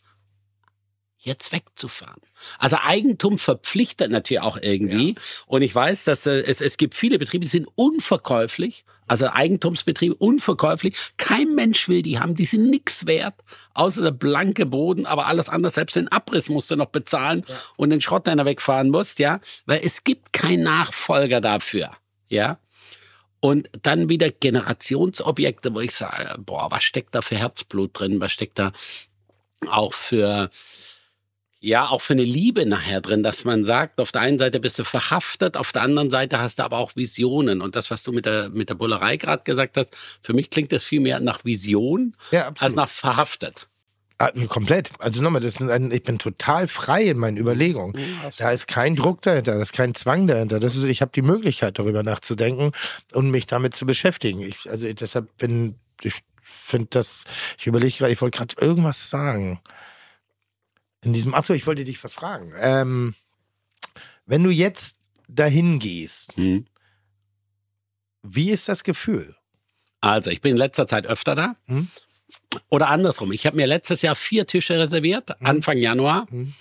[1.18, 2.20] jetzt wegzufahren.
[2.58, 5.14] Also Eigentum verpflichtet natürlich auch irgendwie.
[5.46, 8.84] Und ich weiß, dass äh, es, es gibt viele Betriebe, die sind unverkäuflich.
[9.06, 10.94] Also Eigentumsbetriebe unverkäuflich.
[11.16, 12.34] Kein Mensch will die haben.
[12.34, 13.34] Die sind nichts wert,
[13.74, 15.06] außer der blanke Boden.
[15.06, 17.44] Aber alles andere, selbst den Abriss musst du noch bezahlen
[17.76, 19.40] und den Schrott, den du wegfahren musst, ja.
[19.66, 21.92] Weil es gibt keinen Nachfolger dafür,
[22.28, 22.58] ja.
[23.40, 28.20] Und dann wieder Generationsobjekte, wo ich sage, boah, was steckt da für Herzblut drin?
[28.20, 28.72] Was steckt da
[29.68, 30.50] auch für,
[31.60, 34.78] ja, auch für eine Liebe nachher drin, dass man sagt, auf der einen Seite bist
[34.78, 37.60] du verhaftet, auf der anderen Seite hast du aber auch Visionen.
[37.60, 40.72] Und das, was du mit der, mit der Bullerei gerade gesagt hast, für mich klingt
[40.72, 43.68] das viel mehr nach Vision Ja, als nach verhaftet.
[44.20, 44.90] Ah, komplett.
[44.98, 47.94] Also nochmal, das ist ein, ich bin total frei in meinen Überlegungen.
[48.38, 50.58] Da ist kein Druck dahinter, da ist kein Zwang dahinter.
[50.58, 52.72] Das ist, ich habe die Möglichkeit, darüber nachzudenken
[53.12, 54.40] und mich damit zu beschäftigen.
[54.40, 57.24] Ich, also ich, deshalb bin, ich finde das,
[57.58, 59.60] ich überlege gerade, ich wollte gerade irgendwas sagen.
[61.04, 62.52] In diesem, achso, ich wollte dich was fragen.
[62.58, 63.14] Ähm,
[64.26, 64.96] wenn du jetzt
[65.28, 66.66] dahin gehst, Hm.
[68.22, 69.36] wie ist das Gefühl?
[70.00, 71.54] Also, ich bin in letzter Zeit öfter da.
[71.66, 71.88] Hm.
[72.70, 73.32] Oder andersrum.
[73.32, 76.54] Ich habe mir letztes Jahr vier Tische reserviert, Anfang Januar, Hm.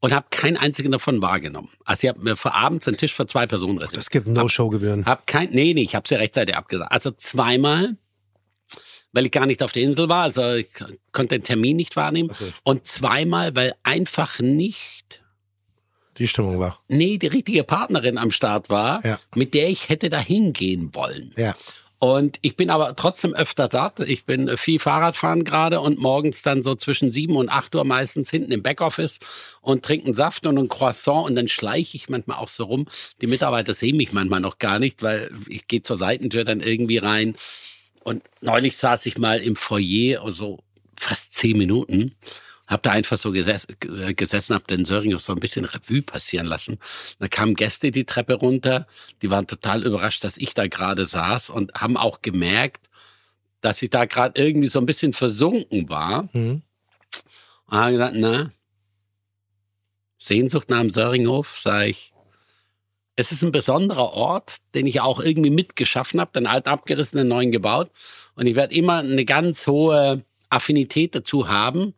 [0.00, 1.70] und habe keinen einzigen davon wahrgenommen.
[1.84, 4.02] Also, ich habe mir für abends einen Tisch für zwei Personen reserviert.
[4.02, 5.06] Es gibt No-Show-Gebühren.
[5.06, 6.90] Hab kein, nee, nee, ich habe sie rechtzeitig abgesagt.
[6.90, 7.96] Also zweimal,
[9.12, 10.68] weil ich gar nicht auf der Insel war, also ich
[11.12, 12.30] konnte den Termin nicht wahrnehmen.
[12.30, 12.52] Okay.
[12.64, 15.20] Und zweimal, weil einfach nicht,
[16.18, 16.80] Die Stimmung war.
[16.88, 19.18] nee, die richtige Partnerin am Start war, Ja.
[19.34, 21.32] mit der ich hätte da hingehen wollen.
[21.36, 21.54] Ja.
[22.02, 24.00] Und ich bin aber trotzdem öfter dort.
[24.00, 28.28] Ich bin viel Fahrradfahren gerade und morgens dann so zwischen sieben und acht Uhr meistens
[28.28, 29.20] hinten im Backoffice
[29.60, 32.88] und trinke einen Saft und ein Croissant und dann schleiche ich manchmal auch so rum.
[33.20, 36.98] Die Mitarbeiter sehen mich manchmal noch gar nicht, weil ich gehe zur Seitentür dann irgendwie
[36.98, 37.36] rein.
[38.02, 40.58] Und neulich saß ich mal im Foyer, so
[40.98, 42.16] fast zehn Minuten,
[42.72, 46.46] hab da einfach so geses äh, gesessen, hab den Söring so ein bisschen Revue passieren
[46.46, 46.78] lassen.
[47.18, 48.86] Da kamen Gäste die Treppe runter,
[49.20, 52.88] die waren total überrascht, dass ich da gerade saß und haben auch gemerkt,
[53.60, 56.28] dass ich da gerade irgendwie so ein bisschen versunken war.
[56.32, 56.62] Mhm.
[57.66, 58.50] Und haben gesagt, na,
[60.18, 62.12] Sehnsucht nach dem Söringhof, sag ich.
[63.16, 67.28] Es ist ein besonderer Ort, den ich auch irgendwie mitgeschaffen habe, den alten abgerissen, den
[67.28, 67.90] neuen gebaut.
[68.34, 71.94] Und ich werde immer eine ganz hohe Affinität dazu haben,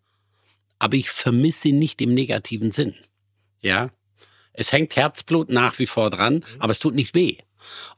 [0.78, 2.94] aber ich vermisse ihn nicht im negativen Sinn.
[3.60, 3.90] Ja.
[4.52, 7.38] Es hängt Herzblut nach wie vor dran, aber es tut nicht weh.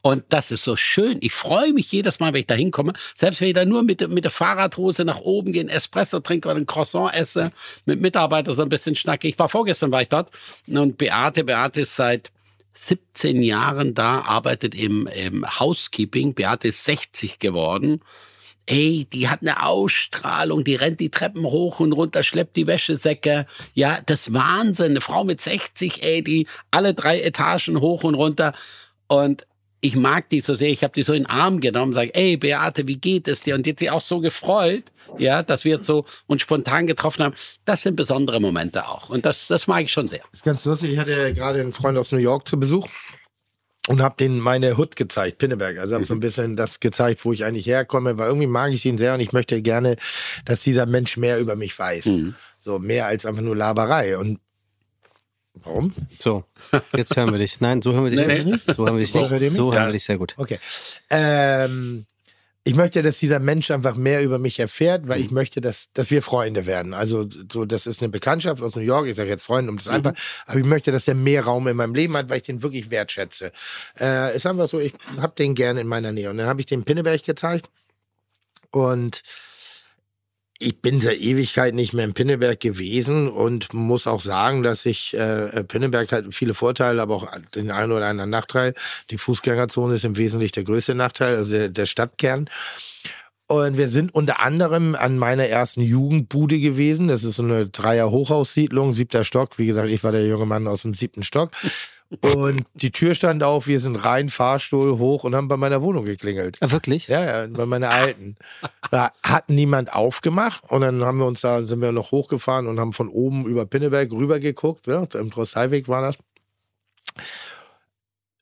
[0.01, 1.17] Und das ist so schön.
[1.21, 2.93] Ich freue mich jedes Mal, wenn ich da hinkomme.
[3.13, 6.21] Selbst wenn ich da nur mit, der- mit der Fahrradhose nach oben gehe, einen Espresso
[6.21, 7.51] trinke oder ein Croissant esse,
[7.85, 9.27] mit Mitarbeitern so ein bisschen schnacke.
[9.27, 10.31] Ich war vorgestern, war ich dort.
[10.67, 12.31] Und Beate, Beate ist seit
[12.75, 16.33] 17 Jahren da, arbeitet im, im Housekeeping.
[16.33, 18.01] Beate ist 60 geworden.
[18.67, 23.45] Ey, die hat eine Ausstrahlung, die rennt die Treppen hoch und runter, schleppt die Wäschesäcke.
[23.73, 24.91] Ja, das Wahnsinn.
[24.91, 28.53] Eine Frau mit 60, ey, die alle drei Etagen hoch und runter.
[29.07, 29.47] Und
[29.79, 30.69] ich mag die so sehr.
[30.69, 33.55] Ich habe die so in den Arm genommen, sage, ey, Beate, wie geht es dir?
[33.55, 34.83] Und die hat sich auch so gefreut,
[35.17, 37.35] ja, dass wir jetzt so uns spontan getroffen haben.
[37.63, 39.09] Das sind besondere Momente auch.
[39.09, 40.23] Und das, das mag ich schon sehr.
[40.33, 40.91] ist ganz lustig.
[40.91, 42.87] Ich hatte gerade einen Freund aus New York zu Besuch
[43.87, 45.79] und habe denen meine Hut gezeigt, Pinneberg.
[45.79, 48.85] Also habe so ein bisschen das gezeigt, wo ich eigentlich herkomme, weil irgendwie mag ich
[48.85, 49.95] ihn sehr und ich möchte gerne,
[50.45, 52.07] dass dieser Mensch mehr über mich weiß.
[52.59, 54.17] So mehr als einfach nur Laberei.
[54.17, 54.39] Und
[55.55, 55.93] warum?
[56.19, 56.43] So,
[56.95, 57.61] jetzt hören wir dich.
[57.61, 58.73] Nein, so hören wir dich Nee, nicht.
[58.73, 59.51] So hören wir dich nicht.
[59.53, 60.35] So hören wir dich sehr gut.
[60.37, 60.59] Okay.
[61.09, 62.05] Ähm,
[62.67, 66.11] ich möchte, dass dieser Mensch einfach mehr über mich erfährt, weil ich möchte, dass, dass
[66.11, 66.93] wir Freunde werden.
[66.93, 69.07] Also so, das ist eine Bekanntschaft aus New York.
[69.07, 70.11] Ich sage jetzt Freunde, um das einfach.
[70.45, 72.91] Aber ich möchte, dass er mehr Raum in meinem Leben hat, weil ich den wirklich
[72.91, 73.53] wertschätze.
[73.97, 76.29] Äh, ist einfach so, ich habe den gerne in meiner Nähe.
[76.29, 77.69] Und dann habe ich den Pinneberg gezeigt
[78.71, 79.21] und
[80.59, 85.15] ich bin seit Ewigkeit nicht mehr in Pinneberg gewesen und muss auch sagen, dass ich
[85.15, 88.73] äh, Pinneberg hat viele Vorteile, aber auch den einen oder anderen Nachteil.
[89.11, 92.49] Die Fußgängerzone ist im Wesentlichen der größte Nachteil, also der, der Stadtkern.
[93.49, 97.07] Und wir sind unter anderem an meiner ersten Jugendbude gewesen.
[97.07, 99.57] Das ist so eine Dreier-Hochhaussiedlung, siebter Stock.
[99.57, 101.51] Wie gesagt, ich war der junge Mann aus dem siebten Stock.
[102.21, 106.05] Und die Tür stand auf, wir sind rein, Fahrstuhl hoch und haben bei meiner Wohnung
[106.05, 106.57] geklingelt.
[106.61, 107.07] Ah, wirklich?
[107.07, 108.37] Ja, ja, bei meiner alten.
[108.91, 112.79] Da hat niemand aufgemacht und dann haben wir uns da, sind wir noch hochgefahren und
[112.79, 114.87] haben von oben über Pinneberg rüber geguckt.
[114.87, 116.17] Ja, Im Drosseiweg war das.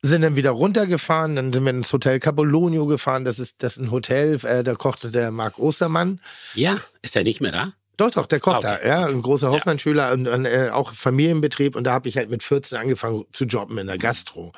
[0.04, 3.26] Sind dann wieder runtergefahren, dann sind wir ins Hotel Capolonio gefahren.
[3.26, 6.22] Das ist, das ist ein Hotel, äh, da kochte der Marc Ostermann.
[6.54, 7.74] Ja, ist er nicht mehr da?
[7.98, 8.80] Doch, doch, der kocht Ah, okay.
[8.84, 12.30] da, ja, ein großer Hoffmann-Schüler und, und äh, auch Familienbetrieb und da habe ich halt
[12.30, 14.52] mit 14 angefangen zu jobben in der Gastro.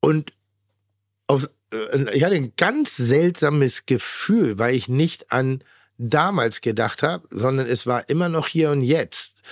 [0.00, 0.32] Und
[1.26, 5.62] auf, äh, ich hatte ein ganz seltsames Gefühl, weil ich nicht an
[5.98, 9.42] damals gedacht habe, sondern es war immer noch hier und jetzt.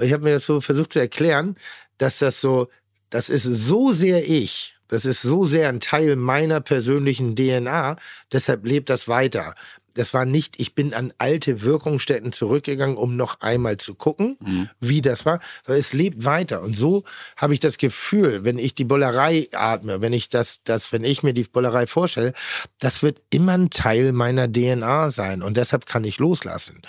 [0.00, 1.56] Ich habe mir das so versucht zu erklären,
[1.98, 2.68] dass das so,
[3.10, 7.96] das ist so sehr ich, das ist so sehr ein Teil meiner persönlichen DNA,
[8.32, 9.54] deshalb lebt das weiter.
[9.94, 14.38] Das war nicht, ich bin an alte Wirkungsstätten zurückgegangen, um noch einmal zu gucken,
[14.80, 16.62] wie das war, es lebt weiter.
[16.62, 17.04] Und so
[17.36, 21.22] habe ich das Gefühl, wenn ich die Bollerei atme, wenn ich das, das, wenn ich
[21.22, 22.32] mir die Bollerei vorstelle,
[22.78, 25.42] das wird immer ein Teil meiner DNA sein.
[25.42, 26.82] Und deshalb kann ich loslassen,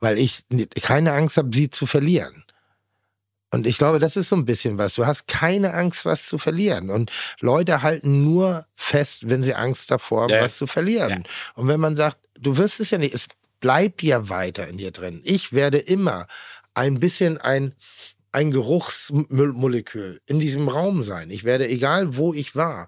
[0.00, 0.44] weil ich
[0.82, 2.44] keine Angst habe, sie zu verlieren.
[3.52, 4.94] Und ich glaube, das ist so ein bisschen was.
[4.94, 6.90] Du hast keine Angst, was zu verlieren.
[6.90, 10.42] Und Leute halten nur fest, wenn sie Angst davor haben, Ja.
[10.42, 11.24] was zu verlieren.
[11.54, 13.28] Und wenn man sagt, du wirst es ja nicht, es
[13.60, 15.20] bleibt ja weiter in dir drin.
[15.24, 16.26] Ich werde immer
[16.74, 17.74] ein bisschen ein,
[18.32, 21.30] ein Geruchsmolekül in diesem Raum sein.
[21.30, 22.86] Ich werde, egal wo ich war,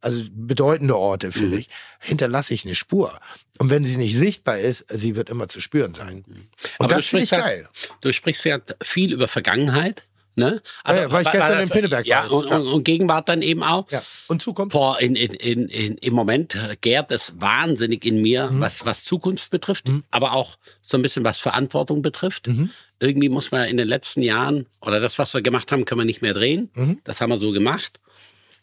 [0.00, 1.68] also bedeutende Orte für mich,
[2.00, 3.20] hinterlasse ich eine Spur.
[3.58, 6.24] Und wenn sie nicht sichtbar ist, sie wird immer zu spüren sein.
[6.26, 6.48] Und
[6.78, 7.68] Aber das finde ich geil.
[8.00, 10.06] Du sprichst ja viel über Vergangenheit.
[10.40, 10.62] Ne?
[10.86, 12.64] Ja, ja, weil ich gestern in Pinneberg ja, war und, klar.
[12.64, 13.90] und, Gegenwart dann eben auch.
[13.90, 14.02] Ja.
[14.28, 14.72] Und Zukunft?
[14.72, 18.60] Boah, in, in, in, im Moment äh, gärt es wahnsinnig in mir, Mhm.
[18.60, 22.46] was, was Zukunft betrifft, aber auch so ein bisschen was Verantwortung betrifft.
[22.48, 22.70] Mhm.
[22.98, 26.04] Irgendwie muss man in den letzten Jahren, oder das, was wir gemacht haben, können wir
[26.06, 26.70] nicht mehr drehen.
[26.74, 27.00] Mhm.
[27.04, 28.00] Das haben wir so gemacht.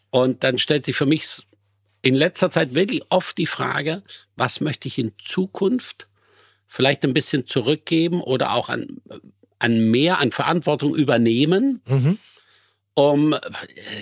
[0.09, 1.27] Und dann stellt sich für mich
[2.01, 4.01] in letzter Zeit wirklich oft die Frage,
[4.35, 6.07] was möchte ich in Zukunft
[6.65, 9.01] vielleicht ein bisschen zurückgeben oder auch an,
[9.59, 12.17] an mehr an Verantwortung übernehmen, Mhm.
[12.93, 13.39] um äh,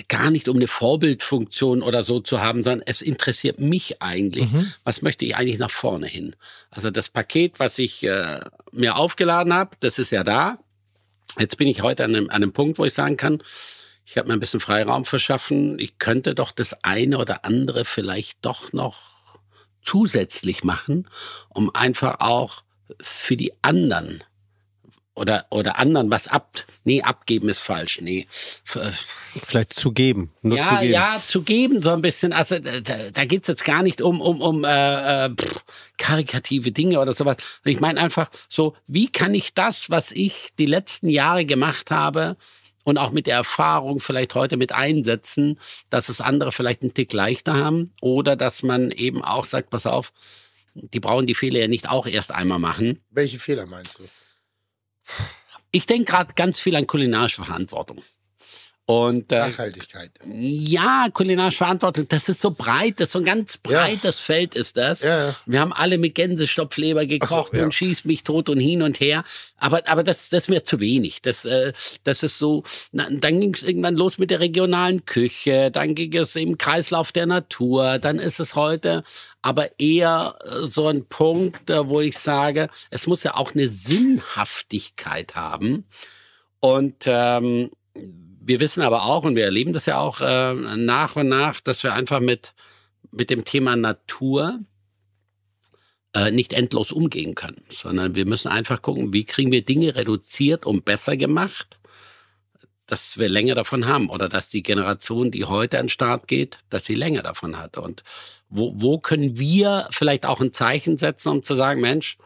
[0.08, 4.72] gar nicht um eine Vorbildfunktion oder so zu haben, sondern es interessiert mich eigentlich, Mhm.
[4.84, 6.34] was möchte ich eigentlich nach vorne hin.
[6.70, 8.40] Also das Paket, was ich äh,
[8.72, 10.58] mir aufgeladen habe, das ist ja da.
[11.38, 13.42] Jetzt bin ich heute an einem, an einem Punkt, wo ich sagen kann,
[14.06, 15.78] ich habe mir ein bisschen Freiraum verschaffen.
[15.78, 19.16] Ich könnte doch das eine oder andere vielleicht doch noch
[19.82, 21.08] zusätzlich machen,
[21.48, 22.62] um einfach auch
[23.02, 24.22] für die anderen
[25.16, 28.26] oder, oder anderen was ab, nee, abgeben ist falsch, nee,
[28.64, 29.08] F-
[29.42, 30.32] Vielleicht zu geben.
[30.42, 30.92] Nur zu ja, geben.
[30.92, 32.32] ja, zu geben so ein bisschen.
[32.32, 35.64] Also da, da- da geht's jetzt gar nicht um, um, um äh, äh, pff,
[35.98, 37.36] karikative Dinge oder sowas.
[37.64, 42.36] Ich meine einfach so, wie kann ich das, was ich die letzten Jahre gemacht habe
[42.84, 45.58] und auch mit der Erfahrung vielleicht heute mit einsetzen,
[45.90, 49.86] dass es andere vielleicht einen Tick leichter haben oder dass man eben auch sagt, pass
[49.86, 50.12] auf,
[50.74, 53.00] die brauchen die Fehler ja nicht auch erst einmal machen.
[53.10, 54.04] Welche Fehler meinst du?
[55.70, 58.02] Ich denke gerade ganz viel an kulinarische Verantwortung.
[58.88, 60.12] Und äh, Nachhaltigkeit.
[60.24, 64.76] Ja, kulinarische Verantwortung, das ist so breit, das ist so ein ganz breites Feld ist
[64.76, 65.02] das.
[65.02, 65.36] Ja, ja.
[65.44, 67.64] Wir haben alle mit Gänsestopfleber gekocht so, ja.
[67.64, 69.24] und schießt mich tot und hin und her.
[69.56, 71.20] Aber, aber das, das ist mir zu wenig.
[71.20, 71.72] Das, äh,
[72.04, 72.62] das ist so,
[72.92, 77.10] na, dann ging es irgendwann los mit der regionalen Küche, dann ging es im Kreislauf
[77.10, 79.02] der Natur, dann ist es heute
[79.42, 83.68] aber eher äh, so ein Punkt, äh, wo ich sage, es muss ja auch eine
[83.68, 85.86] Sinnhaftigkeit haben.
[86.60, 87.70] Und ähm,
[88.46, 91.82] wir wissen aber auch, und wir erleben das ja auch äh, nach und nach, dass
[91.82, 92.54] wir einfach mit,
[93.10, 94.60] mit dem Thema Natur
[96.14, 100.64] äh, nicht endlos umgehen können, sondern wir müssen einfach gucken, wie kriegen wir Dinge reduziert
[100.64, 101.78] und besser gemacht,
[102.86, 106.58] dass wir länger davon haben oder dass die Generation, die heute an den Start geht,
[106.70, 107.78] dass sie länger davon hat.
[107.78, 108.04] Und
[108.48, 112.16] wo, wo können wir vielleicht auch ein Zeichen setzen, um zu sagen, Mensch,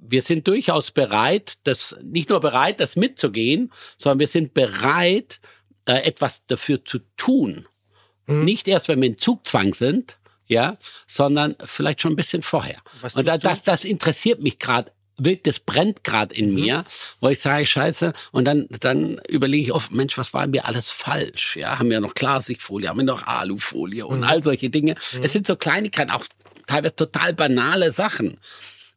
[0.00, 5.40] wir, sind durchaus bereit, das nicht nur bereit, das mitzugehen, sondern wir sind bereit,
[5.86, 7.66] äh, etwas dafür zu tun.
[8.26, 12.80] Nicht erst, wenn wir in Zugzwang sind, ja, sondern vielleicht schon ein bisschen vorher.
[13.00, 14.92] Was Und das, das interessiert mich gerade.
[15.16, 16.86] Wirklich, das brennt gerade in mir,
[17.20, 20.88] wo ich sage, scheiße, und dann, dann überlege ich oft, Mensch, was war mir alles
[20.88, 21.56] falsch?
[21.56, 24.94] Ja, haben wir noch Klarsichtfolie, haben wir noch Alufolie und all solche Dinge.
[25.22, 26.24] Es sind so Kleinigkeiten, auch
[26.66, 28.38] teilweise total banale Sachen.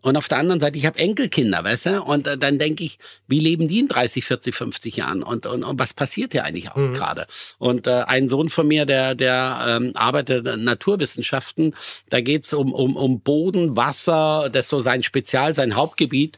[0.04, 2.04] Und auf der anderen Seite, ich habe Enkelkinder, weißt du?
[2.04, 5.24] Und äh, dann denke ich, wie leben die in 30, 40, 50 Jahren?
[5.24, 6.94] Und, und, und was passiert hier eigentlich auch Mhm.
[6.94, 7.26] gerade?
[7.58, 11.74] Und äh, ein Sohn von mir, der, der ähm, arbeitet in Naturwissenschaften,
[12.10, 16.38] da geht's um, um, um Boden, Wasser, das ist so sein Spezial, sein Hauptgebiet.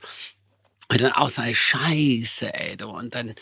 [0.90, 2.88] Und dann auch so, Scheiße, ey, du.
[2.88, 3.34] Und dann,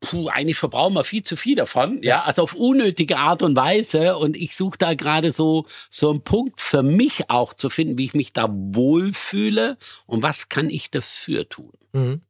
[0.00, 4.16] puh, eigentlich verbrauchen wir viel zu viel davon, ja, also auf unnötige Art und Weise.
[4.16, 8.06] Und ich suche da gerade so, so einen Punkt für mich auch zu finden, wie
[8.06, 11.72] ich mich da wohlfühle und was kann ich dafür tun.
[11.92, 12.22] Mhm.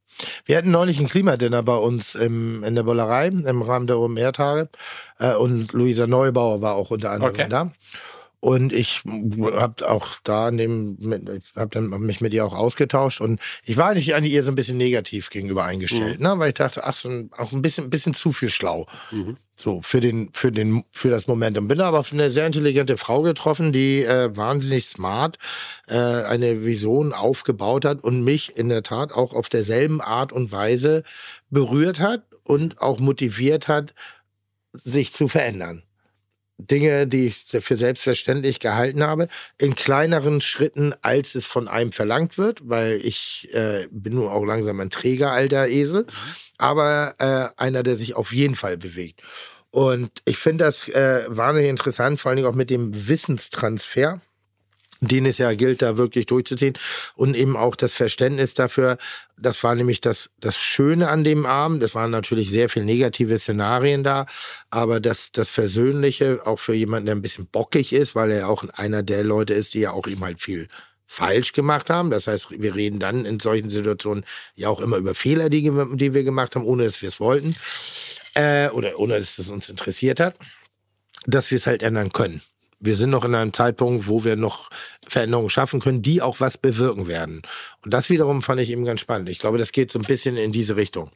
[0.44, 4.68] Wir hatten neulich ein Klimadinner bei uns im, in der Bollerei im Rahmen der OMR-Tage.
[5.18, 7.46] Äh, und Luisa Neubauer war auch unter anderem Okay.
[7.48, 7.72] da.
[8.40, 13.20] Und ich habe auch da neben, mit, ich hab dann mich mit ihr auch ausgetauscht
[13.20, 16.38] und ich war eigentlich, eigentlich ihr so ein bisschen negativ gegenüber eingestellt, ne?
[16.38, 18.86] weil ich dachte, ach, so ein, auch ein bisschen, ein bisschen zu viel schlau.
[19.54, 21.68] So, für den, für den, für das Momentum.
[21.68, 25.36] Bin aber auf eine sehr intelligente Frau getroffen, die äh, wahnsinnig smart
[25.86, 30.50] äh, eine Vision aufgebaut hat und mich in der Tat auch auf derselben Art und
[30.50, 31.02] Weise
[31.50, 33.92] berührt hat und auch motiviert hat,
[34.72, 35.82] sich zu verändern.
[36.66, 39.28] Dinge, die ich für selbstverständlich gehalten habe,
[39.58, 44.44] in kleineren Schritten, als es von einem verlangt wird, weil ich äh, bin nun auch
[44.44, 46.06] langsam ein träger alter Esel,
[46.58, 49.22] aber äh, einer, der sich auf jeden Fall bewegt.
[49.70, 54.20] Und ich finde das äh, wahnsinnig interessant, vor allen Dingen auch mit dem Wissenstransfer
[55.00, 56.74] den es ja gilt, da wirklich durchzuziehen.
[57.14, 58.98] Und eben auch das Verständnis dafür,
[59.38, 61.82] das war nämlich das, das Schöne an dem Abend.
[61.82, 64.26] Es waren natürlich sehr viele negative Szenarien da,
[64.68, 68.64] aber das, das Versöhnliche, auch für jemanden, der ein bisschen bockig ist, weil er auch
[68.74, 70.68] einer der Leute ist, die ja auch ihm halt viel
[71.06, 72.10] falsch gemacht haben.
[72.10, 74.24] Das heißt, wir reden dann in solchen Situationen
[74.54, 75.62] ja auch immer über Fehler, die,
[75.94, 77.56] die wir gemacht haben, ohne dass wir es wollten.
[78.34, 80.38] Äh, oder ohne dass es uns interessiert hat,
[81.26, 82.42] dass wir es halt ändern können
[82.80, 84.70] wir sind noch in einem Zeitpunkt, wo wir noch
[85.06, 87.42] Veränderungen schaffen können, die auch was bewirken werden.
[87.84, 89.28] Und das wiederum fand ich eben ganz spannend.
[89.28, 91.10] Ich glaube, das geht so ein bisschen in diese Richtung.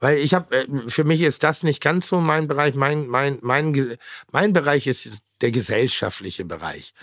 [0.00, 2.74] Weil ich habe, für mich ist das nicht ganz so mein Bereich.
[2.74, 3.96] Mein, mein, mein,
[4.30, 6.94] mein Bereich ist der gesellschaftliche Bereich.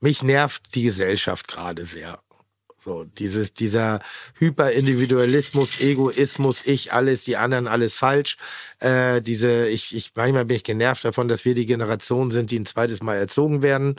[0.00, 2.20] Mich nervt die Gesellschaft gerade sehr.
[2.84, 4.00] So, dieses, dieser
[4.38, 8.36] Hyperindividualismus, Egoismus, ich alles, die anderen alles falsch.
[8.80, 12.58] Äh, diese, ich, ich, manchmal bin ich genervt davon, dass wir die Generation sind, die
[12.58, 13.96] ein zweites Mal erzogen werden.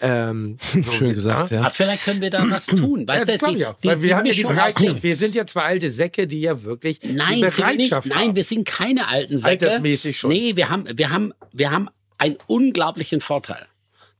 [0.00, 1.60] Ähm, so, Schön gesagt, ja.
[1.60, 3.00] Aber vielleicht können wir da was tun.
[3.02, 3.74] Ja, Weißt das du, glaube ich auch.
[3.80, 5.02] die- Weil wir die haben ja die Bereitschaft.
[5.02, 7.90] Wir sind ja zwei alte Säcke, die ja wirklich Nein, die sind wir nicht.
[7.90, 8.36] Bereitschaft Nein, haben.
[8.36, 9.66] wir sind keine alten Säcke.
[9.66, 10.30] Altersmäßig schon.
[10.30, 11.88] Nee, wir haben, wir haben, wir haben
[12.18, 13.66] einen unglaublichen Vorteil.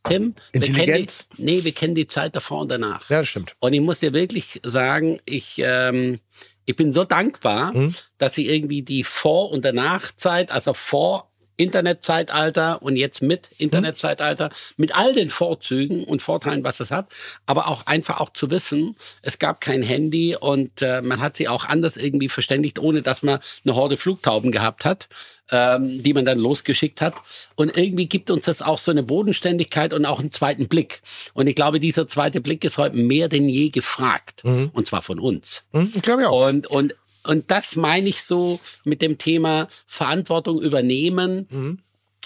[0.05, 1.27] Tim, Intelligenz?
[1.31, 3.09] Wir kennen die, nee, wir kennen die Zeit davor und danach.
[3.11, 3.55] Ja, stimmt.
[3.61, 6.21] Und ich muss dir wirklich sagen, ich, ähm,
[6.67, 7.95] ich bin so dankbar, Hm?
[8.19, 14.97] dass ich irgendwie die Vor- und Danachzeit, also vor Internetzeitalter und jetzt mit Internetzeitalter, mit
[14.97, 17.07] all den Vorzügen und Vorteilen, was es hat,
[17.47, 21.47] aber auch einfach auch zu wissen, es gab kein Handy und äh, man hat sie
[21.47, 25.09] auch anders irgendwie verständigt, ohne dass man eine Horde Flugtauben gehabt hat,
[25.51, 27.15] ähm, die man dann losgeschickt hat.
[27.55, 31.03] Und irgendwie gibt uns das auch so eine Bodenständigkeit und auch einen zweiten Blick.
[31.35, 34.43] Und ich glaube, dieser zweite Blick ist heute mehr denn je gefragt.
[34.73, 35.65] Und zwar von uns.
[35.73, 36.49] Hm, ich glaube ja auch.
[36.49, 36.95] Und, und,
[37.27, 41.47] und das meine ich so mit dem Thema Verantwortung übernehmen.
[41.51, 41.79] Mhm.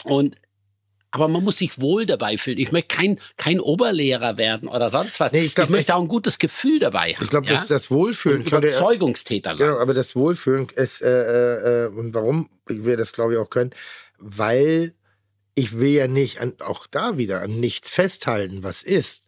[0.05, 0.37] Und
[1.11, 2.59] aber man muss sich wohl dabei fühlen.
[2.59, 5.33] Ich möchte kein, kein Oberlehrer werden oder sonst was.
[5.33, 7.25] Nee, ich glaub, möchte auch ein gutes Gefühl dabei haben.
[7.25, 7.55] Ich glaube, ja?
[7.55, 9.69] das, das Wohlfühlen könnte Überzeugungstäter sein.
[9.69, 13.71] Genau, aber das Wohlfühlen ist, äh, äh, und warum wir das glaube ich auch können,
[14.19, 14.95] weil
[15.55, 19.27] ich will ja nicht an, auch da wieder an nichts festhalten, was ist,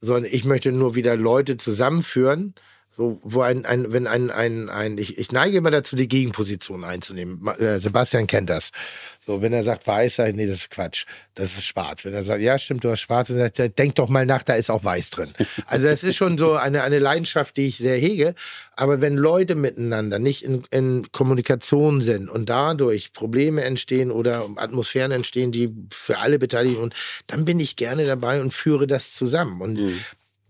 [0.00, 2.54] sondern ich möchte nur wieder Leute zusammenführen,
[2.94, 6.84] so, wo ein, ein wenn ein, ein, ein ich, ich neige immer dazu, die Gegenposition
[6.84, 7.46] einzunehmen.
[7.58, 8.70] Äh, Sebastian kennt das.
[9.18, 11.06] So, wenn er sagt weiß, sag ich, nee, das ist Quatsch.
[11.34, 12.04] Das ist schwarz.
[12.04, 14.42] Wenn er sagt, ja, stimmt, du hast schwarz, dann sagt er, denk doch mal nach,
[14.42, 15.32] da ist auch weiß drin.
[15.66, 18.34] Also das ist schon so eine, eine Leidenschaft, die ich sehr hege.
[18.76, 25.12] Aber wenn Leute miteinander nicht in, in Kommunikation sind und dadurch Probleme entstehen oder Atmosphären
[25.12, 26.94] entstehen, die für alle Beteiligten, und
[27.26, 29.62] dann bin ich gerne dabei und führe das zusammen.
[29.62, 29.78] Und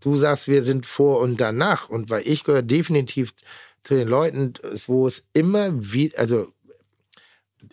[0.03, 1.89] du sagst, wir sind vor und danach.
[1.89, 3.33] Und weil ich gehöre definitiv
[3.83, 4.53] zu den Leuten,
[4.87, 6.49] wo es immer wie, also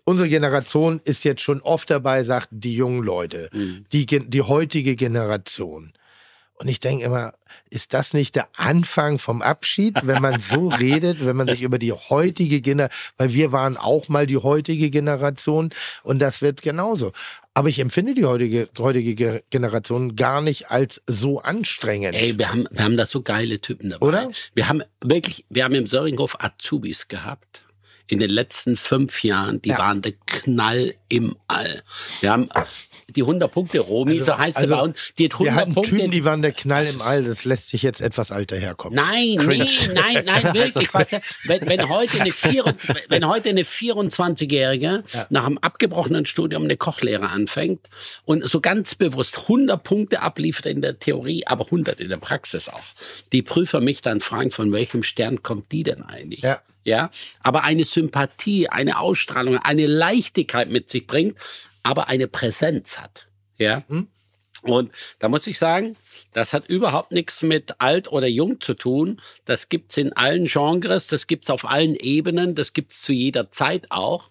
[0.05, 3.49] unsere Generation ist jetzt schon oft dabei, sagt die jungen Leute,
[3.91, 5.93] die, gen- die heutige Generation.
[6.61, 7.33] Und ich denke immer,
[7.69, 11.79] ist das nicht der Anfang vom Abschied, wenn man so redet, wenn man sich über
[11.79, 15.69] die heutige Generation, weil wir waren auch mal die heutige Generation
[16.03, 17.13] und das wird genauso.
[17.53, 22.15] Aber ich empfinde die heutige, heutige Ge- Generation gar nicht als so anstrengend.
[22.15, 24.05] Ey, wir haben, wir haben da so geile Typen dabei.
[24.05, 24.31] Oder?
[24.53, 27.63] Wir haben wirklich, wir haben im Söringhof Azubis gehabt.
[28.07, 29.77] In den letzten fünf Jahren, die Ja.
[29.79, 31.83] waren der Knall im All.
[32.21, 32.49] Wir haben
[33.15, 34.97] die 100 Punkte Romy, so heißt sie bei uns.
[35.17, 35.95] Die hat wir 100 hatten Punkte.
[35.95, 37.23] Typen, die waren der Knall im All.
[37.23, 38.95] Das lässt sich jetzt etwas alter herkommen.
[38.95, 40.93] Nein, nee, nein, nein, wirklich.
[40.93, 46.63] Weißt du, wenn, wenn, heute eine 24 wenn heute eine 24-Jährige nach einem abgebrochenen Studium
[46.63, 47.89] eine Kochlehre anfängt
[48.25, 52.69] und so ganz bewusst 100 Punkte abliefert in der Theorie, aber 100 in der Praxis
[52.69, 52.83] auch.
[53.31, 56.41] Die Prüfer mich dann fragen, von welchem Stern kommt die denn eigentlich?
[56.41, 56.61] Ja.
[56.85, 57.11] Ja,
[57.43, 61.37] aber eine Sympathie, eine Ausstrahlung, eine Leichtigkeit mit sich bringt,
[61.83, 63.27] aber eine Präsenz hat.
[63.57, 63.83] Ja.
[64.61, 65.95] Und da muss ich sagen,
[66.33, 69.21] das hat überhaupt nichts mit alt oder jung zu tun.
[69.45, 73.87] Das gibt's in allen Genres, das gibt's auf allen Ebenen, das gibt's zu jeder Zeit
[73.89, 74.29] auch.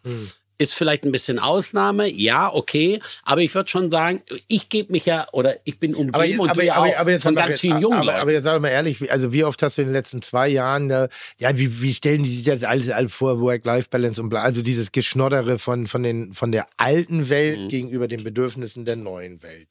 [0.60, 5.06] Ist vielleicht ein bisschen Ausnahme, ja, okay, aber ich würde schon sagen, ich gebe mich
[5.06, 7.60] ja, oder ich bin umgeben Aber jetzt, und aber, ja aber, aber jetzt von ganz
[7.60, 9.88] vielen jungen aber, aber jetzt sag mal ehrlich, wie- also wie oft hast du in
[9.88, 11.08] den letzten zwei Jahren, äh,
[11.38, 14.90] ja, wie, wie stellen die sich das alles, alles vor, Work-Life-Balance und bla, also dieses
[14.90, 17.68] Geschnoddere von, von, den, von der alten Welt Mhm.
[17.68, 19.68] gegenüber den Bedürfnissen der neuen Welt.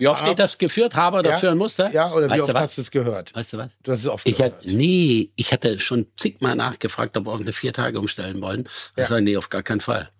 [0.00, 1.36] Wie oft ich das geführt habe oder Ja?
[1.36, 1.90] führen musste?
[1.92, 2.62] Ja, oder wie weißt oft du was?
[2.62, 3.34] hast du es gehört?
[3.34, 3.70] Weißt du was?
[3.82, 4.56] Du hast es oft Ich gehört.
[4.56, 8.66] hatte, nee, ich hatte schon zigmal nachgefragt, ob wir auch eine vier Tage umstellen wollen.
[8.96, 9.06] Ich Ja.
[9.06, 10.10] sage, nee, auf gar keinen Fall.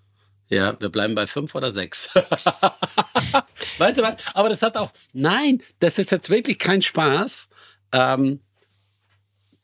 [0.48, 2.14] Ja, wir bleiben bei fünf oder sechs.
[3.78, 4.14] weißt du was?
[4.34, 7.48] Aber das hat auch, nein, das ist jetzt wirklich kein Spaß.
[7.92, 8.40] Ähm,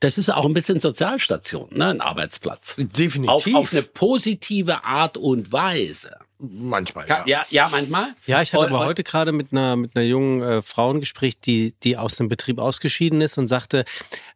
[0.00, 2.76] das ist auch ein bisschen Sozialstation, ne, ein Arbeitsplatz.
[2.78, 3.30] Definitiv.
[3.30, 6.16] Auf, auf eine positive Art und Weise.
[6.38, 7.46] Manchmal, Ja, ja.
[7.48, 8.08] ja, manchmal.
[8.26, 11.00] Ja, ich hatte Und- aber heute gerade mit einer, mit einer jungen äh, Frau ein
[11.00, 13.86] Gespräch, die, die aus dem Betrieb ausgeschieden ist und sagte,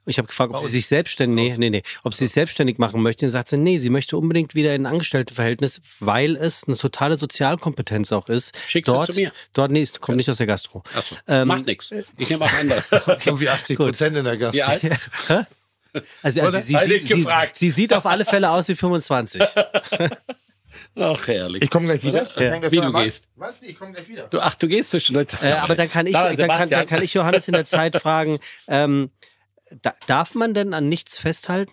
[0.07, 3.03] ich habe gefragt, ob sie sich selbstständig, nee, nee, nee, ob sie sich selbstständig machen
[3.03, 3.27] möchte.
[3.27, 7.19] Und sagt sie, nee, sie möchte unbedingt wieder in ein Angestelltenverhältnis, weil es eine totale
[7.19, 8.57] Sozialkompetenz auch ist.
[8.67, 9.31] Schickst du dort, zu mir?
[9.53, 10.83] Dort, nee, es kommt nicht aus der Gastro.
[10.95, 11.93] Achso, Ähm, macht nichts.
[12.17, 12.83] Ich nehme auch andere.
[13.21, 14.55] So wie 80 Prozent in der Gast.
[14.55, 14.83] Wie alt?
[16.23, 19.43] Also, also sie, sie, sie, sie sieht auf alle Fälle aus wie 25.
[20.97, 21.63] Ach, herrlich.
[21.63, 22.23] Ich komme gleich wieder.
[22.25, 22.35] Was?
[22.37, 22.71] Ja.
[22.71, 23.29] Wie du gehst.
[23.37, 23.63] Was?
[23.63, 24.29] Ich komme gleich wieder.
[24.29, 25.25] Du, ach, du gehst so schnell.
[25.25, 27.97] Das Äh, aber dann kann ich, dann kann, dann kann ich Johannes in der Zeit
[28.03, 29.11] fragen, ähm,
[29.83, 31.73] da, darf man denn an nichts festhalten?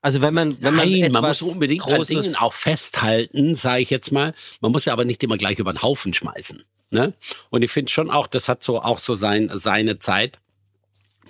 [0.00, 3.54] Also wenn man, wenn man Nein, etwas man muss unbedingt an Großes, Dingen auch festhalten,
[3.54, 4.34] sage ich jetzt mal.
[4.60, 6.62] Man muss ja aber nicht immer gleich über den Haufen schmeißen.
[6.90, 7.14] Ne?
[7.50, 10.38] Und ich finde schon auch, das hat so auch so sein, seine Zeit,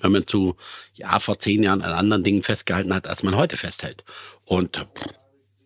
[0.00, 0.56] wenn man zu,
[0.92, 4.04] ja, vor zehn Jahren an anderen Dingen festgehalten hat, als man heute festhält.
[4.44, 5.06] Und pff,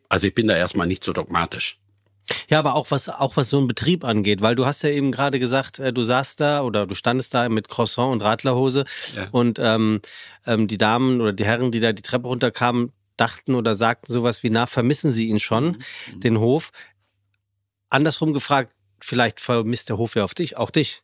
[0.09, 1.79] also ich bin da erstmal nicht so dogmatisch.
[2.51, 5.13] Ja, aber auch was, auch was so einen Betrieb angeht, weil du hast ja eben
[5.13, 8.85] gerade gesagt, äh, du saßt da oder du standest da mit Croissant und Radlerhose
[9.17, 9.29] Ja.
[9.31, 10.01] und ähm,
[10.47, 14.43] ähm, die Damen oder die Herren, die da die Treppe runterkamen, dachten oder sagten sowas
[14.43, 15.83] wie, na, vermissen sie ihn schon,
[16.15, 16.71] den Hof.
[17.91, 21.03] Andersrum gefragt, vielleicht vermisst der Hof ja auf dich, auch dich.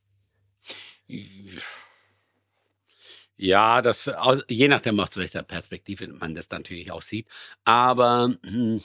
[3.36, 4.10] Ja, das
[4.48, 7.26] je nachdem, aus welcher Perspektive man das natürlich auch sieht.
[7.64, 8.82] Aber hm,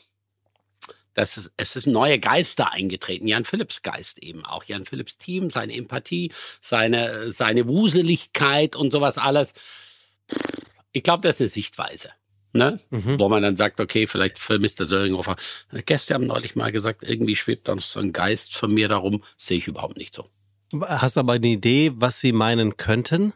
[1.13, 3.27] das ist, es ist neue Geister eingetreten.
[3.27, 4.63] Jan Philipps Geist eben auch.
[4.63, 6.31] Jan Philipps Team, seine Empathie,
[6.61, 9.53] seine, seine Wuseligkeit und sowas alles.
[10.91, 12.09] Ich glaube, das ist eine Sichtweise.
[12.51, 12.79] Ne?
[12.89, 15.35] Wo man dann sagt, okay, vielleicht vermisst der Söringhofer.
[15.85, 19.23] Gäste haben neulich mal gesagt, irgendwie schwebt dann so ein Geist von mir darum.
[19.37, 20.29] Sehe ich überhaupt nicht so.
[20.81, 23.33] Hast du aber eine Idee, was sie meinen könnten?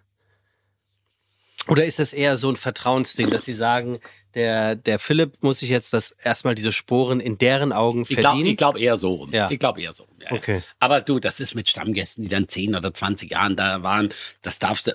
[1.68, 4.00] Oder ist das eher so ein Vertrauensding, dass sie sagen,
[4.36, 8.22] der, der Philipp muss sich jetzt das erstmal diese Sporen in deren Augen Ich glaube
[8.28, 8.50] verdienen?
[8.50, 9.28] ich glaub eher so.
[9.32, 9.50] Ja.
[9.50, 10.06] Ich glaube eher so.
[10.22, 10.32] Ja.
[10.34, 10.62] Okay.
[10.80, 14.10] Aber du, das ist mit Stammgästen, die dann 10 oder 20 Jahren da waren.
[14.42, 14.94] Das darfst, du-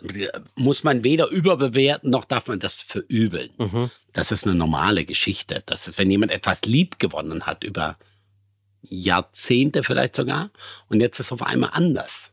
[0.56, 3.48] muss man weder überbewerten, noch darf man das verübeln.
[3.56, 3.90] Mhm.
[4.12, 5.62] Das ist eine normale Geschichte.
[5.64, 7.96] Das ist, wenn jemand etwas lieb gewonnen hat über
[8.82, 10.50] Jahrzehnte vielleicht sogar
[10.88, 12.30] und jetzt ist es auf einmal anders.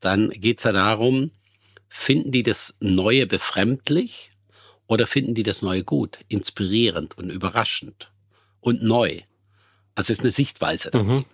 [0.00, 1.30] Dann geht's ja darum,
[1.94, 4.32] finden die das Neue befremdlich
[4.86, 8.10] oder finden die das Neue gut, inspirierend und überraschend
[8.60, 9.20] und neu?
[9.94, 10.90] Also es ist eine Sichtweise.
[10.94, 11.26] Mhm.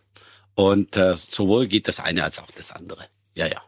[0.56, 3.06] Und äh, sowohl geht das eine als auch das andere.
[3.34, 3.62] Ja, ja.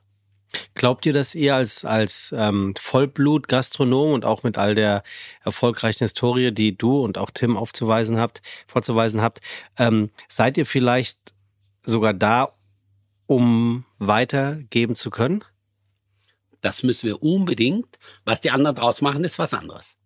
[0.75, 5.05] Glaubt ihr, dass ihr als, als ähm, Vollblut-Gastronom und auch mit all der
[5.45, 9.41] erfolgreichen Historie, die du und auch Tim aufzuweisen habt, vorzuweisen habt,
[9.79, 11.19] ähm, seid ihr vielleicht
[11.83, 12.53] sogar da,
[13.27, 15.45] um weitergeben zu können?
[16.61, 17.99] Das müssen wir unbedingt.
[18.25, 19.97] Was die anderen draus machen, ist was anderes.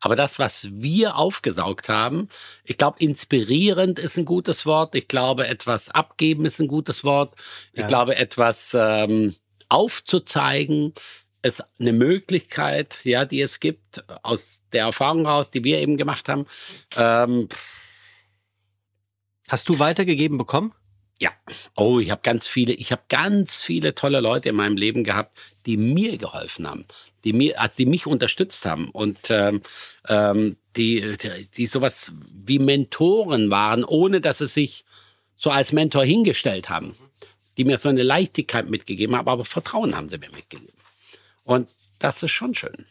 [0.00, 2.28] Aber das, was wir aufgesaugt haben,
[2.64, 4.94] ich glaube, inspirierend ist ein gutes Wort.
[4.94, 7.34] Ich glaube, etwas abgeben ist ein gutes Wort.
[7.72, 9.34] Ich glaube, etwas ähm,
[9.68, 10.92] aufzuzeigen
[11.42, 16.28] ist eine Möglichkeit, ja, die es gibt, aus der Erfahrung raus, die wir eben gemacht
[16.28, 16.46] haben.
[16.96, 17.48] Ähm,
[19.48, 20.72] Hast du weitergegeben bekommen?
[21.18, 21.30] Ja.
[21.76, 25.36] Oh, ich habe ganz viele, ich habe ganz viele tolle Leute in meinem Leben gehabt,
[25.64, 26.84] die mir geholfen haben,
[27.24, 29.62] die mir, also die mich unterstützt haben und ähm,
[30.08, 31.16] ähm, die,
[31.56, 34.84] die, sowas wie Mentoren waren, ohne dass es sich
[35.36, 36.96] so als Mentor hingestellt haben,
[37.56, 40.74] die mir so eine Leichtigkeit mitgegeben haben, aber Vertrauen haben sie mir mitgegeben.
[41.44, 41.68] Und
[41.98, 42.84] das ist schon schön.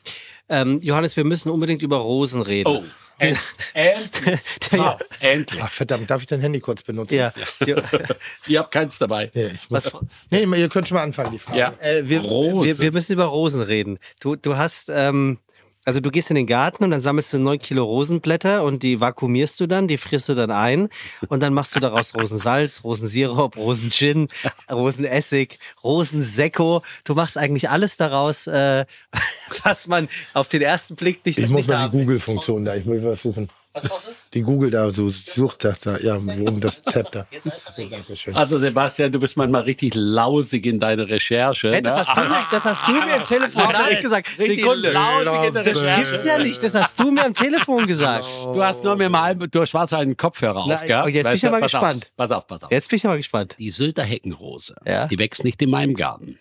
[0.49, 2.69] Ähm, Johannes, wir müssen unbedingt über Rosen reden.
[2.69, 2.83] Oh,
[3.17, 3.39] end,
[3.73, 4.39] endlich.
[4.71, 4.97] Ja.
[5.19, 5.61] Endlich.
[5.63, 7.15] Ach, verdammt, darf ich dein Handy kurz benutzen?
[7.15, 7.33] Ja.
[7.65, 7.75] Die,
[8.47, 9.31] Ihr habt keins dabei.
[9.33, 11.59] Ja, muss, was, nee, ihr könnt schon mal anfangen, die Frage.
[11.59, 11.73] Ja.
[11.79, 12.67] äh, wir, Rose.
[12.67, 13.99] wir, wir müssen über Rosen reden.
[14.19, 15.39] Du, du hast, ähm,
[15.85, 18.99] also du gehst in den Garten und dann sammelst du neun Kilo Rosenblätter und die
[18.99, 20.89] vakuumierst du dann, die frierst du dann ein
[21.29, 24.27] und dann machst du daraus Rosensalz, Rosensirup, Rosengin,
[24.71, 26.81] Rosenessig, Rosensekko.
[27.03, 28.85] Du machst eigentlich alles daraus, äh,
[29.63, 31.97] was man auf den ersten Blick nicht Ich muss mal die.
[31.97, 33.47] Google-Funktion da, ich muss was suchen.
[33.75, 34.11] Was brauchst du?
[34.33, 37.27] Die Google da, so sucht das da, ja, oben das Tab da.
[37.39, 37.51] So,
[37.89, 38.35] Dankeschön.
[38.35, 41.71] Also Sebastian, du bist manchmal richtig lausig in deiner Recherche.
[41.73, 41.99] Hey, das, ne?
[41.99, 44.29] hast du mir, das hast du mir im Telefon Nein, gesagt.
[44.37, 44.91] Sekunde.
[44.91, 46.03] lausig in der Das Recherche.
[46.11, 46.63] gibt's ja nicht.
[46.63, 48.25] Das hast du mir am Telefon gesagt.
[48.45, 51.05] Du hast nur dem halben, du hast einen Kopfhörer Na, aufgehabt.
[51.07, 51.47] oh, jetzt bin ich du?
[51.47, 52.05] aber gespannt.
[52.05, 52.71] Auf, pass auf, pass auf.
[52.71, 53.55] Jetzt bin ich aber gespannt.
[53.59, 55.07] Die Sylter Heckenrose, Ja.
[55.07, 56.39] die wächst nicht in meinem Garten.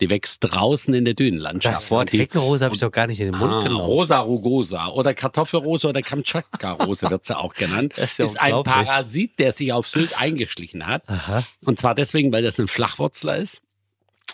[0.00, 1.82] Die wächst draußen in der Dünenlandschaft.
[1.82, 3.80] Das Wort Heckenrose habe ich doch gar nicht in den Mund Ah, genommen.
[3.80, 7.94] Rosa rugosa oder Kartoffelrose oder Kamtschatka-Rose wird sie auch genannt.
[7.96, 8.62] Das ist ja ist ein.
[8.62, 11.02] Parasit, der sich auf Sylt eingeschlichen hat.
[11.64, 13.60] Und zwar deswegen, weil das ein Flachwurzler ist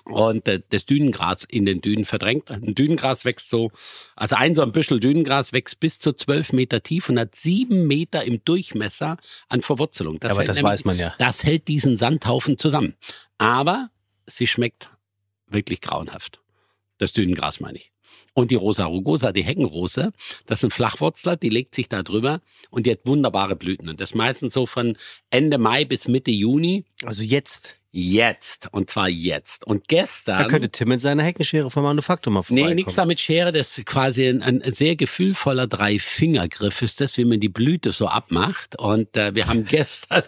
[0.04, 2.50] und äh, das Dünengras in den Dünen verdrängt.
[2.50, 3.70] Ein Dünengras wächst so,
[4.16, 7.86] also ein so ein Büschel Dünengras wächst bis zu zwölf Meter tief und hat sieben
[7.86, 9.16] Meter im Durchmesser
[9.48, 10.18] an Verwurzelung.
[10.22, 11.14] Aber hält das weiß man ja.
[11.18, 12.94] Das hält diesen Sandhaufen zusammen.
[13.38, 13.88] Aber
[14.26, 14.90] sie schmeckt
[15.54, 16.40] wirklich grauenhaft.
[16.98, 17.90] Das Dünengras meine ich.
[18.34, 20.12] Und die Rosa rugosa, die Heckenrose,
[20.46, 22.40] das sind Flachwurzler, die legt sich da drüber
[22.70, 23.88] und die hat wunderbare Blüten.
[23.88, 24.96] Und das meistens so von
[25.30, 26.84] Ende Mai bis Mitte Juni.
[27.04, 27.76] Also jetzt.
[27.96, 28.66] Jetzt.
[28.72, 29.64] Und zwar jetzt.
[29.64, 30.40] Und gestern.
[30.40, 32.70] Da könnte Tim mit seiner Heckenschere vom Manufaktur mal vorbeikommen.
[32.70, 37.24] Nee, nichts damit Schere, das ist quasi ein, ein sehr gefühlvoller Dreifingergriff ist das, wie
[37.24, 38.76] man die Blüte so abmacht.
[38.80, 40.24] Und äh, wir haben gestern,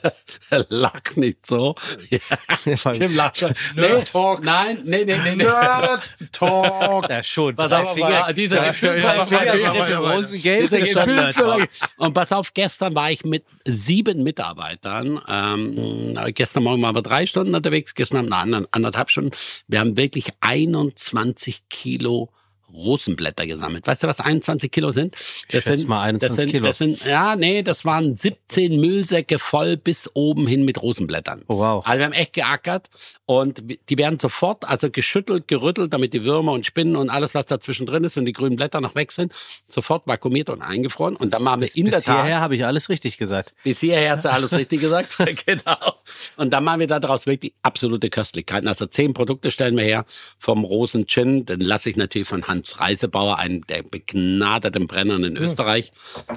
[0.69, 1.75] lach nicht so.
[2.09, 3.53] Ja, Tim lacht schon.
[3.75, 4.45] Nee, Nerd Talk.
[4.45, 5.43] Nein, nee, nee, nee, nee.
[5.43, 7.11] Nerd Talk.
[7.17, 7.57] Ja, schon.
[7.57, 8.33] Pass Drei auf, Finger.
[8.33, 11.69] dieser drei Gefühl-.
[11.97, 15.21] Und pass auf, gestern war ich mit sieben Mitarbeitern.
[15.29, 19.33] Ähm, gestern Morgen waren wir drei Stunden unterwegs, gestern Abend eine anderthalb Stunden.
[19.69, 22.31] Wir haben wirklich 21 Kilo
[22.73, 23.87] Rosenblätter gesammelt.
[23.87, 25.15] Weißt du, was 21 Kilo sind?
[25.15, 26.67] Das schätze sind, mal 21 das sind, Kilo.
[26.67, 31.45] Das sind, ja, nee, das waren 17 Müllsäcke voll bis oben hin mit Rosenblättern.
[31.49, 31.87] Oh, wow.
[31.87, 32.89] Also wir haben echt geackert
[33.25, 37.47] und die werden sofort, also geschüttelt, gerüttelt, damit die Würmer und Spinnen und alles, was
[37.47, 39.33] dazwischen drin ist und die grünen Blätter noch weg sind,
[39.67, 41.17] sofort vakuumiert und eingefroren.
[41.17, 43.55] Und dann machen wir Bis, in der bis Tat, hierher habe ich alles richtig gesagt.
[43.63, 45.17] bis hierher hat sie alles richtig gesagt.
[45.47, 45.95] genau.
[46.37, 48.69] Und dann machen wir daraus wirklich absolute Köstlichkeiten.
[48.69, 50.05] Also zehn Produkte stellen wir her
[50.39, 51.47] vom Rosen Gin.
[51.47, 55.93] Den lasse ich natürlich von Hans Reisebauer, einem der begnadeten Brennern in Österreich.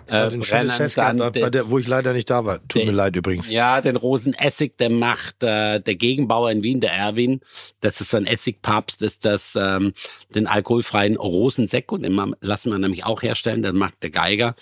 [0.07, 2.59] Äh, Also ein schönes Fest gehabt, dann bei der, wo ich leider nicht da war.
[2.67, 3.49] Tut mir leid übrigens.
[3.51, 7.39] ja, den Rosenessig, der macht äh, der Gegenbauer in Wien, der Erwin.
[7.81, 9.93] Das ist so ein Essigpapst, ist das ähm,
[10.35, 14.55] den alkoholfreien Rosensekko, den ma- lassen wir nämlich auch herstellen, den macht der Geiger.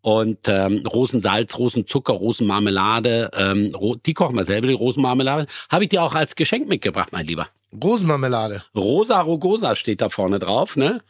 [0.00, 3.74] Und ähm, Rosensalz, Rosenzucker, Rosenmarmelade, ähm,
[4.04, 5.46] die kochen wir selber, die Rosenmarmelade.
[5.70, 7.48] Habe ich dir auch als Geschenk mitgebracht, mein Lieber.
[7.82, 8.62] Rosenmarmelade.
[8.76, 11.00] Rosa Rugosa steht da vorne drauf, ne?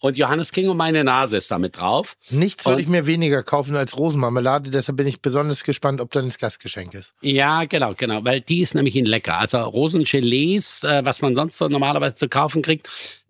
[0.00, 2.16] Und Johannes King und meine Nase ist damit drauf.
[2.30, 6.12] Nichts Und- würde ich mir weniger kaufen als Rosenmarmelade, deshalb bin ich besonders gespannt, ob
[6.12, 7.14] dann das Gastgeschenk ist.
[7.20, 9.38] Ja, genau, genau, weil die ist nämlich in lecker.
[9.38, 12.88] Also Rosengelees, äh, was man sonst so normalerweise zu kaufen kriegt,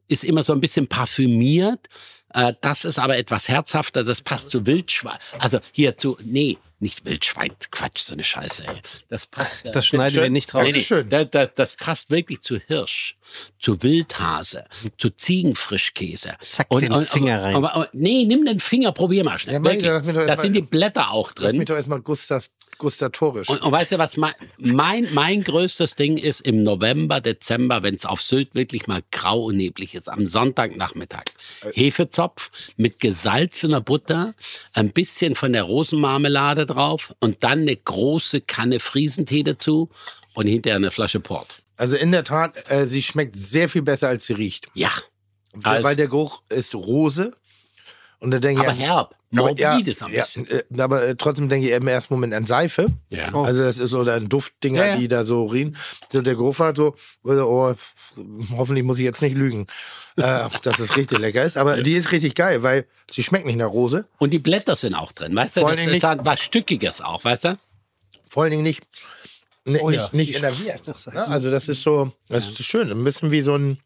[0.09, 1.89] ist immer so ein bisschen parfümiert.
[2.35, 5.17] Äh, das ist aber etwas herzhafter, das passt zu Wildschwein.
[5.39, 8.81] Also hier zu, nee, nicht Wildschwein, Quatsch, so eine Scheiße, ey.
[9.09, 9.67] Das passt.
[9.67, 10.65] äh, Das schneiden wir nicht raus.
[10.65, 11.09] Nee, nee, schön.
[11.09, 13.17] Das, das, das passt wirklich zu Hirsch,
[13.59, 14.65] zu Wildhase,
[14.97, 16.35] zu Ziegenfrischkäse.
[16.41, 17.55] Zack, den Finger rein.
[17.57, 19.55] Aber, aber, nee, nimm den Finger, probier mal schnell.
[19.55, 21.59] Ja, mein, lass da erst sind mal- die Blätter auch Lass drin.
[21.59, 23.49] mich doch erstmal gustas, gustatorisch.
[23.49, 27.95] Und, und weißt du, was mein, mein, mein größtes Ding ist im November, Dezember, wenn
[27.97, 31.25] es auf Sylt wirklich mal grau und neblig ist, am Sonntagnachmittag.
[31.75, 34.35] Hefezopf mit gesalzener Butter,
[34.73, 39.89] ein bisschen von der Rosenmarmelade drauf und dann eine große Kanne Friesentee dazu
[40.35, 41.57] und hinterher eine Flasche Port.
[41.79, 44.67] Also in der Tat, äh, sie schmeckt sehr viel besser, als sie riecht.
[44.75, 44.91] Ja,
[45.55, 47.33] Weil, Als- weil der Geruch ist Rose.
[48.21, 49.15] Und dann denke ich, aber herb.
[49.33, 50.45] aber, Morbid ja, ist ein ja, bisschen.
[50.51, 52.89] äh, aber äh, trotzdem denke ich im ersten Moment an Seife.
[53.11, 53.33] Ja.
[53.33, 54.97] Also das ist so ein Duftdinger, Ja, ja.
[54.97, 55.77] die da so riechen.
[56.13, 57.75] So der Geruch war so, also, oh,
[58.57, 59.69] hoffentlich muss ich jetzt nicht lügen,
[60.17, 61.57] äh, dass es richtig lecker ist.
[61.57, 64.09] Aber die ist richtig geil, weil sie schmeckt nicht nach Rose.
[64.19, 65.61] Und die Blätter sind auch drin, weißt du?
[65.61, 67.59] Vor Das ist halt was Stückiges auch, weißt du?
[68.29, 68.83] Vor allen Dingen nicht,
[69.69, 70.03] ne, Oh ja.
[70.03, 70.87] nicht, nicht innerviert.
[70.87, 72.91] Ja, also das ist so, das ist schön.
[72.91, 73.79] Ein bisschen wie so ein,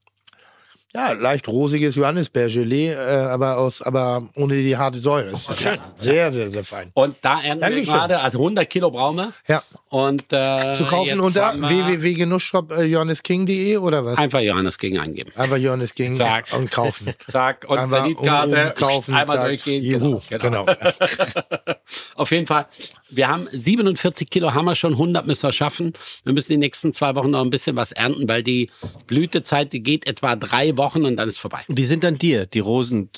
[0.95, 5.31] Ja, leicht rosiges Johannisbeergelee, äh, aber aus, aber ohne die harte Säure.
[5.31, 5.79] Ist schön.
[5.97, 6.91] Sehr, sehr, sehr fein.
[6.93, 9.33] Und da ernten wir gerade, also 100 Kilo wir.
[9.49, 9.63] Ja.
[9.89, 14.19] Und, äh, Zu kaufen unter haben wir www.genussshop äh, oder was?
[14.19, 15.33] Einfach Johannes King eingeben.
[15.35, 16.53] Einfach Johannes King Zack.
[16.53, 17.07] und kaufen.
[17.27, 19.47] Zack, und Einfach Kreditkarte, um- umkaufen, einmal zack.
[19.47, 19.83] durchgehen.
[19.83, 20.67] Juhu, Genau, genau.
[20.67, 20.93] genau.
[22.17, 22.67] Auf jeden Fall,
[23.09, 25.95] wir haben 47 Kilo, haben wir schon, 100 müssen wir schaffen.
[26.25, 28.71] Wir müssen die nächsten zwei Wochen noch ein bisschen was ernten, weil die
[29.07, 31.63] Blütezeit, die geht etwa drei Wochen und dann ist vorbei.
[31.69, 33.11] Die sind dann dir, die Rosen.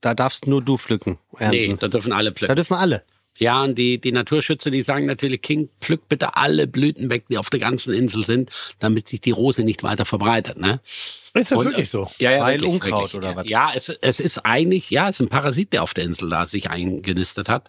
[0.00, 1.18] Da darfst nur du pflücken.
[1.38, 1.78] Nee, ernten.
[1.80, 2.56] da dürfen alle Da pflücken.
[2.56, 3.02] dürfen alle.
[3.38, 7.36] Ja, und die, die Naturschützer, die sagen natürlich, King, pflück bitte alle Blüten weg, die
[7.36, 10.56] auf der ganzen Insel sind, damit sich die Rose nicht weiter verbreitet.
[10.58, 10.80] Ne?
[11.34, 12.08] Ist das Und, wirklich so?
[12.18, 13.14] Ja, ja, Weil wirklich, Unkraut wirklich.
[13.14, 13.48] oder was?
[13.50, 16.46] Ja, es, es ist eigentlich, ja, es ist ein Parasit, der auf der Insel da
[16.46, 17.68] sich eingenistet hat.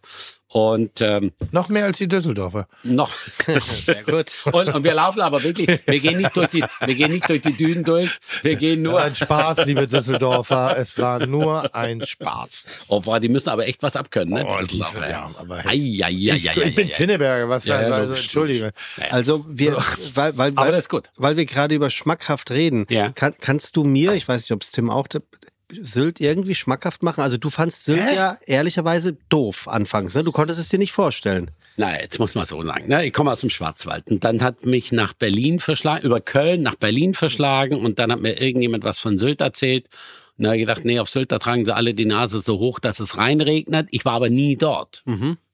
[0.50, 2.68] Und ähm, Noch mehr als die Düsseldorfer.
[2.84, 3.12] noch.
[3.60, 4.32] Sehr gut.
[4.46, 7.42] Und, und wir laufen aber wirklich, wir gehen nicht durch die, wir gehen nicht durch
[7.42, 8.10] die Dünen durch,
[8.44, 9.02] wir gehen nur.
[9.02, 10.78] Ein Spaß, liebe Düsseldorfer.
[10.78, 12.66] Es war nur ein Spaß.
[12.88, 14.46] Oh, boah, die müssen aber echt was abkönnen, ne?
[14.48, 16.90] Oh, die diese- ja, aber Ei, ei, ei, ei, ei, Ich bin.
[16.90, 18.72] Pinneberger, was Ja, ja, also, entschuldige.
[19.10, 19.76] Also wir,
[20.16, 21.10] weil, weil, Aber weil, das ist gut.
[21.18, 23.10] weil wir gerade über schmackhaft reden, Ja.
[23.12, 25.08] kann, kannst du mir, ich weiß nicht, ob es Tim auch,
[25.72, 27.22] Sylt irgendwie schmackhaft machen?
[27.22, 28.16] Also du fandst Sylt Hä?
[28.16, 30.24] ja ehrlicherweise doof anfangs, ne?
[30.24, 31.52] Du konntest es dir nicht vorstellen.
[31.76, 32.88] Na, jetzt muss man so sagen.
[32.88, 33.06] Ne?
[33.06, 36.76] Ich komme aus dem Schwarzwald und dann hat mich nach Berlin verschlagen, über Köln nach
[36.76, 39.88] Berlin verschlagen und dann hat mir irgendjemand was von Sylt erzählt.
[40.38, 42.60] Und da habe ich gedacht, nee, auf Sylt, da tragen sie alle die Nase so
[42.60, 43.88] hoch, dass es reinregnet.
[43.92, 45.04] Ich war aber nie dort.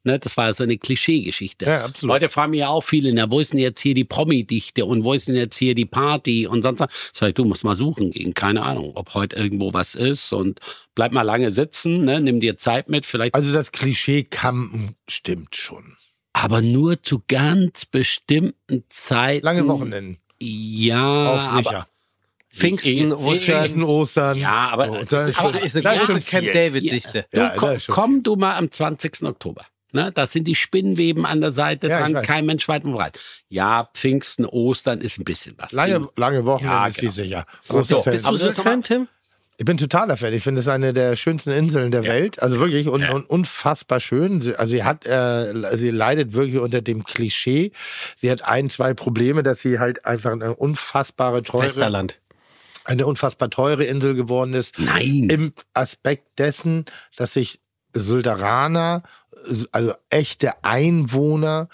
[0.06, 1.64] Ne, das war so eine Klischeegeschichte.
[1.66, 2.16] Ja, absolut.
[2.16, 5.06] Heute fragen mich ja auch viele, na, wo ist denn jetzt hier die Promi-Dichte und
[5.06, 6.90] wo ist denn jetzt hier die Party und sonst was?
[7.14, 8.34] Sag ich, du musst mal suchen gehen.
[8.34, 10.60] Keine Ahnung, ob heute irgendwo was ist und
[10.94, 15.56] bleib mal lange sitzen, ne, nimm dir Zeit mit, vielleicht Also das Klischee Campen stimmt
[15.56, 15.96] schon.
[16.34, 19.46] aber nur zu ganz bestimmten Zeiten.
[19.46, 20.18] Lange Wochenenden.
[20.42, 21.88] Ja, Auf aber, sicher.
[22.54, 23.36] Pfingsten, Ostern.
[23.62, 24.38] Pfingsten, Ostern.
[24.38, 26.52] Ja, aber So, das da ist- schon- aber ist eine große schon Camp.
[26.52, 27.26] David-Dichte.
[27.32, 29.24] du, Ja, komm, ist schon komm du mal am 20.
[29.28, 29.66] Oktober.
[29.96, 33.20] Ne, da sind die Spinnweben an der Seite Ja, dran, kein Mensch weit und breit.
[33.50, 35.72] Ja, Pfingsten, Ostern ist ein bisschen was.
[35.72, 37.12] Lange, lange Wochenende Ja, ist genau.
[37.12, 37.46] wie sicher.
[37.64, 38.06] So, Großes Fest.
[38.06, 39.08] Bist du Aber das Sylt-Fan, Tim?
[39.58, 40.34] Ich bin totaler Fan.
[40.34, 42.42] Ich finde es eine der schönsten Inseln der Welt.
[42.42, 44.42] Also wirklich und, und unfassbar schön.
[44.42, 47.72] Sie- Also sie hat, äh, sie leidet wirklich unter dem Klischee.
[48.18, 52.18] Sie hat ein, zwei Probleme, dass sie halt einfach eine unfassbare teure, Westerland.
[52.86, 54.80] Eine unfassbar teure Insel geworden ist.
[54.80, 55.28] Nein.
[55.30, 56.86] Im Aspekt dessen,
[57.16, 57.60] dass sich
[57.94, 59.04] Sölderaner,
[59.72, 61.70] also echte Einwohner,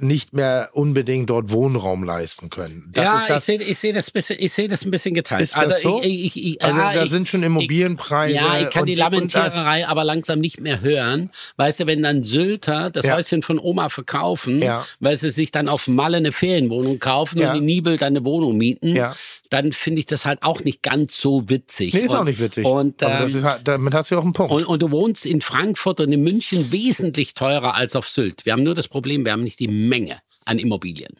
[0.00, 2.88] nicht mehr unbedingt dort Wohnraum leisten können.
[2.92, 5.42] Das ja, das, ich sehe ich seh das, bisschen- ich seh das ein bisschen geteilt.
[5.42, 6.00] Ist das so?
[6.02, 8.34] ich, ich, ich, also ja, da sind schon Immobilienpreise.
[8.34, 11.30] Ja, ich kann und die Lamentiererei aber langsam nicht mehr hören.
[11.56, 13.16] Weißt du, wenn dann Sylter das Ja.
[13.16, 14.84] Häuschen von Oma verkaufen, Ja.
[15.00, 17.50] weil sie sich dann auf Malle eine Ferienwohnung kaufen Ja.
[17.52, 19.14] und in Nibel dann eine Wohnung mieten, Ja.
[19.50, 21.92] dann finde ich das halt auch nicht ganz so witzig.
[21.94, 22.64] Nee, ist und, auch nicht witzig.
[22.66, 24.52] Und, ähm, ist, halt- damit hast du auch einen Punkt.
[24.52, 28.44] und, und du wohnst in Frankfurt und in München wesentlich teurer als auf Sylt.
[28.46, 31.12] Wir haben nur das Problem, wir haben nicht die Menge an Immobilien,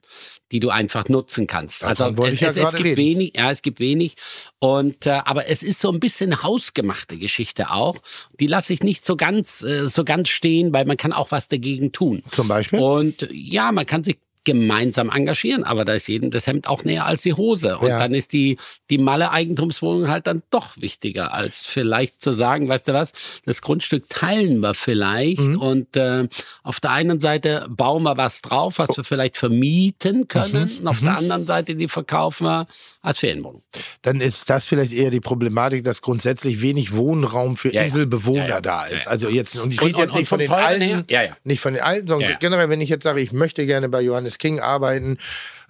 [0.51, 1.83] die du einfach nutzen kannst.
[1.83, 2.97] Davon also es, ja es, es gibt reden.
[2.97, 4.17] wenig, ja, es gibt wenig.
[4.59, 7.97] Und äh, aber es ist so ein bisschen hausgemachte Geschichte auch.
[8.41, 11.49] Die lasse ich nicht so ganz äh, so ganz stehen, weil man kann auch was
[11.49, 12.23] dagegen tun.
[12.31, 12.79] Zum Beispiel?
[12.79, 17.07] Und ja, man kann sich gemeinsam engagieren, aber da ist jedem das Hemd auch näher
[17.07, 17.79] als die Hose.
[17.79, 17.99] Und Ja.
[17.99, 18.57] dann ist die,
[18.91, 23.13] die Malle-Eigentumswohnung halt dann doch wichtiger, als vielleicht zu sagen, weißt du was,
[23.45, 25.61] das Grundstück teilen wir vielleicht Mhm.
[25.61, 26.29] und äh,
[26.63, 30.79] auf der einen Seite bauen wir was drauf, was wir vielleicht vermieten können Mhm.
[30.81, 32.67] und auf der anderen Seite die verkaufen wir
[33.03, 33.63] als Ferienwohnung.
[34.03, 37.83] Dann ist das vielleicht eher die Problematik, dass grundsätzlich wenig Wohnraum für Ja.
[37.83, 39.07] Inselbewohner Ja, da ist.
[39.09, 41.05] Also jetzt, und ich Und- rede jetzt und- und nicht von vom den Alten, her?
[41.09, 41.37] Ja, ja.
[41.45, 44.38] nicht von den Alten, sondern generell, wenn ich jetzt sage, ich möchte gerne bei Johannes
[44.39, 45.19] King arbeiten,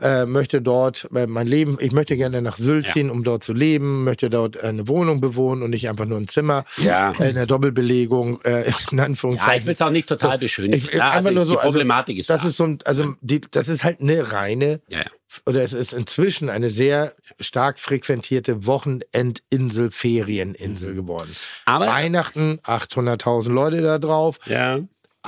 [0.00, 2.92] äh, möchte dort äh, mein Leben, ich möchte gerne nach Sylt Ja.
[2.92, 6.28] ziehen, um dort zu leben, möchte dort eine Wohnung bewohnen und nicht einfach nur ein
[6.28, 7.12] Zimmer, Ja.
[7.18, 9.60] äh, eine Doppelbelegung, äh, in Ja, Anführungszeichen.
[9.60, 10.74] ich will es auch nicht total beschönigen.
[10.86, 12.48] Ich, Ja, einfach also nur so, die Problematik also, ist das da.
[12.48, 15.04] ist so ein, also die, das ist halt eine reine ja, ja.
[15.46, 21.34] oder es ist inzwischen eine sehr stark frequentierte Wochenendinsel, Ferieninsel geworden.
[21.64, 24.38] Aber- Weihnachten, 800.000 Leute da drauf.
[24.46, 24.78] ja.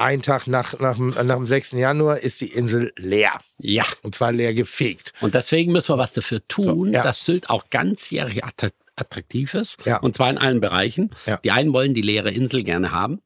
[0.00, 1.72] Ein Tag nach, nach, dem- nach dem 6.
[1.72, 3.40] Januar ist die Insel leer.
[3.58, 3.84] Ja.
[4.02, 5.12] Und zwar leer gefegt.
[5.20, 7.02] Und deswegen müssen wir was dafür tun, So, ja.
[7.02, 9.76] dass Sylt auch ganzjährig attra- attraktiv ist.
[9.84, 9.98] Ja.
[9.98, 11.10] Und zwar in allen Bereichen.
[11.26, 11.38] Ja.
[11.38, 13.20] Die einen wollen die leere Insel gerne haben.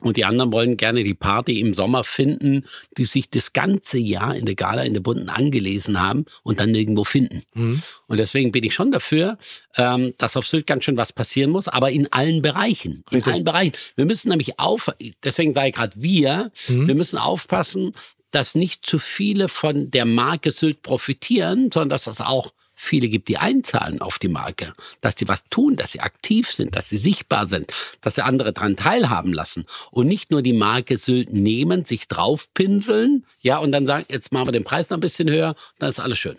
[0.00, 2.64] Und die anderen wollen gerne die Party im Sommer finden,
[2.96, 6.70] die sich das ganze Jahr in der Gala in der Bunten angelesen haben und dann
[6.70, 7.42] nirgendwo finden.
[7.54, 7.82] Mhm.
[8.06, 9.36] Und deswegen bin ich schon dafür,
[9.76, 13.04] ähm, dass auf Sylt ganz schön was passieren muss, aber in allen Bereichen.
[13.10, 13.32] In Richtig.
[13.34, 13.72] allen Bereichen.
[13.96, 14.88] Wir müssen nämlich auf,
[15.22, 16.88] deswegen sage ich gerade wir, Mhm.
[16.88, 17.92] wir müssen aufpassen,
[18.30, 23.28] dass nicht zu viele von der Marke Sylt profitieren, sondern dass das auch viele gibt,
[23.28, 26.96] die einzahlen auf die Marke, dass sie was tun, dass sie aktiv sind, dass sie
[26.96, 31.84] sichtbar sind, dass sie andere daran teilhaben lassen und nicht nur die Marke Sylt nehmen,
[31.84, 35.54] sich draufpinseln, ja, und dann sagen, jetzt machen wir den Preis noch ein bisschen höher,
[35.78, 36.36] dann ist alles schön.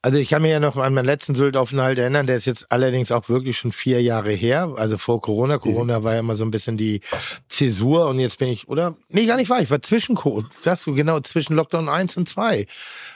[0.00, 3.10] Also ich kann mich ja noch an meinen letzten Sylt-Aufenthalt erinnern, der ist jetzt allerdings
[3.10, 5.58] auch wirklich schon vier Jahre her, also vor Corona.
[5.58, 7.00] Corona war ja immer so ein bisschen die
[7.48, 8.96] Zäsur und jetzt bin ich, oder?
[9.08, 10.16] Nee, gar nicht wahr, ich war zwischen,
[10.60, 12.66] sagst du genau, zwischen Lockdown 1 und 2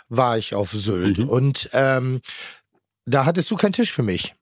[0.09, 2.21] war ich auf Sylt und ähm,
[3.06, 4.35] da hattest du keinen Tisch für mich.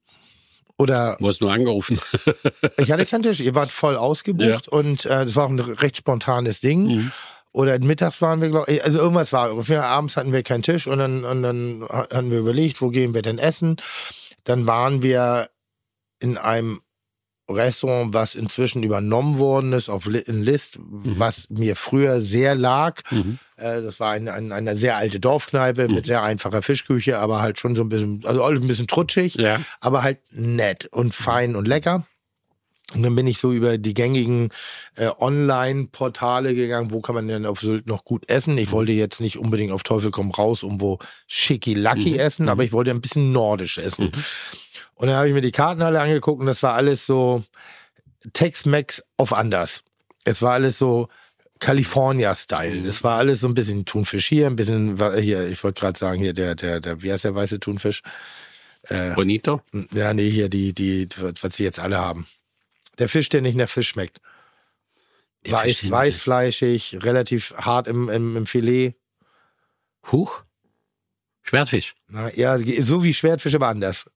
[0.78, 2.00] Oder Du hast nur angerufen.
[2.78, 5.96] ich hatte keinen Tisch, ihr wart voll ausgebucht und äh, das war auch ein recht
[5.96, 6.86] spontanes Ding.
[6.86, 7.12] Mhm.
[7.52, 9.50] Oder mittags waren wir, glaube ich, also irgendwas war.
[9.82, 13.20] Abends hatten wir keinen Tisch und dann, und dann hatten wir überlegt, wo gehen wir
[13.20, 13.76] denn essen.
[14.44, 15.50] Dann waren wir
[16.18, 16.80] in einem
[17.48, 23.00] Restaurant, was inzwischen übernommen worden ist auf in List, was mir früher sehr lag.
[23.10, 23.38] Mhm.
[23.56, 27.58] Äh, das war ein, ein, eine sehr alte Dorfkneipe mit sehr einfacher Fischküche, aber halt
[27.58, 29.60] schon so ein bisschen, also alles ein bisschen trutschig, Ja.
[29.80, 32.06] aber halt nett und fein und lecker.
[32.94, 34.50] Und dann bin ich so über die gängigen
[34.96, 38.58] äh, Online-Portale gegangen, wo kann man denn auf Sylt noch gut essen.
[38.58, 42.90] Ich wollte jetzt nicht unbedingt auf Teufel komm raus irgendwo schicki-lacki essen, aber ich wollte
[42.90, 44.12] ein bisschen nordisch essen.
[45.02, 47.42] Und dann habe ich mir die Karten alle angeguckt und das war alles so
[48.34, 49.82] Tex-Mex auf anders.
[50.22, 51.08] Es war alles so
[51.58, 52.86] California-Style.
[52.86, 56.20] Es war alles so ein bisschen Thunfisch hier, ein bisschen, hier, ich wollte gerade sagen,
[56.20, 58.02] hier der, der, der, wie heißt der weiße Thunfisch?
[59.16, 59.60] Bonito?
[59.92, 62.28] Ja, nee, hier die, die, was sie jetzt alle haben.
[63.00, 64.20] Der Fisch, der nicht nach Fisch schmeckt.
[65.46, 68.94] Der Weiß, Fisch, weißfleischig, relativ hart im, im, im Filet.
[70.12, 70.44] Huch.
[71.42, 71.96] Schwertfisch.
[72.06, 74.08] Na, ja, so wie Schwertfisch, aber anders.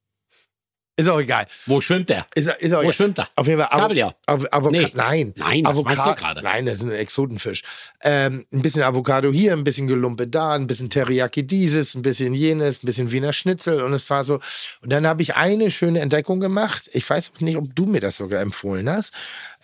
[0.99, 1.47] Ist auch egal.
[1.67, 2.27] Wo schwimmt der?
[2.35, 2.93] Ist, ist auch Wo egal.
[2.95, 3.29] schwimmt er?
[3.37, 3.69] Auf jeden Fall.
[3.69, 4.13] Avo- Kabeljau.
[4.27, 4.91] Avo- Nee.
[4.95, 5.35] Nein.
[5.37, 6.43] Nein, Avoca- meinst du gerade?
[6.43, 7.63] Nein, das ist ein Exotenfisch.
[8.03, 12.33] Ähm, ein bisschen Avocado hier, ein bisschen Gelumpe da, ein bisschen Teriyaki dieses, ein bisschen
[12.33, 14.41] jenes, ein bisschen Wiener Schnitzel und es war so.
[14.83, 16.89] Und dann habe ich eine schöne Entdeckung gemacht.
[16.95, 19.13] Ich weiß auch nicht, ob du mir das sogar empfohlen hast.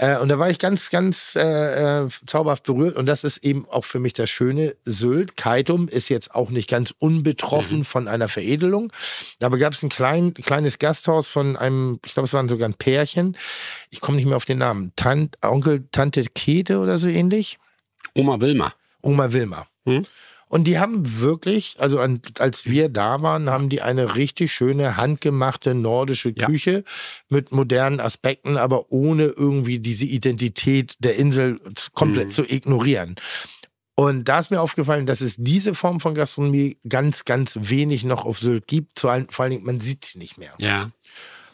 [0.03, 2.97] Äh, und da war ich ganz, ganz äh, äh, zauberhaft berührt.
[2.97, 4.75] Und das ist eben auch für mich das Schöne.
[4.85, 7.85] Sylt, Kaitum ist jetzt auch nicht ganz unbetroffen Mhm.
[7.85, 8.93] von einer Veredelung.
[9.41, 12.75] Aber gab es ein klein, kleines Gasthaus von einem, ich glaube, es waren sogar ein
[12.75, 13.37] Pärchen.
[13.91, 14.93] Ich komme nicht mehr auf den Namen.
[14.97, 17.59] Tant, Onkel, Tante Käthe oder so ähnlich.
[18.15, 18.75] Oma Wilma.
[19.03, 19.69] Oma Wilma.
[19.87, 20.05] Hm?
[20.53, 24.99] Und die haben wirklich, also an, als wir da waren, haben die eine richtig schöne
[24.99, 26.45] handgemachte nordische Ja.
[26.45, 26.85] Küche
[27.31, 31.59] mit modernen Aspekten, aber ohne irgendwie diese Identität der Insel
[31.95, 32.31] komplett Mhm.
[32.33, 33.15] zu ignorieren.
[33.95, 38.27] Und da ist mir aufgefallen, dass es diese Form von Gastronomie ganz, ganz wenig noch
[38.27, 39.01] auf Sylt gibt.
[39.01, 40.53] Vor allen, vor allen Dingen, man sieht sie nicht mehr.
[40.59, 40.91] Ja.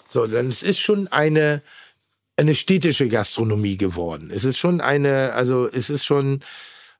[0.08, 1.62] So, dann es ist schon eine,
[2.36, 4.32] eine städtische Gastronomie geworden.
[4.34, 6.40] Es ist schon eine, also es ist schon,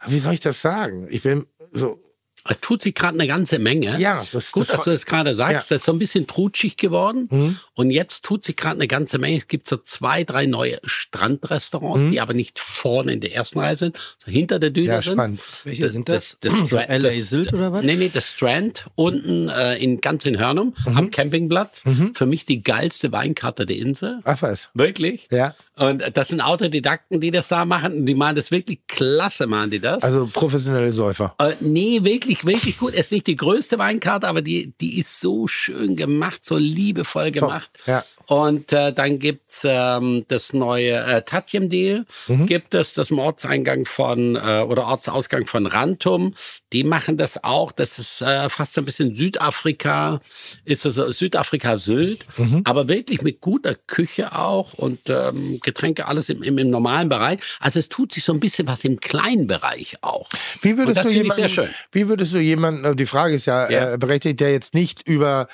[0.07, 1.07] wie soll ich das sagen?
[1.11, 2.01] Ich bin so,
[2.49, 3.99] Es tut sich gerade eine ganze Menge.
[4.01, 5.70] ja, das Gut, das, dass du das gerade sagst.
[5.70, 5.75] Ja.
[5.77, 7.29] Das ist so ein bisschen trutschig geworden.
[7.31, 7.59] Mhm.
[7.75, 9.37] Und jetzt tut sich gerade eine ganze Menge.
[9.37, 12.11] Es gibt so zwei, drei neue Strandrestaurants, Mhm.
[12.11, 15.15] die aber nicht vorne in der ersten Reihe sind, so hinter der Düne ja, sind.
[15.15, 15.41] spannend.
[15.65, 16.37] Welche sind das?
[16.41, 17.85] das, das, so das, LA Sylt oder was?
[17.85, 20.97] Nee, nee, das Strand unten äh, in ganz in Hörnum Mhm.
[20.97, 21.83] am Campingplatz.
[22.15, 24.20] Für mich die geilste Weinkarte der Insel.
[24.25, 24.70] Ach was.
[24.75, 25.29] Wirklich?
[25.31, 28.00] Ja, Und das sind Autodidakten, die das da machen.
[28.00, 30.02] Und die machen das wirklich klasse, machen die das.
[30.02, 31.34] also professionelle Säufer.
[31.38, 32.94] Äh, nee, wirklich, wirklich gut.
[32.94, 37.30] Es ist nicht die größte Weinkarte, aber die, die ist so schön gemacht, so liebevoll
[37.30, 37.70] gemacht.
[37.86, 38.02] Ja.
[38.28, 42.46] Und äh, dann gibt's ähm, das neue äh, Tatjem Deal, Mhm.
[42.46, 46.34] gibt es das Ortseingang von äh, oder Ortsausgang von Rantum.
[46.74, 47.72] Die machen das auch.
[47.72, 50.20] Das ist äh, fast so ein bisschen Südafrika,
[50.66, 52.60] ist das so Südafrika Sylt, Mhm.
[52.64, 57.38] aber wirklich mit guter Küche auch und ähm, Getränke alles im, im, im normalen Bereich.
[57.60, 60.28] Also es tut sich so ein bisschen was im kleinen Bereich auch.
[60.60, 61.68] Wie würdest du jemanden.
[61.92, 63.94] Wie würdest du jemanden, also die Frage ist ja, Ja.
[63.94, 65.48] Äh, berechtigt, der jetzt nicht über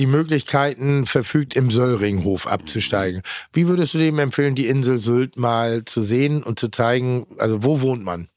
[0.00, 3.20] die Möglichkeiten verfügt, im Söllringhof abzusteigen.
[3.52, 7.62] Wie würdest du dem empfehlen, die Insel Sylt mal zu sehen und zu zeigen, also
[7.64, 8.28] wo wohnt man?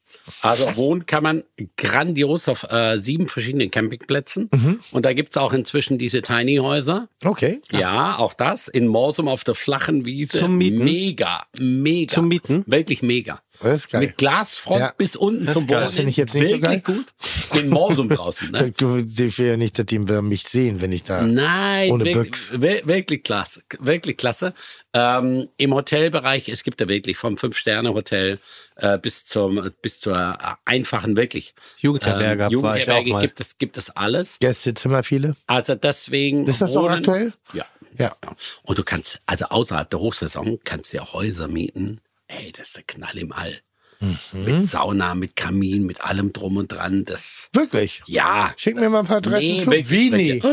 [0.42, 1.44] Also wohnen kann man
[1.78, 4.50] grandios auf äh, sieben verschiedenen Campingplätzen.
[4.54, 4.80] Mhm.
[4.92, 7.08] Und da gibt's auch inzwischen diese Tiny Häuser.
[7.24, 7.62] Okay.
[7.72, 8.68] Ja, auch das.
[8.68, 10.40] In Morsum auf der flachen Wiese.
[10.40, 10.84] Zum Mieten?
[10.84, 12.14] Mega, mega.
[12.14, 12.64] Zum Mieten?
[12.66, 13.40] Wirklich mega.
[13.60, 14.00] Das ist geil.
[14.02, 14.94] Mit Glasfront Ja.
[14.96, 15.76] bis unten zum geil.
[15.78, 15.80] Boden.
[15.86, 17.06] Das finde ich jetzt nicht so Wirklich gut.
[17.54, 18.74] In Morsum draußen, ne?
[18.78, 21.22] Ich will ja nicht, dass die mich sehen, wenn ich da.
[21.22, 22.52] Nein, Ohne wirklich, Büchs.
[22.60, 24.54] wir- wirklich klasse, wirklich klasse.
[24.92, 28.38] Ähm, Im Hotelbereich, es gibt ja wirklich vom Fünf-Sterne-Hotel
[28.76, 33.90] äh, bis zum bis zur äh, einfachen wirklich Jugendherberge auch Jugendherberge gibt es gibt es
[33.90, 34.38] alles.
[34.40, 35.36] Gästezimmer viele?
[35.46, 37.32] Also deswegen Ist das noch aktuell?
[37.52, 37.64] Ja.
[37.96, 38.16] Ja.
[38.64, 42.00] Und du kannst also außerhalb der Hochsaison kannst du ja Häuser mieten.
[42.28, 43.58] Ey, das ist der Knall im All.
[44.00, 44.44] Mhm.
[44.44, 47.04] Mit Sauna, mit Kamin, mit allem drum und dran.
[47.04, 48.02] Das Wirklich?
[48.06, 48.52] ja.
[48.56, 49.66] Schick mir mal ein paar Adressen Nee, zu.
[49.70, 50.28] wirklich, Wie nie?
[50.42, 50.44] wirklich.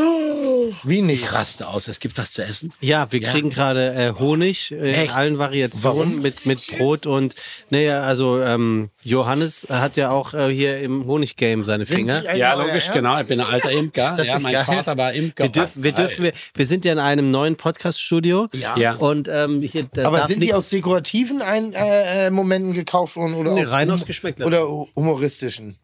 [0.83, 1.23] Wie nicht?
[1.23, 1.87] Ich raste aus.
[1.87, 2.73] Es gibt was zu essen.
[2.81, 7.35] Ja, wir kriegen gerade äh, Honig äh, in allen Variationen mit, mit Brot und
[7.69, 12.21] naja, also ähm, Johannes hat ja auch äh, hier im Honiggame seine Finger.
[12.21, 12.93] die eigentlich Ja, logisch, Ernst?
[12.93, 13.19] genau.
[13.19, 14.15] Ich bin ein alter Imker.
[14.17, 14.63] das Ja, mein geil?
[14.65, 15.43] Vater war Imker.
[15.45, 18.47] Wir dürfen, wir dürfen, wir, wir sind ja in einem neuen Podcast-Studio.
[18.53, 18.77] Ja.
[18.77, 18.95] Ja.
[18.95, 23.15] Und ähm, hier da Aber darf sind die aus dekorativen ein, äh, äh, Momenten gekauft
[23.15, 24.45] worden oder Nee, aus, rein aus Geschmäckler.
[24.45, 25.77] oder hu- humoristischen?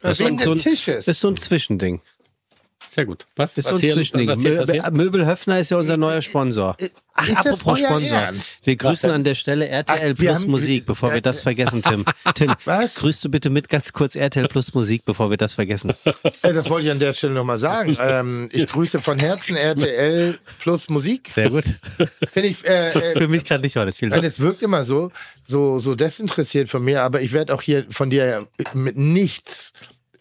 [0.00, 1.06] Das ist so ein- des Tisches.
[1.06, 2.00] ist so ein Zwischending.
[2.94, 3.24] Sehr gut.
[3.36, 4.82] Was, Ist so was ein hier, Zwischending.
[4.92, 6.76] Möbel Höfner ist ja unser neuer Sponsor.
[7.14, 8.18] Ach, ist apropos Sponsor.
[8.18, 8.66] Ernst?
[8.66, 12.04] Wir grüßen an der Stelle RTL Ach, Plus haben- Musik, bevor wir das vergessen, Tim.
[12.34, 12.96] Tim, Was?
[12.96, 15.94] grüßt du bitte mit ganz kurz RTL Plus Musik, bevor wir das vergessen.
[16.04, 16.12] Äh,
[16.52, 17.96] das wollte ich an der Stelle nochmal sagen.
[17.98, 21.30] ähm, ich grüße von Herzen RTL plus Musik.
[21.34, 21.64] Sehr gut.
[22.30, 24.00] Finde ich, äh, äh, Für mich gerade nicht alles.
[24.00, 24.30] Vielen Weil Dank.
[24.30, 25.10] es wirkt immer so,
[25.48, 29.72] so, so desinteressiert von mir, aber ich werde auch hier von dir mit nichts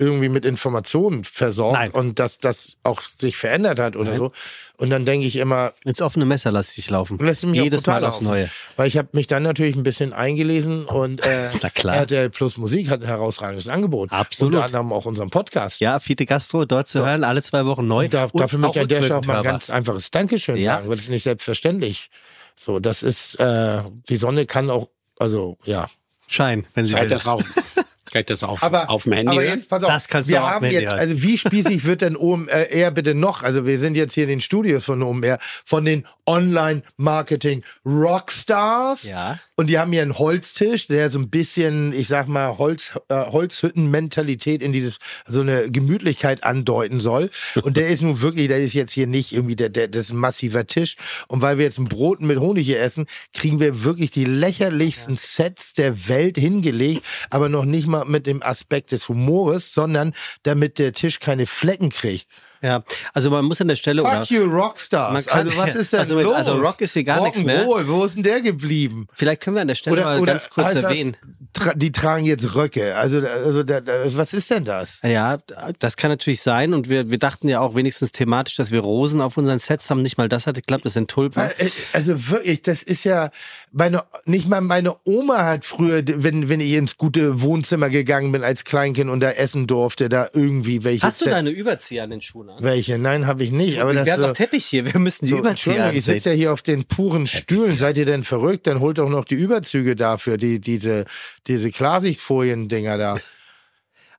[0.01, 1.91] irgendwie mit Informationen versorgt Nein.
[1.91, 4.31] und dass das auch sich verändert hat oder so.
[4.77, 7.19] Und dann denke ich immer, Ins offene Messer lasse ich dich laufen.
[7.19, 8.21] lässt mich Jedes Mal aufs.
[8.21, 8.49] Neue.
[8.77, 11.49] Weil ich habe mich dann natürlich ein bisschen eingelesen und äh.
[11.83, 14.11] RTL Plus Musik hat ein herausragendes Angebot.
[14.11, 14.55] Absolut.
[14.55, 15.79] Unter anderem auch unseren Podcast.
[15.81, 18.05] Ja, Fiete Gastro, dort zu hören, alle zwei Wochen neu.
[18.05, 20.57] Und da, Und dafür möchte ich an der Stelle auch mal ein ganz einfaches Dankeschön
[20.57, 20.77] Ja.
[20.77, 22.09] sagen, weil das ist nicht selbstverständlich.
[22.55, 25.89] So, das ist, äh, die Sonne kann auch, also ja,
[26.27, 27.19] Schein, wenn sie Kann will.
[28.11, 30.33] kann ich das auf, Aber, auf dem Handy aber jetzt, pass auf, Das kannst du
[30.33, 30.99] wir auch auf haben dem Handy jetzt, hören.
[30.99, 33.43] also wie spießig wird denn OMR bitte noch?
[33.43, 39.09] Also wir sind jetzt hier in den Studios von OMR, von den Online-Marketing-Rockstars.
[39.09, 39.39] Ja.
[39.55, 43.15] Und die haben hier einen Holztisch, der so ein bisschen, ich sag mal, Holz, äh,
[43.15, 47.29] Holzhütten-Mentalität in dieses, so eine Gemütlichkeit andeuten soll.
[47.61, 50.11] Und der ist nun wirklich, der ist jetzt hier nicht irgendwie, der, der, das ist
[50.11, 50.95] ein massiver Tisch.
[51.27, 55.17] Und weil wir jetzt ein Brot mit Honig hier essen, kriegen wir wirklich die lächerlichsten
[55.17, 60.13] Sets der Welt hingelegt, aber noch nicht mal mit dem Aspekt des Humores, sondern
[60.43, 62.27] damit der Tisch keine Flecken kriegt.
[62.63, 62.83] Ja,
[63.15, 65.25] also man muss an der Stelle oder Fuck you, Rockstars.
[65.25, 66.35] Kann- also was ist denn also mit- los?
[66.35, 67.65] also Rock ist hier gar nichts mehr.
[67.65, 69.07] Wo ist denn der geblieben?
[69.15, 71.17] vielleicht können wir an der Stelle mal ganz kurz das, erwähnen.
[71.53, 72.95] tra die tragen jetzt Röcke.
[72.95, 73.81] Also, also da,
[74.15, 74.99] was ist denn das?
[75.03, 75.39] Ja,
[75.79, 79.21] das kann natürlich sein und wir, wir dachten ja auch wenigstens thematisch, dass wir Rosen
[79.21, 80.03] auf unseren Sets haben.
[80.03, 81.41] Nicht mal das hat geklappt, das sind Tulpen.
[81.41, 83.31] Äh, Also wirklich, das ist ja
[83.71, 88.43] meine, nicht mal meine Oma hat früher, wenn, wenn ich ins gute Wohnzimmer gegangen bin
[88.43, 91.03] als Kleinkind und da essen durfte, da irgendwie welche.
[91.03, 92.63] Hast du Set- deine Überzieher an den Schuhen an?
[92.63, 92.97] welche?
[92.97, 93.79] Nein, habe ich nicht.
[93.79, 96.05] Aber das wir haben so, doch Teppich hier, wir müssen die so, Überzieher Entschuldigung, ich
[96.05, 97.77] sitze ja hier auf den puren Stühlen.
[97.77, 98.67] Seid ihr denn verrückt?
[98.67, 101.05] Dann holt doch noch die Überzüge dafür, die, diese,
[101.47, 103.17] diese Klarsichtfolien-Dinger da.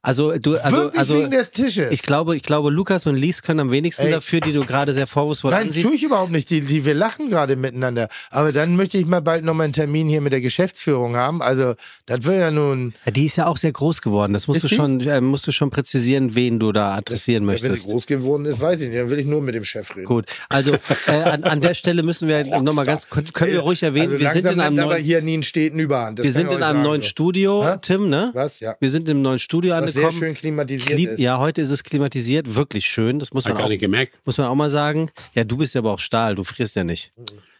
[0.04, 1.92] Also du, also, Wirklich also wegen des Tisches.
[1.92, 4.10] ich glaube, ich glaube, Lukas und Lies können am wenigsten Ey.
[4.10, 5.86] dafür, die du gerade sehr vorwurfsvoll Nein, ansiehst.
[5.86, 6.50] tue ich überhaupt nicht.
[6.50, 8.08] Die, die, wir lachen gerade miteinander.
[8.30, 11.40] Aber dann möchte ich mal bald noch mal einen Termin hier mit der Geschäftsführung haben.
[11.40, 11.74] Also,
[12.06, 12.94] das will ja nun.
[13.06, 14.32] Ja, die ist ja auch sehr groß geworden.
[14.32, 14.74] Das musst Ist du sie?
[14.74, 17.88] schon, äh, musst du schon präzisieren, wen du da adressieren Wenn sie möchtest.
[17.88, 18.98] groß geworden ist, weiß ich nicht.
[18.98, 20.06] Dann will ich nur mit dem Chef reden.
[20.06, 20.74] Gut, also
[21.06, 24.20] äh, an, an der Stelle müssen wir nochmal ganz, können, können wir ruhig erwähnen, Also
[24.24, 26.18] wir sind in einem aber neuen, hier nie einen steten Überhand.
[26.18, 27.08] Das wir sind in einem sagen, neuen so.
[27.08, 27.76] Studio, Hä?
[27.82, 28.30] Tim, ne?
[28.34, 28.60] Was?
[28.60, 28.76] Ja.
[28.80, 30.18] Wir sind im neuen Studio Was sehr angekommen.
[30.18, 31.20] schön klimatisiert Klim ist.
[31.20, 33.18] ja, heute ist es klimatisiert, wirklich schön.
[33.18, 34.14] Das muss man, gar auch, nicht gemerkt.
[34.26, 35.10] muss man auch mal sagen.
[35.34, 37.12] Ja, du bist ja aber auch Stahl, du frierst ja nicht.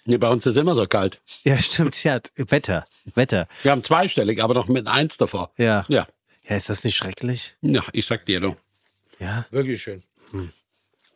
[0.05, 1.21] Nee, bei uns ist immer so kalt.
[1.45, 2.85] Ja, stimmt, ja, Wetter,
[3.15, 3.47] Wetter.
[3.63, 5.51] Wir haben zweistellig, aber noch mit eins davor.
[5.57, 5.85] Ja.
[5.89, 6.07] Ja.
[6.49, 7.55] Ja, ist das nicht schrecklich?
[7.61, 8.57] Ja, ich sag dir doch.
[9.21, 9.47] Ja.
[9.53, 10.03] Wirklich schön.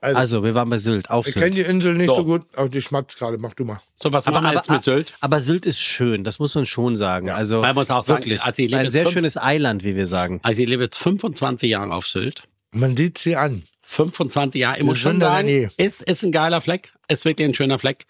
[0.01, 2.17] Also, wir waren bei Sylt, auf Ich kenne die Insel nicht So.
[2.17, 3.39] so, gut, aber die schmeckt gerade.
[3.39, 3.81] Mach du mal.
[4.01, 5.15] So, was Aber, machen wir aber, jetzt mit Sylt?
[5.21, 7.31] aber Sylt ist schön, das muss man schon sagen.
[7.31, 9.83] also Man muss auch sagen, wirklich, also ich es ist ein sehr jetzt schönes Eiland,
[9.83, 10.39] wie wir sagen.
[10.45, 12.45] Also ich lebe jetzt 25 Jahre auf Sylt.
[12.71, 13.65] Man sieht sie an.
[13.89, 14.79] 25 Jahre.
[14.79, 16.93] Ich muss schon sagen, ist, ist ein geiler Fleck.
[17.09, 18.05] Ist wirklich ein schöner Fleck.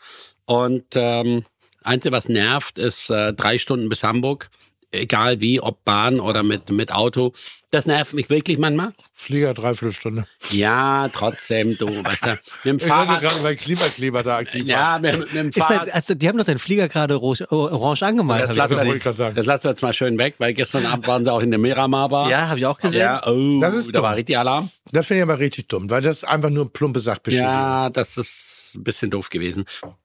[0.46, 1.44] Und ähm,
[1.82, 4.50] Einzige, was nervt, ist äh, drei Stunden bis Hamburg.
[4.96, 7.32] Egal wie, ob Bahn oder mit, mit Auto.
[7.72, 8.92] Das nervt mich wirklich manchmal.
[9.12, 10.26] Flieger dreiviertel Stunde.
[10.50, 13.20] Ja, trotzdem, du, weißt du, mit dem Ich Fahrrad.
[13.20, 14.64] gerade, weil Klimakleber da aktiv.
[14.66, 15.88] Ja, mit, mit dem Ist Fahrrad.
[15.88, 18.44] das, also, die haben doch den Flieger gerade orange angemalt.
[18.48, 19.34] Das lassen, gerade sagen.
[19.34, 21.58] das lassen wir jetzt mal schön weg, weil gestern Abend waren sie auch in der
[21.58, 22.30] Miramar Bar.
[22.30, 23.00] Ja, habe ich auch gesehen.
[23.00, 24.02] Ja, oh, Das ist da dumm.
[24.04, 24.70] war richtig Alarm.
[24.92, 27.50] Das finde ich aber richtig dumm, weil das ist einfach nur plumpe Sachbeschädigung.
[27.52, 29.64] Ja, das ist ein bisschen doof gewesen.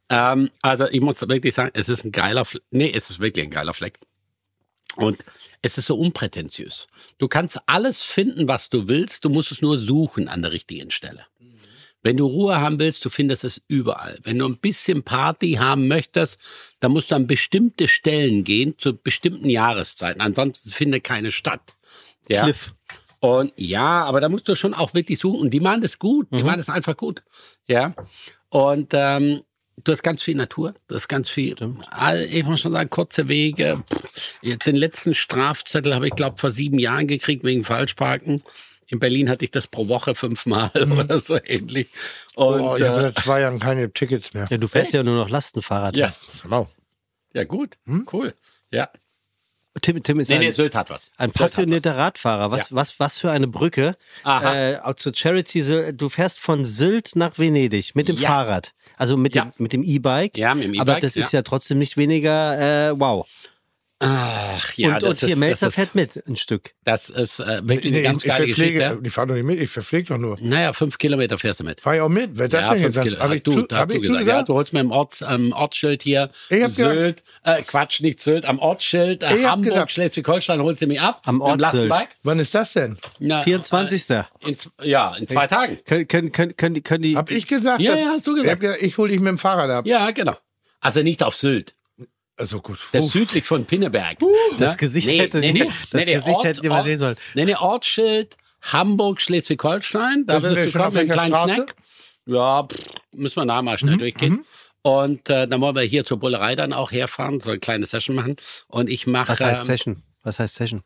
[0.10, 2.64] Ähm, also ich muss wirklich sagen, es ist ein geiler Fleck.
[2.72, 3.98] Nee, es ist wirklich ein geiler Fleck.
[4.96, 5.24] Und
[5.62, 6.88] es ist so unprätentiös.
[7.18, 9.26] Du kannst alles finden, was du willst.
[9.26, 11.26] Du musst es nur suchen an der richtigen Stelle.
[12.04, 14.18] Wenn du Ruhe haben willst, du findest es überall.
[14.24, 16.40] Wenn du ein bisschen Party haben möchtest,
[16.80, 20.20] dann musst du an bestimmte Stellen gehen, zu bestimmten Jahreszeiten.
[20.20, 21.76] Ansonsten findet keine statt.
[22.28, 22.44] Ja.
[22.44, 22.74] Cliff.
[23.20, 25.42] Und ja, aber da musst du schon auch wirklich suchen.
[25.42, 26.28] Und die machen das gut.
[26.32, 27.22] Die machen das einfach gut.
[27.68, 27.94] Ja.
[28.50, 29.44] Und ähm,
[29.84, 30.74] du hast ganz viel Natur.
[30.88, 31.56] Du hast ganz viel,
[31.90, 33.84] all- ich muss schon sagen, kurze Wege.
[34.44, 38.44] Den letzten Strafzettel habe ich, glaube vor sieben Jahren gekriegt wegen Falschparken.
[38.88, 41.88] In Berlin hatte ich das pro Woche fünfmal oder so ähnlich.
[42.36, 42.62] Und Mhm.
[42.68, 44.48] Oh, ich habe äh, seit zwei Jahren keine Tickets mehr.
[44.50, 45.96] Ja, du fährst ja nur noch Lastenfahrrad.
[45.96, 46.70] ja, Genau.
[47.34, 47.78] ja gut,
[48.12, 48.34] cool.
[48.72, 48.90] Ja.
[49.82, 51.12] Tim, Tim ist Nee, ein, nee, Sylt hat was.
[51.18, 52.52] ein passionierter Radfahrer.
[52.52, 53.96] Was, was, was für eine Brücke.
[54.24, 54.54] Aha.
[54.54, 58.30] Äh, auch zur Charity, du fährst von Sylt nach Venedig mit dem Ja.
[58.30, 58.74] Fahrrad.
[58.98, 59.46] Also mit Ja.
[59.46, 60.38] dem mit dem E-Bike.
[60.38, 61.40] Ja, mit dem Aber E-Bike, das ist ja.
[61.40, 63.26] ja trotzdem nicht weniger äh, wow.
[64.04, 66.74] Ach ja, und das und hier ist, Melzer das fährt ist, mit ein Stück.
[66.84, 69.02] das ist äh, wirklich Nee, eine ganz ich geile verpflege, Geschichte.
[69.04, 70.38] die fahren doch nicht mit, ich verpflege doch nur.
[70.42, 71.82] Naja, fünf Kilometer fährst du mit.
[71.82, 72.32] Fahr ich auch mit.
[72.34, 73.04] Wer das ja, denn?
[73.04, 73.20] Kilo.
[73.20, 74.28] Hab ich, du, zu, da hab hast du ich gesagt.
[74.28, 78.02] Ja, du holst mir im Orts, am Ortsschild hier Ich hab gesagt- Sylt, äh, Quatsch,
[78.02, 81.22] nicht Sylt, am Ortsschild äh, Ich hab Hamburg, gesagt- Schleswig-Holstein holst du mich ab.
[81.26, 81.40] Am.
[81.58, 82.10] Lastenbike.
[82.24, 82.98] Wann ist das denn?
[83.20, 84.10] Na, 24.
[84.10, 85.78] Äh, in, ja, in zwei Tagen.
[85.86, 87.82] Können, können, können, können die, können die Hab ich gesagt?
[87.82, 88.54] Ja, ja, hast du gesagt.
[88.56, 89.86] Ich, gesagt, ich hole dich mit dem Fahrrad ab.
[89.86, 90.36] Ja, genau.
[90.80, 91.76] Also nicht auf Sylt.
[92.42, 92.80] Also gut.
[92.92, 93.14] Das Uff.
[93.14, 94.18] südlich von Pinneberg.
[94.60, 94.78] Das Ne?
[94.78, 95.52] Gesicht hätte- das
[96.06, 97.16] Gesicht Ort- hättet ihr mal sehen sollen.
[97.36, 100.26] Nee, nee, Ortsschild Hamburg, Schleswig-Holstein.
[100.28, 101.54] Da wirst du kommen welcher kleinen Straße?
[101.54, 101.76] Snack.
[102.26, 102.78] Ja, pff,
[103.14, 104.46] müssen wir nachher mal Mhm, schnell durchgehen.
[104.84, 108.16] Und äh, dann wollen wir hier zur Bullerei dann auch herfahren, so eine kleine Session
[108.16, 108.36] machen.
[108.68, 109.30] Und ich mache.
[109.30, 110.04] Was heißt ähm, Session?
[110.24, 110.82] Was heißt Session?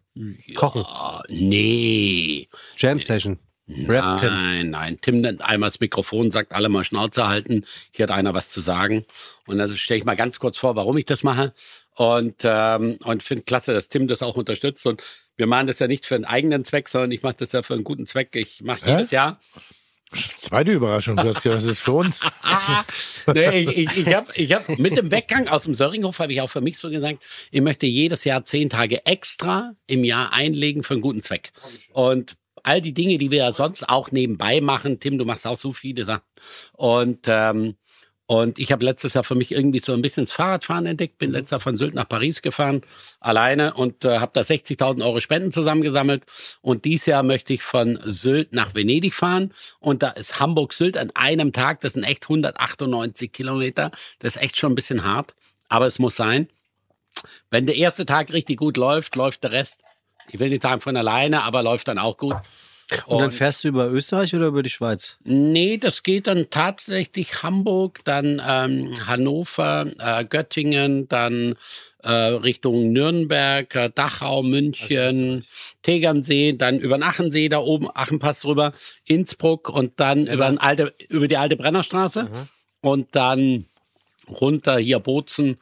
[0.56, 0.84] Kochen.
[0.86, 2.48] oh, nee.
[2.78, 3.40] Jam Session.
[3.68, 4.30] Rap Tim.
[4.30, 4.98] Nein, nein.
[5.02, 7.66] Tim nimmt einmal das Mikrofon, sagt alle mal Schnauze halten.
[7.92, 9.06] Hier hat einer was zu sagen.
[9.48, 11.54] Und also stelle ich mal ganz kurz vor, warum ich das mache.
[11.96, 14.86] Und, ähm, und finde klasse, dass Tim das auch unterstützt.
[14.86, 15.02] Und
[15.36, 17.74] wir machen das ja nicht für einen eigenen Zweck, sondern ich mache das ja für
[17.74, 18.36] einen guten Zweck.
[18.36, 19.40] Ich mache jedes Jahr.
[20.14, 21.18] Zweite Überraschung.
[21.18, 22.22] Du hast gedacht, das ist für uns.
[23.34, 26.42] nee, ich ich, ich habe ich hab, mit dem Weggang aus dem Söringhof habe ich
[26.42, 30.84] auch für mich so gesagt, ich möchte jedes Jahr zehn Tage extra im Jahr einlegen
[30.84, 31.52] für einen guten Zweck.
[31.92, 35.58] Und all die Dinge, die wir ja sonst auch nebenbei machen, Tim, du machst auch
[35.58, 36.24] so viele Sachen.
[36.74, 37.76] Und ähm,
[38.28, 41.30] und ich habe letztes Jahr für mich irgendwie so ein bisschen das Fahrradfahren entdeckt, bin
[41.30, 42.82] letztes Jahr von Sylt nach Paris gefahren,
[43.20, 46.24] alleine und äh, habe da 60.000 Euro Spenden zusammengesammelt.
[46.62, 49.54] Und dieses Jahr möchte ich von Sylt nach Venedig fahren.
[49.80, 53.92] Und da ist Hamburg-Sylt an einem Tag, das sind echt 198 Kilometer.
[54.18, 55.36] Das ist echt schon ein bisschen hart,
[55.70, 56.50] aber es muss sein.
[57.52, 59.84] Wenn der erste Tag richtig gut läuft, läuft der Rest.
[60.30, 62.36] Ich will nicht sagen von alleine, aber läuft dann auch gut.
[63.08, 65.18] Und dann fährst du über Österreich oder über die Schweiz?
[65.24, 71.56] Nee, das geht dann tatsächlich Hamburg, dann ähm, Hannover, äh, Göttingen, dann
[72.04, 75.46] äh, Richtung Nürnberg, äh, Dachau, München,
[75.82, 78.74] Tegernsee, dann über den Achensee, da oben, Achenpass rüber,
[79.06, 82.48] Innsbruck und dann über, den alte, über die alte Brennerstraße
[82.82, 83.66] und dann
[84.30, 85.58] runter hier Bozen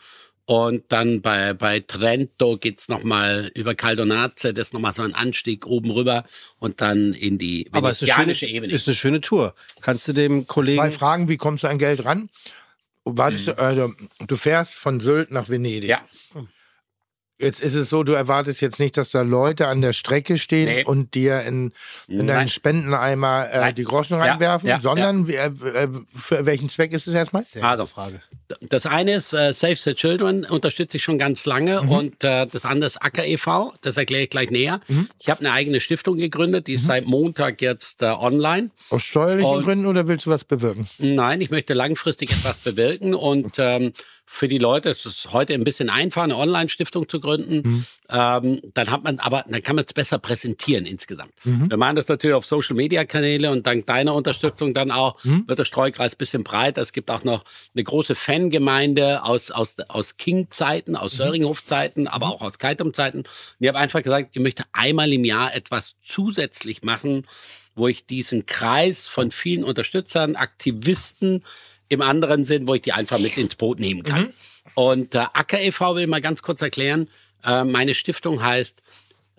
[0.45, 5.13] und dann bei, bei Trento geht's noch nochmal über Caldonaze, das ist nochmal so ein
[5.13, 6.23] Anstieg oben rüber
[6.59, 8.73] und dann in die Aber es ist eine, venezianische schöne, Ebene.
[8.73, 9.55] ist eine schöne Tour.
[9.81, 10.77] Kannst du dem Kollegen.
[10.77, 12.29] Zwei Fragen, wie kommst du an Geld ran?
[13.05, 13.93] Wartest du, also,
[14.25, 15.89] du fährst von Sylt nach Venedig.
[15.89, 16.01] Ja.
[17.39, 20.65] Jetzt ist es so, du erwartest jetzt nicht, dass da Leute an der Strecke stehen
[20.65, 20.83] Nee.
[20.85, 21.73] und dir in,
[22.07, 22.47] in deinen.
[22.47, 27.07] Spendeneimer äh, die Groschen Ja, reinwerfen, ja, sondern wie- äh, äh, für welchen Zweck ist
[27.07, 27.43] es erstmal?
[27.61, 28.21] Also, Frage.
[28.61, 31.81] das eine ist äh, Save the Children, unterstütze ich schon ganz lange.
[31.81, 34.79] Und äh, das andere ist Acker e.V., das erkläre ich gleich näher.
[35.19, 38.69] Ich habe eine eigene Stiftung gegründet, die ist seit Montag jetzt äh, online.
[38.89, 40.87] Aus steuerlichen Und- Gründen oder willst du was bewirken?
[40.99, 43.93] Nein, ich möchte langfristig etwas bewirken und ähm,
[44.33, 47.85] für die Leute ist es heute ein bisschen einfacher, eine Online-Stiftung zu gründen.
[48.09, 51.31] Ähm, dann hat man aber, dann kann man es besser präsentieren insgesamt.
[51.69, 56.15] Wir machen das natürlich auf Social-Media-Kanäle und dank deiner Unterstützung dann auch wird der Streukreis
[56.15, 56.81] ein bisschen breiter.
[56.81, 57.45] Es gibt auch noch
[57.75, 63.19] eine große Fangemeinde aus, aus, aus King-Zeiten, aus Söringhof-Zeiten, aber auch aus Keitum-Zeiten.
[63.19, 63.27] Und
[63.59, 67.27] ich habe einfach gesagt, ich möchte einmal im Jahr etwas zusätzlich machen,
[67.75, 71.43] wo ich diesen Kreis von vielen Unterstützern, Aktivisten
[71.93, 74.33] im anderen Sinn, wo ich die einfach mit ins Boot nehmen kann.
[74.75, 75.95] Und äh, Acker e.V.
[75.95, 77.09] will mal ganz kurz erklären,
[77.43, 78.81] äh, meine Stiftung heißt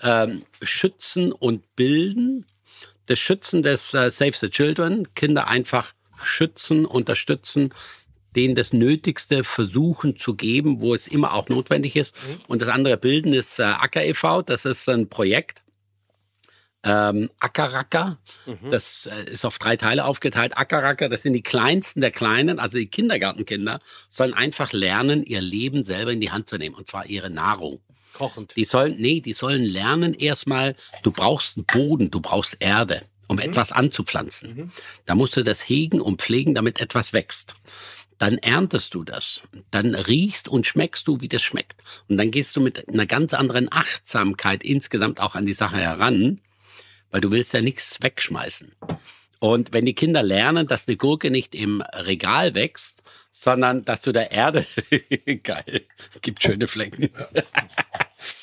[0.02, 2.46] ähm, Schützen und Bilden.
[3.06, 7.74] Das Schützen des äh, Save the Children, Kinder einfach schützen, unterstützen,
[8.36, 12.14] denen das Nötigste versuchen zu geben, wo es immer auch notwendig ist.
[12.48, 15.63] Und das andere Bilden ist äh, Acker e.V., das ist ein Projekt,
[16.84, 18.18] ähm, Ackerracker.
[18.70, 20.56] Das äh, ist auf drei Teile aufgeteilt.
[20.56, 23.80] Ackerracker, das sind die kleinsten der Kleinen, also die Kindergartenkinder,
[24.10, 27.80] sollen einfach lernen, ihr Leben selber in die Hand zu nehmen, und zwar ihre Nahrung.
[28.12, 28.54] Kochend.
[28.56, 33.38] Die sollen, nee, die sollen lernen erstmal, du brauchst einen Boden, du brauchst Erde, um
[33.40, 34.72] etwas anzupflanzen.
[35.04, 37.54] Da musst du das hegen und pflegen, damit etwas wächst.
[38.18, 39.42] Dann erntest du das.
[39.72, 41.82] Dann riechst und schmeckst du, wie das schmeckt.
[42.08, 46.40] Und dann gehst du mit einer ganz anderen Achtsamkeit insgesamt auch an die Sache heran,
[47.14, 48.72] weil du willst ja nichts wegschmeißen.
[49.38, 54.10] Und wenn die Kinder lernen, dass eine Gurke nicht im Regal wächst, sondern dass du
[54.10, 54.66] der Erde,
[55.44, 55.82] geil,
[56.22, 57.10] gibt schöne Flecken,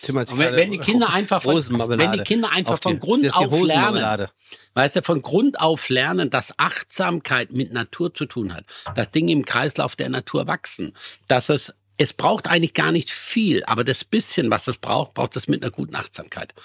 [0.04, 4.30] Tim wenn, wenn die Kinder einfach von, wenn die Kinder einfach von Grund auf lernen,
[4.74, 8.64] weißt du, von Grund auf lernen, dass Achtsamkeit mit Natur zu tun hat,
[8.96, 10.94] dass Dinge im Kreislauf der Natur wachsen,
[11.28, 15.36] dass es es braucht eigentlich gar nicht viel, aber das bisschen, was es braucht, braucht
[15.36, 16.56] es mit einer guten Achtsamkeit.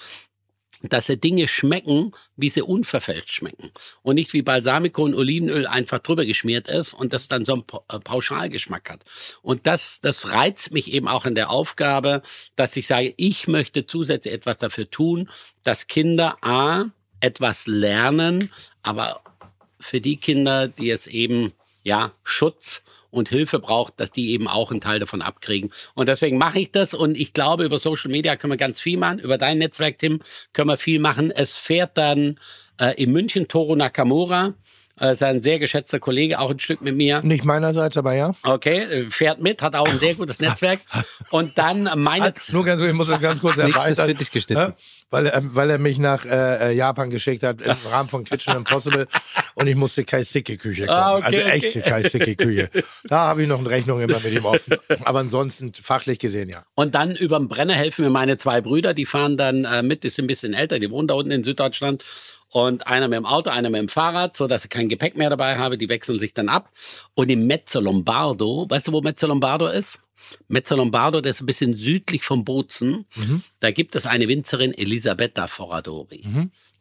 [0.83, 3.71] Dass sie Dinge schmecken, wie sie unverfälscht schmecken.
[4.03, 7.63] Und nicht wie Balsamico und Olivenöl einfach drüber geschmiert ist und das dann so einen
[7.89, 9.03] äh, Pauschalgeschmack hat.
[9.41, 12.21] Und das, das reizt mich eben auch in der Aufgabe,
[12.55, 15.29] dass ich sage, ich möchte zusätzlich etwas dafür tun,
[15.63, 16.85] dass Kinder A,
[17.19, 18.51] etwas lernen,
[18.83, 19.21] aber
[19.79, 24.71] für die Kinder, die es eben, ja, Schutz und Hilfe braucht, dass die eben auch
[24.71, 25.71] einen Teil davon abkriegen.
[25.93, 28.97] Und deswegen mache ich das und ich glaube, über Social Media können wir ganz viel
[28.97, 29.19] machen.
[29.19, 30.19] Über dein Netzwerk, Tim,
[30.53, 31.31] können wir viel machen.
[31.31, 32.39] Es fährt dann
[32.79, 34.53] äh, in München Toro Nakamura,
[34.99, 37.21] äh, ist ein sehr geschätzter Kollege, auch ein Stück mit mir.
[37.21, 38.33] Nicht meinerseits, aber ja.
[38.43, 40.79] Okay, äh, fährt mit, hat auch ein sehr gutes Netzwerk.
[41.29, 44.07] Und dann meine Hat, nur ganz, ich muss das ganz kurz erweitern.
[44.07, 44.61] wird nicht geschnitten.
[44.61, 44.73] ne?
[45.09, 48.55] Weil, er- weil er mich nach äh, äh, Japan geschickt hat im Rahmen von Kitchen
[48.57, 49.07] Impossible
[49.55, 50.97] und ich musste Kaiseki-Küche kochen.
[50.99, 51.49] Ah, okay, also okay.
[51.67, 52.69] echte Kaiseki-Küche.
[53.05, 54.75] Da habe ich noch eine Rechnung immer mit ihm offen.
[55.05, 56.63] Aber ansonsten fachlich gesehen ja.
[56.75, 60.03] Und dann über den Brenner helfen mir meine zwei Brüder, die fahren dann äh, mit,
[60.03, 62.03] die sind ein bisschen älter, die wohnen da unten in Süddeutschland.
[62.57, 65.29] Und einer mit dem Auto, einer mit dem Fahrrad, so dass ich kein Gepäck mehr
[65.29, 66.71] dabei habe, die wechseln sich dann ab.
[67.13, 69.99] Und im Mezzo Lombardo, weißt du, wo Mezzo Lombardo ist?
[70.47, 73.05] Mezzo Lombardo, das ist ein bisschen südlich von Bozen.
[73.59, 76.23] Da gibt es eine Winzerin, Elisabetta Foradori.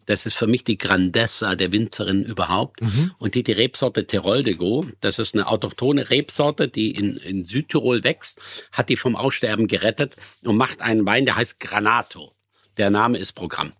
[0.06, 2.80] Das ist für mich die Grandezza der Winzerin überhaupt.
[3.18, 4.86] Und die die Rebsorte Tirol de Go.
[5.02, 8.40] Das ist eine autochtone Rebsorte, die in, in Südtirol wächst,
[8.72, 12.32] hat die vom Aussterben gerettet und macht einen Wein, der heißt Granato.
[12.78, 13.74] Der Name ist Programm.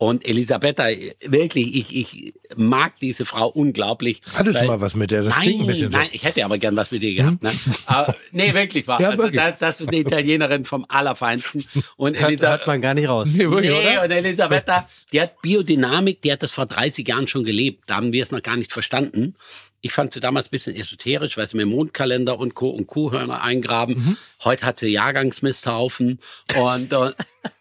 [0.00, 0.84] Und Elisabetta,
[1.26, 4.22] wirklich, ich, ich mag diese Frau unglaublich.
[4.32, 5.24] Hattest du weil- mal was mit der?
[5.24, 5.98] Das nein, klingt ein bisschen so.
[5.98, 7.42] nein, ich hätte aber gern was mit dir gehabt.
[7.42, 7.52] Ne?
[7.84, 8.98] Aber, nee, wirklich wahr.
[8.98, 9.38] Ja, also, wirklich.
[9.42, 11.66] das, das ist eine Italienerin vom Allerfeinsten.
[11.98, 13.28] Und Hört, Elisa, hört man gar nicht raus.
[13.30, 17.44] Nee, wirklich, nee, und Elisabetta, die hat Biodynamik, die hat das vor 30 Jahren schon
[17.44, 17.82] gelebt.
[17.86, 19.34] Da haben wir es noch gar nicht verstanden.
[19.82, 22.70] Ich fand sie damals ein bisschen esoterisch, weil sie mir Mondkalender und Co.
[22.70, 23.96] und Kuhhörner eingraben.
[23.96, 24.16] Mhm.
[24.44, 26.20] Heute hat sie Jahrgangsmisthaufen.
[26.56, 27.14] Und, und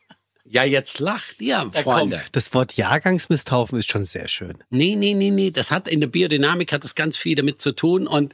[0.49, 2.19] ja, jetzt lacht ihr, Freunde.
[2.31, 4.57] Das Wort Jahrgangsmisthaufen ist schon sehr schön.
[4.69, 5.51] Nee, nee, nee, nee.
[5.51, 8.07] Das hat in der Biodynamik hat das ganz viel damit zu tun.
[8.07, 8.33] Und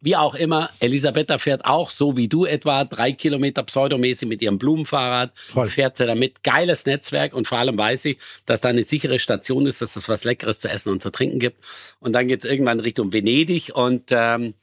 [0.00, 4.58] wie auch immer, Elisabetta fährt auch so wie du etwa drei Kilometer pseudomäßig mit ihrem
[4.58, 5.32] Blumenfahrrad.
[5.52, 5.68] Toll.
[5.68, 6.42] Fährt sie damit.
[6.42, 10.08] Geiles Netzwerk und vor allem weiß ich, dass da eine sichere Station ist, dass es
[10.08, 11.62] was Leckeres zu essen und zu trinken gibt.
[12.00, 14.54] Und dann geht's irgendwann Richtung Venedig und ähm,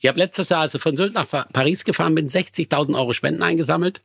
[0.00, 3.42] ich habe letztes Jahr also von Sylt nach Pa- Paris gefahren, bin 60.000 Euro Spenden
[3.42, 4.00] eingesammelt.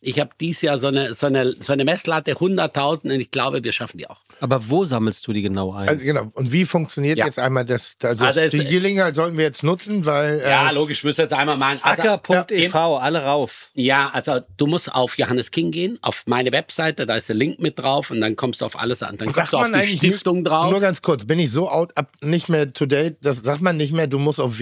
[0.00, 3.62] Ich habe dieses Jahr so eine, so eine, so eine Messlatte 100.000 und ich glaube,
[3.64, 4.25] wir schaffen die auch.
[4.40, 5.88] Aber wo sammelst du die genau ein?
[5.88, 6.28] Also genau.
[6.34, 7.24] Und wie funktioniert Ja.
[7.26, 7.96] jetzt einmal das?
[8.02, 11.32] Also, Also es- die Gelegenheit sollten wir jetzt nutzen, weil Ja, äh, logisch, müssen jetzt
[11.34, 11.78] einmal mal.
[11.82, 13.70] Also, Acker.ev, alle rauf.
[13.74, 17.60] Ja, also du musst auf Johannes King gehen, auf meine Webseite, da ist der Link
[17.60, 19.16] mit drauf und dann kommst du auf alles an.
[19.16, 20.70] Dann kommst sagt du auf die Stiftung nur, drauf.
[20.70, 23.16] Nur ganz kurz, bin ich so out, ab, nicht mehr to date?
[23.22, 24.06] Das sagt man nicht mehr.
[24.06, 24.58] Du musst auf.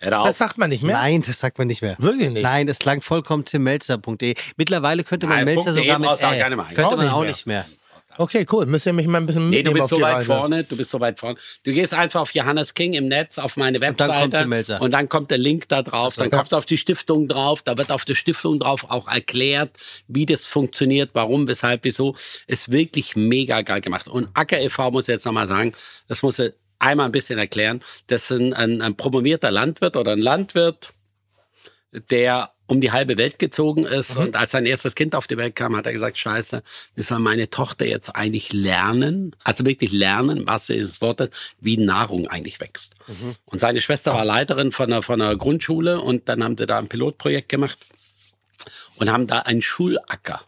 [0.00, 0.26] Hör auf.
[0.26, 0.96] Das sagt man nicht mehr.
[0.96, 1.96] Nein, das sagt man nicht mehr.
[1.98, 2.42] Wirklich nicht?
[2.42, 4.34] Nein, es klang vollkommen timmelzer.de.
[4.56, 7.08] Mittlerweile könnte man Nein, Melzer sogar mit brauchst du auch nicht mehr Könnte Auch man
[7.08, 7.66] auch nicht mehr.
[8.20, 8.66] Okay, cool.
[8.66, 10.26] Müsst ihr mich mal ein bisschen Nee, du mitnehmen bist auf so die weit Reise.
[10.26, 11.38] vorne, du bist so weit vorne.
[11.64, 14.82] Du gehst einfach auf Johannes King im Netz, auf meine dann Webseite Tim Melzer.
[14.82, 16.36] und dann kommt der Link da drauf, dann ja.
[16.36, 19.70] kommst du auf die Stiftung drauf, da wird auf der Stiftung drauf auch erklärt,
[20.08, 22.16] wie das funktioniert, warum, weshalb, wieso.
[22.48, 24.08] Ist wirklich mega geil gemacht.
[24.08, 24.90] Und Acker e.V.
[24.90, 25.72] muss ich jetzt nochmal sagen,
[26.08, 27.82] das muss ich einmal ein bisschen erklären.
[28.08, 30.90] Das ist ein, ein, ein promovierter Landwirt oder ein Landwirt,
[32.10, 34.16] der um die halbe Welt gezogen ist.
[34.16, 36.62] Und als sein erstes Kind auf die Welt kam, hat er gesagt, scheiße,
[36.94, 41.30] wie soll meine Tochter jetzt eigentlich lernen, also wirklich lernen, was sie des Wortes,
[41.60, 42.94] wie Nahrung eigentlich wächst.
[43.46, 46.78] Und seine Schwester war Leiterin von einer, von einer Grundschule und dann haben sie da
[46.78, 47.78] ein Pilotprojekt gemacht
[48.96, 50.42] und haben da einen Schulacker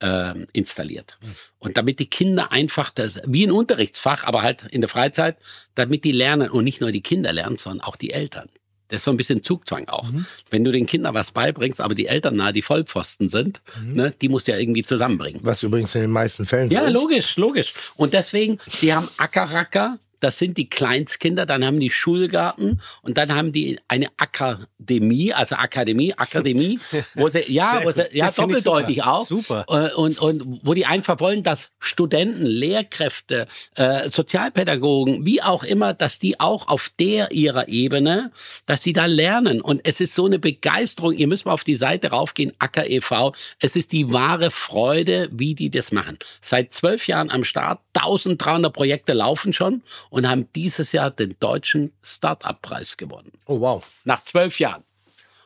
[0.00, 1.18] ähm, installiert.
[1.58, 5.36] Und damit die Kinder einfach das, wie ein Unterrichtsfach, aber halt in der Freizeit,
[5.74, 8.48] damit die lernen und nicht nur die Kinder lernen, sondern auch die Eltern.
[8.88, 10.08] Das ist so ein bisschen Zugzwang auch.
[10.50, 14.28] Wenn du den Kindern was beibringst, aber die Eltern nahe die Vollpfosten sind, ne, die
[14.28, 15.40] musst du ja irgendwie zusammenbringen.
[15.42, 16.92] Was übrigens in den meisten Fällen Ja, so ist.
[16.92, 17.72] logisch, logisch.
[17.96, 23.34] Und deswegen, die haben Ackerracker, das sind die Kleinstkinder, dann haben die Schulgarten und dann
[23.34, 26.80] haben die eine Akademie, also Akademie, Akademie,
[27.14, 29.12] wo sie, ja, wo sie, ja, doppeldeutig super.
[29.12, 29.26] auch.
[29.26, 29.66] Super.
[29.68, 35.92] Äh, Und, und wo die einfach wollen, dass Studenten, Lehrkräfte, äh, Sozialpädagogen, wie auch immer,
[35.92, 38.32] dass die auch auf der ihrer Ebene,
[38.64, 39.60] dass die da lernen.
[39.60, 41.12] Und es ist so eine Begeisterung.
[41.12, 43.34] Ihr müsst mal auf die Seite raufgehen, Acker e.V.
[43.60, 46.18] Es ist die wahre Freude, wie die das machen.
[46.40, 49.82] Seit zwölf Jahren am Start, 1300 Projekte laufen schon
[50.14, 53.32] und haben dieses Jahr den deutschen Start-up-Preis gewonnen.
[53.46, 53.84] Oh wow.
[54.04, 54.84] Nach zwölf Jahren.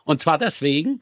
[0.05, 1.01] Und zwar deswegen,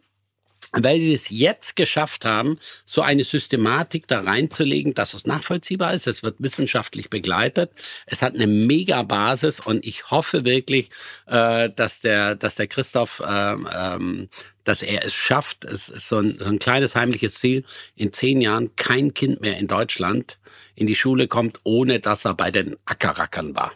[0.79, 6.07] weil sie es jetzt geschafft haben, so eine Systematik da reinzulegen, dass es nachvollziehbar ist.
[6.07, 7.71] Es wird wissenschaftlich begleitet.
[8.07, 10.91] Es hat eine mega Basis und ich hoffe wirklich,
[11.27, 14.29] äh, dass der, dass der Christoph, ähm, ähm,
[14.65, 15.65] dass er es schafft.
[15.65, 17.65] Es ist so ein, so ein kleines heimliches Ziel.
[17.95, 20.39] In zehn Jahren kein Kind mehr in Deutschland
[20.75, 23.73] in die Schule kommt, ohne dass er bei den Ackerrackern war.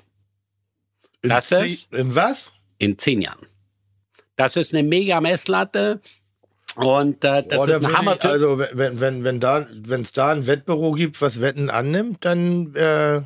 [1.22, 2.52] Das in, ist- in was?
[2.78, 3.47] In zehn Jahren.
[4.36, 6.01] Das ist eine mega Messlatte.
[6.76, 8.16] Und äh, das Oder ist ein würde Hammer.
[8.16, 12.24] ich- Also wenn wenn wenn da wenn es da ein Wettbüro gibt, was Wetten annimmt,
[12.24, 13.20] dann äh,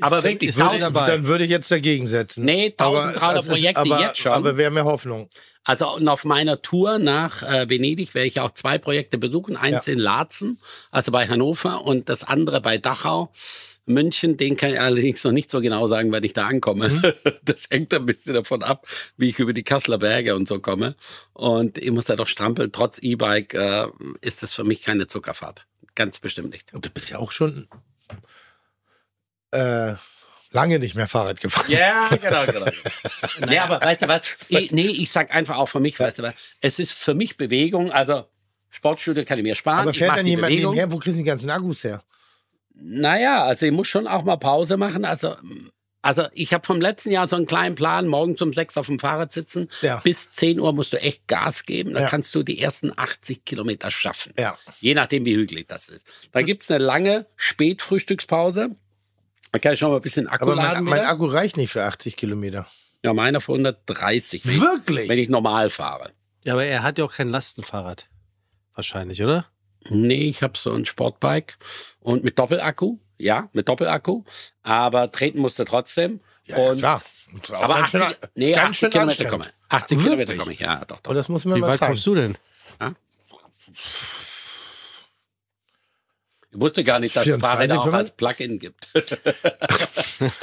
[0.00, 1.06] aber Ist- wirklich, ist der dabei?
[1.06, 2.44] dann würde ich jetzt dagegen setzen.
[2.44, 4.32] Nee, Aber 1300 das ist- Projekte aber, jetzt schon.
[4.32, 5.28] Aber wäre mehr Hoffnung.
[5.64, 9.56] Also und auf meiner Tour nach äh, Venedig werde ich auch zwei Projekte besuchen.
[9.56, 10.60] Eins in Laatzen,
[10.92, 13.32] also bei Hannover, und das andere bei Dachau.
[13.86, 16.88] München, den kann ich allerdings noch nicht so genau sagen, wann ich da ankomme.
[16.88, 17.12] Mhm.
[17.44, 18.86] Das hängt ein bisschen davon ab,
[19.16, 20.96] wie ich über die Kasseler Berge und so komme.
[21.32, 22.72] Und ich muss da doch strampeln.
[22.72, 23.86] Trotz E-Bike äh,
[24.20, 25.66] ist das für mich keine Zuckerfahrt.
[25.94, 26.74] Ganz bestimmt nicht.
[26.74, 27.68] Und du bist ja auch schon
[29.52, 29.94] äh,
[30.50, 31.66] lange nicht mehr Fahrrad gefahren.
[31.68, 32.66] Ja, genau, genau.
[33.48, 34.22] nee, aber weißt du was?
[34.48, 36.34] Ich, nee, ich sag einfach auch für mich, weißt du was?
[36.60, 38.24] Es ist für mich Bewegung, also
[38.70, 39.80] Sportstudio kann ich mir sparen.
[39.80, 40.74] Aber fährt dann jemand Bewegung.
[40.74, 40.92] nebenher?
[40.92, 42.02] Wo kriegst du die ganzen Akkus her?
[42.78, 45.04] Naja, also ich muss schon auch mal Pause machen.
[45.04, 45.34] Also,
[46.02, 48.98] also ich habe vom letzten Jahr so einen kleinen Plan, morgen um sechs auf dem
[48.98, 49.68] Fahrrad sitzen.
[49.80, 50.00] Ja.
[50.04, 51.94] Bis 10 Uhr musst du echt Gas geben.
[51.94, 52.08] Dann Ja.
[52.08, 54.32] kannst du die ersten 80 Kilometer schaffen.
[54.38, 54.58] Ja.
[54.80, 56.06] Je nachdem, wie hügelig das ist.
[56.32, 58.70] Da gibt's eine lange Spätfrühstückspause.
[59.52, 60.84] Da kann ich schon mal ein bisschen Akku Aber mein, laden.
[60.84, 61.00] mein.
[61.00, 62.66] Akku reicht nicht für 80 Kilometer.
[63.02, 65.08] ja, meiner für 130, wenn, ich, Wirklich?
[65.08, 66.10] wenn ich normal fahre.
[66.44, 68.08] Ja, aber er hat ja auch kein Lastenfahrrad.
[68.74, 69.46] Wahrscheinlich, oder?
[69.88, 71.56] Nee, ich habe so ein Sportbike
[72.00, 72.98] und mit Doppelakku.
[73.18, 74.24] Ja, mit Doppelakku.
[74.62, 76.20] Aber treten musste trotzdem.
[76.44, 77.02] Ja, ja, und klar.
[77.52, 79.50] Aber ganz 80, schön, nee, ist ganz 80 schön Kilometer komme ich.
[79.68, 80.04] 80 Wirklich?
[80.04, 81.14] Kilometer komme ich, ja, doch, Aber doch.
[81.14, 81.90] das muss man Wie mal weit zeigen.
[81.92, 82.38] kommst du denn?
[86.52, 87.98] Ich wusste gar nicht, dass es 24, Fahrräder auch 25?
[87.98, 88.88] als Plug-in gibt.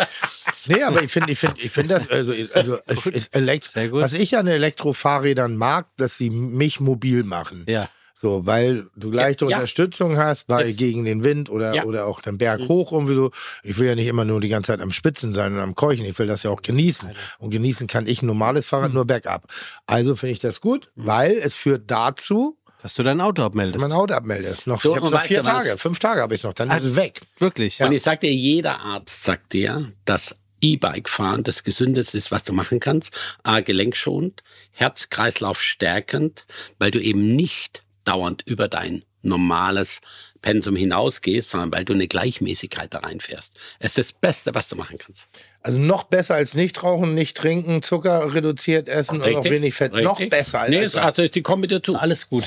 [0.65, 2.77] Nee, aber ich finde, ich finde, ich finde das, also, also
[3.31, 4.01] Elekt sehr gut.
[4.01, 7.65] was ich an Elektrofahrrädern mag, dass sie mich mobil machen.
[7.67, 7.89] Ja.
[8.23, 9.57] So, weil du leichte Ja, ja.
[9.57, 11.83] Unterstützung hast, weil Ist- gegen den Wind oder, Ja.
[11.83, 13.31] oder auch den Berg hoch irgendwie so.
[13.63, 16.05] Ich will ja nicht immer nur die ganze Zeit am Spitzen sein und am Keuchen.
[16.05, 17.11] Ich will das ja auch genießen.
[17.39, 19.51] Und genießen kann ich ein normales Fahrrad nur bergab.
[19.87, 23.81] Also finde ich das gut, weil es führt dazu, Dass du dein Auto dass abmeldest.
[23.81, 24.65] man Auto abmeldet.
[24.67, 25.43] Noch, So, ich noch vier?
[25.43, 27.19] Tage, fünf Tage habe ich noch, dann ist es weg.
[27.39, 27.81] Wirklich.
[27.81, 32.45] Und ich sag dir, jeder Arzt sagt dir, dass E-Bike fahren das Gesündeste ist, was
[32.45, 33.13] du machen kannst.
[33.43, 36.45] A, gelenkschonend, Herz-Kreislauf stärkend,
[36.79, 40.01] weil du eben nicht dauernd über dein normales
[40.41, 43.53] Pensum hinausgehst, sondern weil du eine Gleichmäßigkeit da reinfährst.
[43.79, 45.27] Es ist das Beste, was du machen kannst.
[45.61, 49.93] Also noch besser als nicht rauchen, nicht trinken, Zucker reduziert essen und auch wenig Fett.
[49.93, 50.31] Noch Richtig.
[50.31, 51.95] besser als Nee, ist, also ist die Kombination.
[51.95, 52.43] Alles gut.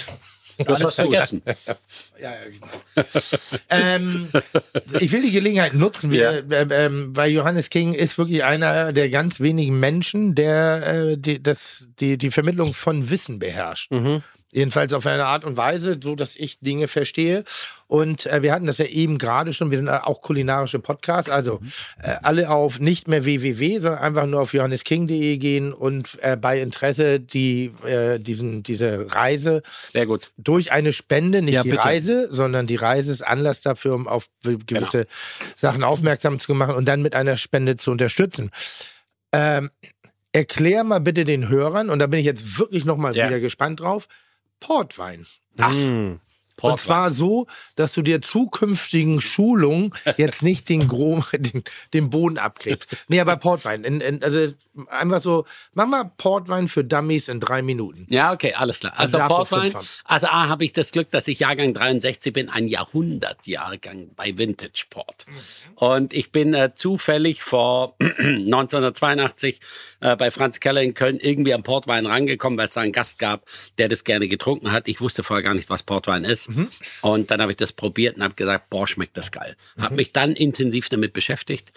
[0.58, 1.42] Du hast was vergessen.
[2.18, 3.60] Ja, ja, genau.
[3.68, 4.30] ähm,
[5.00, 9.10] ich will die Gelegenheit nutzen, wir, äh, ähm, weil Johannes King ist wirklich einer der
[9.10, 13.92] ganz wenigen Menschen, der äh, die, das, die, die Vermittlung von Wissen beherrscht.
[14.56, 17.44] Jedenfalls auf eine Art und Weise, so dass ich Dinge verstehe.
[17.88, 19.70] Und äh, wir hatten das ja eben gerade schon.
[19.70, 21.30] Wir sind äh, auch kulinarische Podcasts.
[21.30, 21.60] Also
[22.02, 26.58] äh, alle auf nicht mehr www, sondern einfach nur auf johannesking.de gehen und äh, bei
[26.62, 29.60] Interesse die äh, diesen diese Reise
[29.92, 30.30] Sehr gut.
[30.38, 31.84] durch eine Spende, nicht Ja, die bitte.
[31.84, 35.10] Reise, sondern die Reise ist Anlass dafür, um auf gewisse Genau.
[35.54, 38.50] Sachen aufmerksam zu machen und dann mit einer Spende zu unterstützen.
[39.32, 39.70] Ähm,
[40.32, 43.26] erklär mal bitte den Hörern, und da bin ich jetzt wirklich nochmal Ja.
[43.28, 44.06] wieder gespannt drauf,
[44.60, 45.26] Portwein.
[45.56, 46.16] Mm.
[46.62, 51.62] Und zwar so, dass du dir zukünftigen Schulungen jetzt nicht den, Gro den,
[51.92, 52.96] den Boden abkriegst.
[53.08, 53.84] Nee, aber Portwein.
[53.84, 54.54] In, in, also
[54.88, 58.06] einfach so, mach mal Portwein für Dummies in drei Minuten.
[58.08, 58.94] Ja, okay, alles klar.
[58.96, 59.74] Also auch Portwein,
[60.04, 64.86] also A, habe ich das Glück, dass ich Jahrgang 63 bin, ein Jahrhundertjahrgang bei Vintage
[64.88, 65.26] Port.
[65.74, 69.60] Und ich bin äh, zufällig vor 1982
[70.00, 73.18] äh, bei Franz Keller in Köln irgendwie am Portwein rangekommen, weil es da einen Gast
[73.18, 73.44] gab,
[73.78, 74.88] der das gerne getrunken hat.
[74.88, 76.48] Ich wusste vorher gar nicht, was Portwein ist.
[77.02, 79.56] Und dann habe ich das probiert und habe gesagt, boah, schmeckt das geil.
[79.78, 81.70] Habe mich dann intensiv damit beschäftigt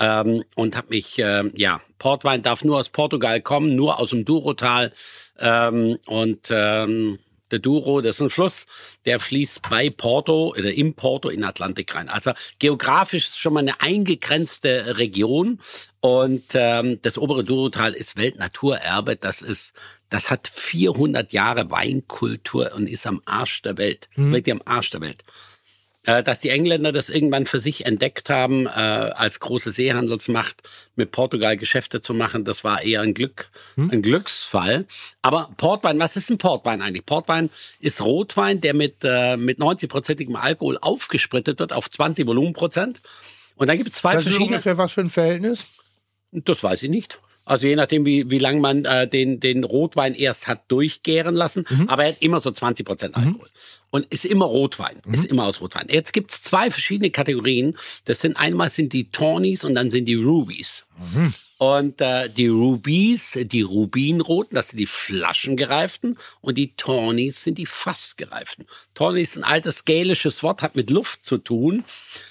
[0.00, 4.24] ähm, und habe mich, ähm, ja, Portwein darf nur aus Portugal kommen, nur aus dem
[4.24, 4.92] Douro-Tal.
[5.38, 7.18] Ähm, und ähm,
[7.50, 8.66] der Douro, das ist ein Fluss,
[9.04, 12.08] der fließt bei Porto oder im Porto in den Atlantik rein.
[12.08, 15.60] Also geografisch ist schon mal eine eingegrenzte Region.
[16.00, 19.16] Und ähm, das obere Douro-Tal ist Weltnaturerbe.
[19.16, 19.74] Das ist,
[20.10, 24.08] das hat 400 Jahre Weinkultur und ist am Arsch der Welt.
[24.32, 25.24] Wirklich am Arsch der Welt.
[26.04, 30.62] Äh, dass die Engländer das irgendwann für sich entdeckt haben, äh, als große Seehandelsmacht
[30.96, 32.44] mit Portugal Geschäfte zu machen.
[32.44, 34.86] Das war eher ein Glück, ein Glücksfall.
[35.22, 37.04] Aber Portwein, was ist ein Portwein eigentlich?
[37.04, 37.50] Portwein
[37.80, 43.00] ist Rotwein, der mit, äh, mit 90-prozentigem Alkohol aufgesprittet wird auf 20 Volumenprozent.
[43.56, 44.50] Und da gibt es zwei Das ist verschiedene.
[44.56, 45.66] ungefähr was für ein Verhältnis?
[46.30, 47.18] Das weiß ich nicht.
[47.48, 51.64] Also je nachdem, wie, wie lange man äh, den, den Rotwein erst hat durchgären lassen.
[51.88, 53.48] Aber er hat immer so 20 Prozent Alkohol.
[53.90, 55.00] Und ist immer Rotwein.
[55.14, 55.86] Ist immer aus Rotwein.
[55.88, 57.74] Jetzt gibt es zwei verschiedene Kategorien.
[58.04, 60.84] Das sind einmal sind die Tawnies und dann sind die Rubies.
[61.56, 67.66] Und äh, die Rubies, die Rubinroten, das sind die flaschengereiften und die Tawnies sind die
[67.66, 68.66] fassgereiften.
[68.94, 71.82] Tawny ist ein altes gälisches Wort, hat mit Luft zu tun.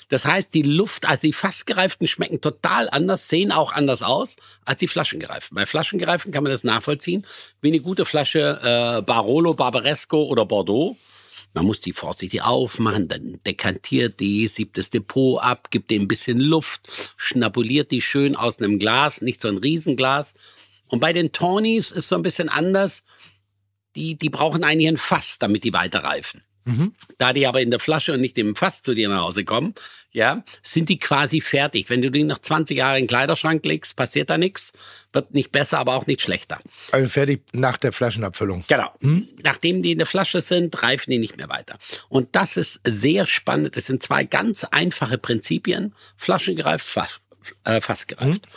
[0.10, 4.80] Das heißt, die Luft, also die fassgereiften schmecken total anders, sehen auch anders aus als
[4.80, 5.56] die flaschengereiften.
[5.56, 7.26] Bei flaschengereiften kann man das nachvollziehen,
[7.62, 10.96] wie eine gute Flasche äh, Barolo, Barbaresco oder Bordeaux.
[11.54, 16.08] Man muss die vorsichtig aufmachen, dann dekantiert die, siebt das Depot ab, gibt dem ein
[16.08, 20.36] bisschen Luft, schnabuliert die schön aus einem Glas, nicht so ein Riesenglas.
[20.88, 23.04] Und bei den Tawnies ist so ein bisschen anders.
[23.96, 26.04] Die, die brauchen eigentlich ein Fass, damit die weiter
[26.68, 26.96] reifen.
[27.18, 29.74] Da die aber in der Flasche und nicht im Fass zu dir nach Hause kommen,
[30.12, 31.90] ja, sind die quasi fertig.
[31.90, 34.74] Wenn du die nach 20 Jahren in den Kleiderschrank legst, passiert da nichts.
[35.14, 36.60] Wird nicht besser, aber auch nicht schlechter.
[36.92, 38.64] Also fertig nach der Flaschenabfüllung.
[38.68, 38.92] Genau.
[39.44, 41.78] Nachdem die in der Flasche sind, reifen die nicht mehr weiter.
[42.10, 43.76] Und das ist sehr spannend.
[43.76, 45.94] Das sind zwei ganz einfache Prinzipien.
[46.16, 47.20] Flaschengereift, Fass,
[47.64, 48.48] äh, fassgereift.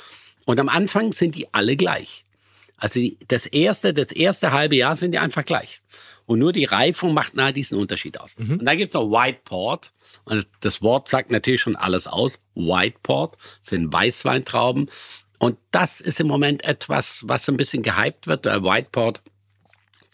[0.46, 2.24] Und am Anfang sind die alle gleich.
[2.76, 5.79] Also das erste, das erste halbe Jahr sind die einfach gleich.
[6.30, 8.36] Und nur die Reifung macht nahe diesen Unterschied aus.
[8.60, 9.90] Und dann gibt's noch White Port.
[10.22, 12.38] Und das Wort sagt natürlich schon alles aus.
[12.54, 14.88] White Port sind Weißweintrauben.
[15.40, 18.44] Und das ist im Moment etwas, was ein bisschen gehypt wird.
[18.44, 19.22] Der White Port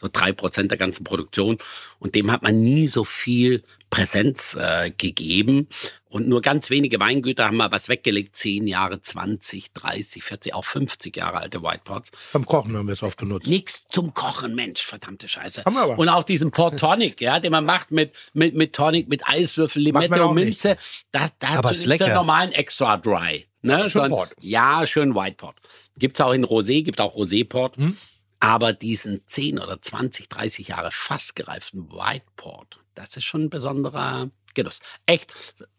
[0.07, 1.59] so drei Prozent der ganzen Produktion.
[1.99, 5.69] Und dem hat man nie so viel Präsenz äh, gegeben.
[6.09, 8.37] Und nur ganz wenige Weingüter haben mal was weggelegt.
[8.37, 12.11] Zehn Jahre, 20, 30, 40, auch 50 Jahre alte Whitepots.
[12.33, 13.47] Beim Kochen haben wir es oft benutzt.
[13.47, 15.65] Nix zum Kochen, Mensch, verdammte Scheiße.
[15.65, 15.99] Haben wir aber.
[15.99, 19.83] Und auch diesen Port Tonic, ja, den man macht mit, mit, mit Tonic, mit Eiswürfel,
[19.83, 20.77] Limette und Minze.
[21.13, 22.07] Da, da Aber ist nichts lecker.
[22.07, 23.45] der normalen Extra Dry.
[23.63, 23.81] Ne?
[23.81, 24.33] schön Sondern- Port.
[24.41, 25.57] Ja, schön White Port.
[25.99, 27.77] Gibt's auch in Rosé, gibt auch Rosé-Port.
[27.77, 27.97] Hm?
[28.41, 34.31] Aber diesen 10 oder 20, 30 Jahre fassgereiften White Port, das ist schon ein besonderer
[34.55, 34.81] Genuss.
[35.07, 35.33] Echt,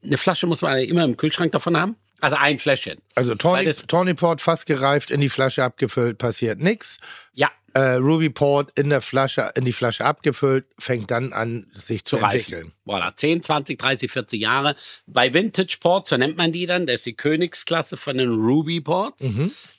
[0.03, 1.95] eine Flasche muss man immer im Kühlschrank davon haben.
[2.19, 2.99] Also ein Fläschchen.
[3.13, 6.99] Also Tawny Port fast gereift, in die Flasche abgefüllt, passiert nichts.
[7.33, 12.05] Ja, Äh, Ruby Port in der Flasche, in die Flasche abgefüllt, fängt dann an, sich
[12.05, 12.71] zu, zu entwickeln.
[12.87, 14.75] Voilà, 10, 20, 30, 40 Jahre.
[15.05, 18.81] Bei Vintage Port, so nennt man die dann, das ist die Königsklasse von den Ruby
[18.81, 19.29] Ports.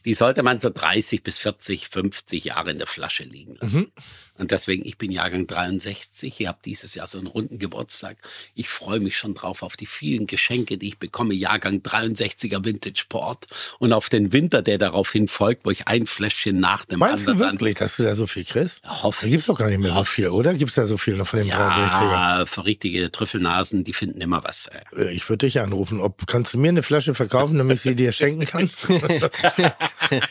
[0.04, 3.90] Die sollte man so 30 bis 40, 50 Jahre in der Flasche liegen lassen.
[4.38, 8.18] Und deswegen, ich bin Jahrgang 63, ich habe dieses Jahr so einen runden Geburtstag.
[8.54, 11.34] Ich freue mich schon drauf auf die vielen Geschenke, die ich bekomme.
[11.34, 13.46] Jahrgang 63er Vintage Port
[13.80, 17.32] und auf den Winter, der daraufhin folgt, wo ich ein Fläschchen nach dem Meinst du
[17.32, 18.82] anderen wirklich, dass du da so viel kriegst?
[18.84, 20.54] Hoffe Da gibt's doch gar nicht mehr so viel, oder?
[20.54, 22.10] Gibt's da so viel noch von dem 63er?
[22.12, 24.68] Ja, für richtige Trüffelnasen, die finden immer was.
[24.96, 25.10] äh.
[25.12, 26.00] Ich würde dich anrufen.
[26.00, 28.70] Ob, kannst du mir eine Flasche verkaufen, damit ich sie dir schenken kann?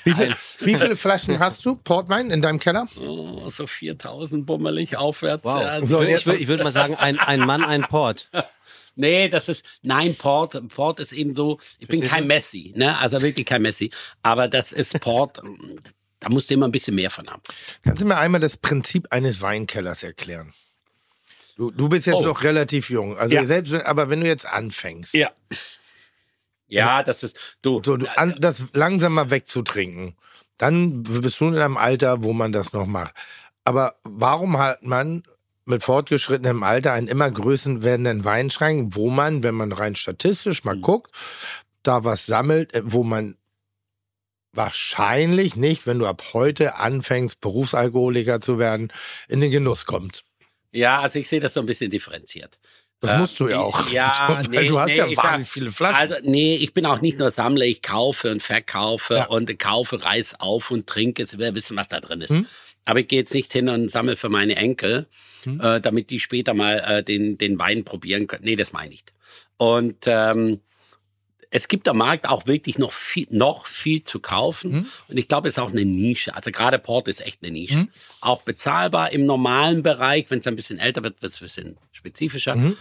[0.03, 2.87] wie, viel, wie viele Flaschen hast du, Portwein, in deinem Keller?
[2.99, 5.43] Oh, so 4000 bummelig aufwärts.
[5.43, 5.61] Wow.
[5.61, 8.29] Ja, So, ich jetzt- würde ich würd mal sagen, ein, ein Mann, ein Port.
[8.99, 13.21] Nee, das ist, nein, Port, Port ist eben so, ich bin kein Messi, ne, also
[13.21, 13.91] wirklich kein Messi,
[14.23, 15.39] aber das ist Port,
[16.19, 17.41] da musst du immer ein bisschen mehr von haben.
[17.83, 20.53] Kannst du mir einmal das Prinzip eines Weinkellers erklären?
[21.55, 22.25] Du, du bist jetzt Oh.
[22.25, 23.17] noch relativ jung.
[23.17, 23.45] Also Ja.
[23.45, 25.31] selbst, aber wenn du jetzt anfängst, Ja.
[26.69, 30.17] Ja, das ist, du, so, du an, das langsam mal wegzutrinken,
[30.57, 33.13] dann bist du in einem Alter, wo man das noch macht.
[33.63, 35.23] Aber warum hat man
[35.65, 40.69] mit fortgeschrittenem Alter einen immer größer werdenden Weinschrank, wo man, wenn man rein statistisch Mhm.
[40.69, 41.11] mal guckt,
[41.83, 43.37] da was sammelt, äh, wo man
[44.57, 48.91] wahrscheinlich nicht, wenn du ab heute anfängst, Berufsalkoholiker zu werden,
[49.27, 50.23] in den Genuss kommt.
[50.71, 52.59] ja, also ich sehe das so ein bisschen differenziert.
[52.99, 53.89] Das Äh, musst du ja die- auch.
[53.91, 55.95] Ja, Weil nee, du hast nee, ja ich wahnsinnig viele Flaschen.
[55.95, 59.25] Also, nee, ich bin auch nicht nur Sammler, ich kaufe und verkaufe Ja.
[59.27, 61.21] und kaufe, reiß auf und trinke.
[61.23, 62.31] Es will wissen, was da drin ist.
[62.31, 62.47] Hm?
[62.85, 65.07] Aber ich gehe jetzt nicht hin und sammle für meine Enkel,
[65.45, 68.45] äh, damit die später mal äh, den, den Wein probieren können.
[68.45, 69.13] Nee, das meine ich nicht.
[69.57, 70.61] Und ähm,
[71.49, 74.71] es gibt am Markt auch wirklich noch viel, noch viel zu kaufen.
[74.73, 74.87] Hm?
[75.07, 76.35] Und ich glaube, es ist auch eine Nische.
[76.35, 77.87] Also gerade Port ist echt eine Nische.
[78.21, 80.29] Auch bezahlbar im normalen Bereich.
[80.29, 82.55] Wenn es ein bisschen älter wird, wird es ein bisschen spezifischer.
[82.55, 82.75] Mhm.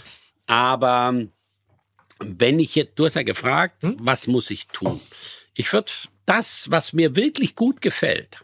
[0.46, 1.14] Aber
[2.18, 3.96] wenn ich jetzt, du hast ja gefragt, Hm?
[4.00, 5.00] was muss ich tun?
[5.54, 5.92] Ich würde
[6.24, 8.40] das, was mir wirklich gut gefällt,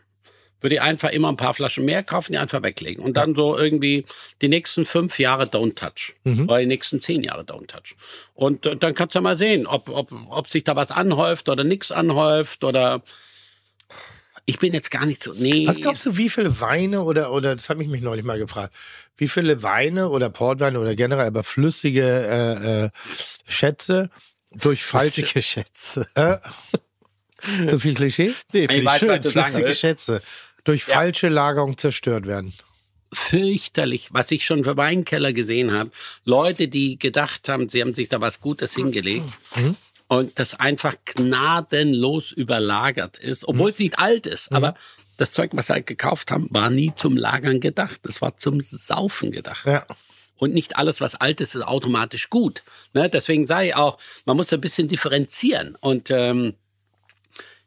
[0.63, 3.05] würde ich einfach immer ein paar Flaschen mehr kaufen, die einfach weglegen.
[3.05, 4.05] Und dann so irgendwie
[4.41, 6.15] die nächsten fünf Jahre Don't Touch.
[6.25, 7.97] Oder die nächsten zehn Jahre Don't Touch.
[8.35, 11.65] Und äh, dann kannst du mal sehen, ob, ob, ob sich da was anhäuft oder
[11.65, 13.03] nichts anhäuft oder
[14.45, 15.33] ich bin jetzt gar nicht so.
[15.35, 15.67] Nee.
[15.69, 18.75] Was glaubst du, wie viele Weine oder, oder das habe ich mich neulich mal gefragt,
[19.17, 22.91] wie viele Weine oder Portweine oder generell aber flüssige äh, äh,
[23.47, 24.11] Schätze
[24.51, 26.07] durch falsche Schätze.
[26.15, 26.39] äh,
[27.69, 28.35] zu viel Klischee?
[28.53, 29.09] Nee, Ich finde ich schön.
[29.09, 29.81] sagen Flüssige willst.
[29.81, 30.23] Schätze.
[30.65, 32.53] Durch falsche Lagerung zerstört werden.
[33.13, 35.91] fürchterlich, was ich schon für Weinkeller gesehen habe.
[36.25, 39.27] Leute, die gedacht haben, sie haben sich da was Gutes hingelegt
[40.09, 44.75] und das einfach gnadenlos überlagert ist, obwohl es nicht alt ist, aber
[45.19, 48.01] das Zeug, was sie halt gekauft haben, war nie zum Lagern gedacht.
[48.05, 49.67] Das war zum Saufen gedacht.
[49.67, 49.87] Ja.
[50.37, 52.65] Und nicht alles, was alt ist, ist automatisch gut.
[52.95, 53.09] Ne?
[53.09, 55.77] Deswegen sage ich auch, man muss ein bisschen differenzieren.
[55.81, 56.55] Und ähm,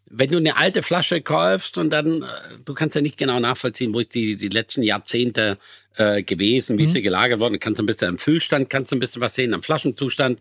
[0.09, 2.25] wenn du eine alte Flasche kaufst und dann, äh,
[2.63, 5.57] du kannst ja nicht genau nachvollziehen, wo ist die, die letzten Jahrzehnte
[5.95, 8.95] äh, gewesen, wie ist sie gelagert worden, kannst du ein bisschen am Füllstand, kannst du
[8.95, 10.39] ein bisschen was sehen, am Flaschenzustand.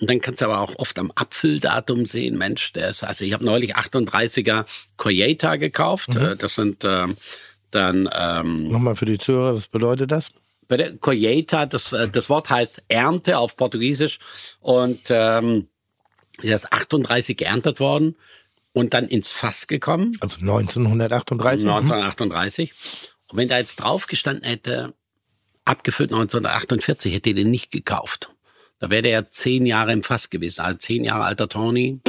[0.00, 3.34] Und dann kannst du aber auch oft am Abfülldatum sehen, Mensch, der ist, also ich
[3.34, 4.64] habe neulich 38er
[4.96, 6.16] Coyeta gekauft.
[6.16, 7.16] Äh, das sind ähm,
[7.70, 10.30] dann ähm, Nochmal für die Zuhörer, was bedeutet das?
[10.70, 14.18] der Colheita, das, äh, das Wort heißt Ernte auf Portugiesisch
[14.60, 15.66] und ähm,
[16.42, 18.16] er ist 38 geerntet worden
[18.72, 21.64] und dann ins Fass gekommen, Also 1938.
[21.64, 21.70] Mhm.
[21.70, 22.72] 1938.
[23.28, 24.94] Und wenn da jetzt drauf gestanden hätte,
[25.64, 28.34] abgefüllt 1948, hätte ich den nicht gekauft.
[28.78, 30.62] Da wäre der ja zehn Jahre im Fass gewesen.
[30.62, 32.00] Also zehn Jahre alter Tony,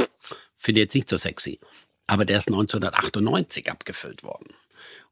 [0.55, 1.59] finde ich jetzt nicht so sexy.
[2.07, 4.53] Aber der ist 1998 abgefüllt worden.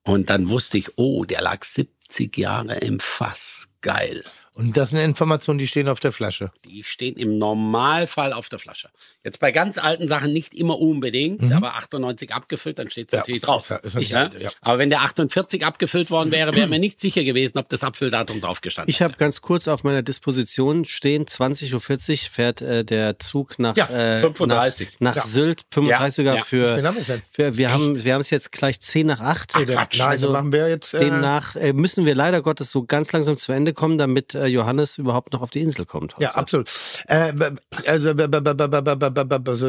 [0.04, 3.68] Und dann wusste ich, oh, der lag 70 Jahre im Fass.
[3.82, 4.24] Geil.
[4.60, 6.52] Und das sind Informationen, die stehen auf der Flasche.
[6.66, 8.90] Die stehen im Normalfall auf der Flasche.
[9.24, 13.42] Jetzt bei ganz alten Sachen nicht immer unbedingt, aber 98 abgefüllt, dann steht es natürlich
[13.42, 13.70] drauf.
[13.70, 13.76] Mhm.
[13.76, 14.30] Ja, ist natürlich Ja?
[14.40, 14.50] ja.
[14.62, 18.42] Aber wenn der 48 abgefüllt worden wäre, wäre mir nicht sicher gewesen, ob das Abfülldatum
[18.42, 21.74] drauf gestanden Ich habe ganz kurz auf meiner Disposition stehen, 20.40
[22.26, 24.90] Uhr fährt äh, der Zug nach, Ja, äh, 35.
[25.00, 25.30] nach, nach Ja.
[25.30, 26.44] Sylt, 35er Ja, ja.
[26.44, 27.22] für, Wie viel haben wir denn?
[27.32, 29.52] für wir haben wir haben es jetzt gleich 10 nach 8.
[29.56, 29.98] Ach, Quatsch.
[30.00, 30.94] Nein, Also, also machen wir jetzt.
[30.94, 34.56] Äh, Demnach äh, müssen wir leider Gottes so ganz langsam zu Ende kommen, damit der
[34.56, 36.16] Johannes überhaupt noch auf die Insel kommt.
[36.16, 36.24] Heute.
[36.24, 36.70] Ja, absolut.
[37.08, 37.34] Äh,
[37.86, 38.14] also,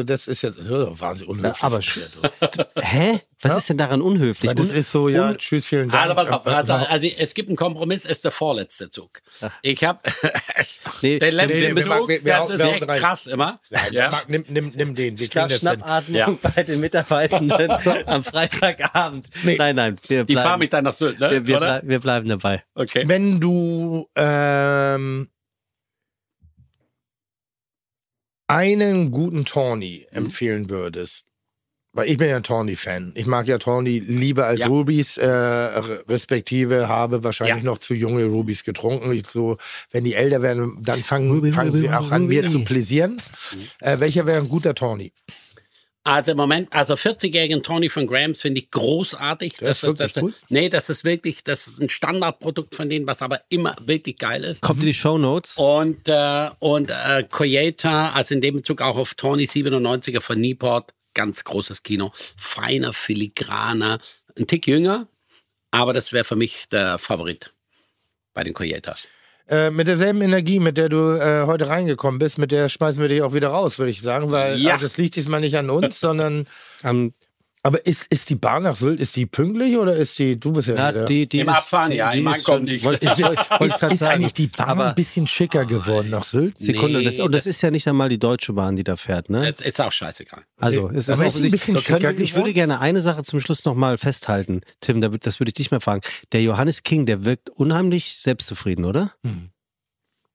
[0.03, 1.63] das ist jetzt oh, wahnsinnig unhöflich.
[1.63, 1.79] Aber,
[2.81, 3.21] hä?
[3.43, 4.49] Was ist denn daran unhöflich?
[4.49, 6.03] Weil das ist so, ja, un- tschüss, vielen Dank.
[6.03, 9.21] Also, pass auf, also, also es gibt einen Kompromiss, es ist der vorletzte Zug.
[9.61, 9.99] Ich habe
[11.01, 13.59] Nee, den letzten nee, wir Zug, machen- wir- wir das ist echt krass immer.
[13.91, 14.09] ja.
[14.09, 15.17] Marc, nimm, nimm, nimm den.
[15.19, 15.79] Wir kriegen Schnapp, das hin.
[15.79, 16.37] Schnappatmung Ja.
[16.55, 17.71] bei den Mitarbeitenden
[18.07, 19.27] am Freitagabend.
[19.43, 19.55] Nee.
[19.57, 21.31] Nein, nein, wir Die fahren bleiben, mich dann nach Sylt, ne?
[21.31, 22.63] wir, wir, blei- wir bleiben dabei.
[22.75, 23.03] Okay.
[23.07, 25.29] Wenn du ähm,
[28.47, 30.17] einen guten Tawny Mhm.
[30.17, 31.25] empfehlen würdest,
[31.93, 33.11] weil ich bin ja ein Tawny-Fan.
[33.15, 34.67] Ich mag ja Tawny lieber als Ja.
[34.67, 37.69] Rubies, äh, respektive habe wahrscheinlich Ja.
[37.71, 39.11] noch zu junge Rubies getrunken.
[39.11, 39.57] Ich so,
[39.91, 42.41] wenn die älter werden, dann fangen, Ruby, fangen Ruby, sie auch an, Ruby.
[42.41, 43.21] mir zu pläsieren.
[43.79, 45.11] Äh, welcher wäre ein guter Tawny?
[46.03, 49.57] Also im Moment, also 40-jährigen Tony von Grams finde ich großartig.
[49.57, 50.33] Der ist wirklich das, gut?
[50.49, 54.43] Nee, das ist wirklich, das ist ein Standardprodukt von denen, was aber immer wirklich geil
[54.43, 54.63] ist.
[54.63, 55.57] Kommt in die Show Notes.
[55.57, 60.91] Und, äh, und äh, Coyeta, also in dem Bezug auch auf Tony 97er von Newport,
[61.13, 62.11] ganz großes Kino.
[62.37, 63.99] Feiner, filigraner,
[64.37, 65.07] ein Tick jünger,
[65.71, 67.53] aber das wäre für mich der Favorit
[68.33, 69.07] bei den Coyetas.
[69.47, 73.09] Äh, mit derselben Energie, mit der du äh, heute reingekommen bist, mit der schmeißen wir
[73.09, 74.73] dich auch wieder raus, würde ich sagen, weil Ja.
[74.73, 76.47] also das liegt diesmal nicht an uns, sondern
[76.83, 77.11] Ähm,
[77.63, 80.67] Aber ist, ist die Bahn nach Sylt, ist die pünktlich oder ist die, du bist
[80.69, 82.91] ja na, der- die, die Im ist, Abfahren, die, ja, die im ist Ankommen schon-
[82.95, 83.03] nicht.
[83.03, 83.21] ist,
[83.79, 84.13] grad ist sagen.
[84.15, 86.55] eigentlich die Bahn Aber ein bisschen schicker geworden nach Sylt?
[86.57, 88.95] Sekunde, Nee, das, und das das- ist ja nicht einmal die Deutsche Bahn, die da
[88.97, 89.45] fährt, ne?
[89.45, 90.41] Jetzt ist auch scheißegal.
[90.57, 93.21] Also, es ist Aber ist ein bisschen Wir können- schicker ich würde gerne eine Sache
[93.21, 94.61] zum Schluss nochmal festhalten.
[94.79, 96.01] Tim, das würde ich dich mal fragen.
[96.31, 99.13] Der Johannes King, der wirkt unheimlich selbstzufrieden, oder?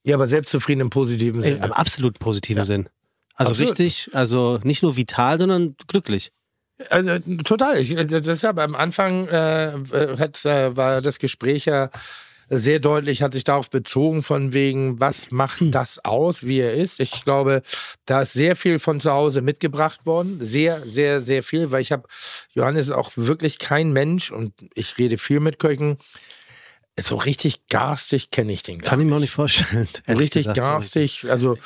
[0.05, 1.77] Ja, aber selbstzufrieden im positiven Im Sinne.
[1.77, 2.89] absolut positiven Sinn.
[3.35, 3.71] Also Absolut.
[3.73, 6.31] richtig, also nicht nur vital, sondern glücklich.
[6.91, 7.79] Also, total.
[7.79, 11.91] Ich, äh, deshalb am Anfang äh, äh, hat, äh, war das Gespräch ja
[12.49, 17.01] sehr deutlich, hat sich darauf bezogen, von wegen, was macht das aus, wie er ist.
[17.01, 17.63] Ich glaube,
[18.05, 20.39] da ist sehr viel von zu Hause mitgebracht worden.
[20.41, 22.07] Sehr, sehr, sehr viel, weil ich habe,
[22.53, 25.99] Johannes ist auch wirklich kein Mensch und ich rede viel mit Köchen.
[26.99, 29.11] So richtig garstig kenne ich den gar Kann ich nicht.
[29.11, 29.89] mir auch nicht vorstellen.
[30.09, 31.27] richtig gesagt, garstig.
[31.29, 31.59] Also,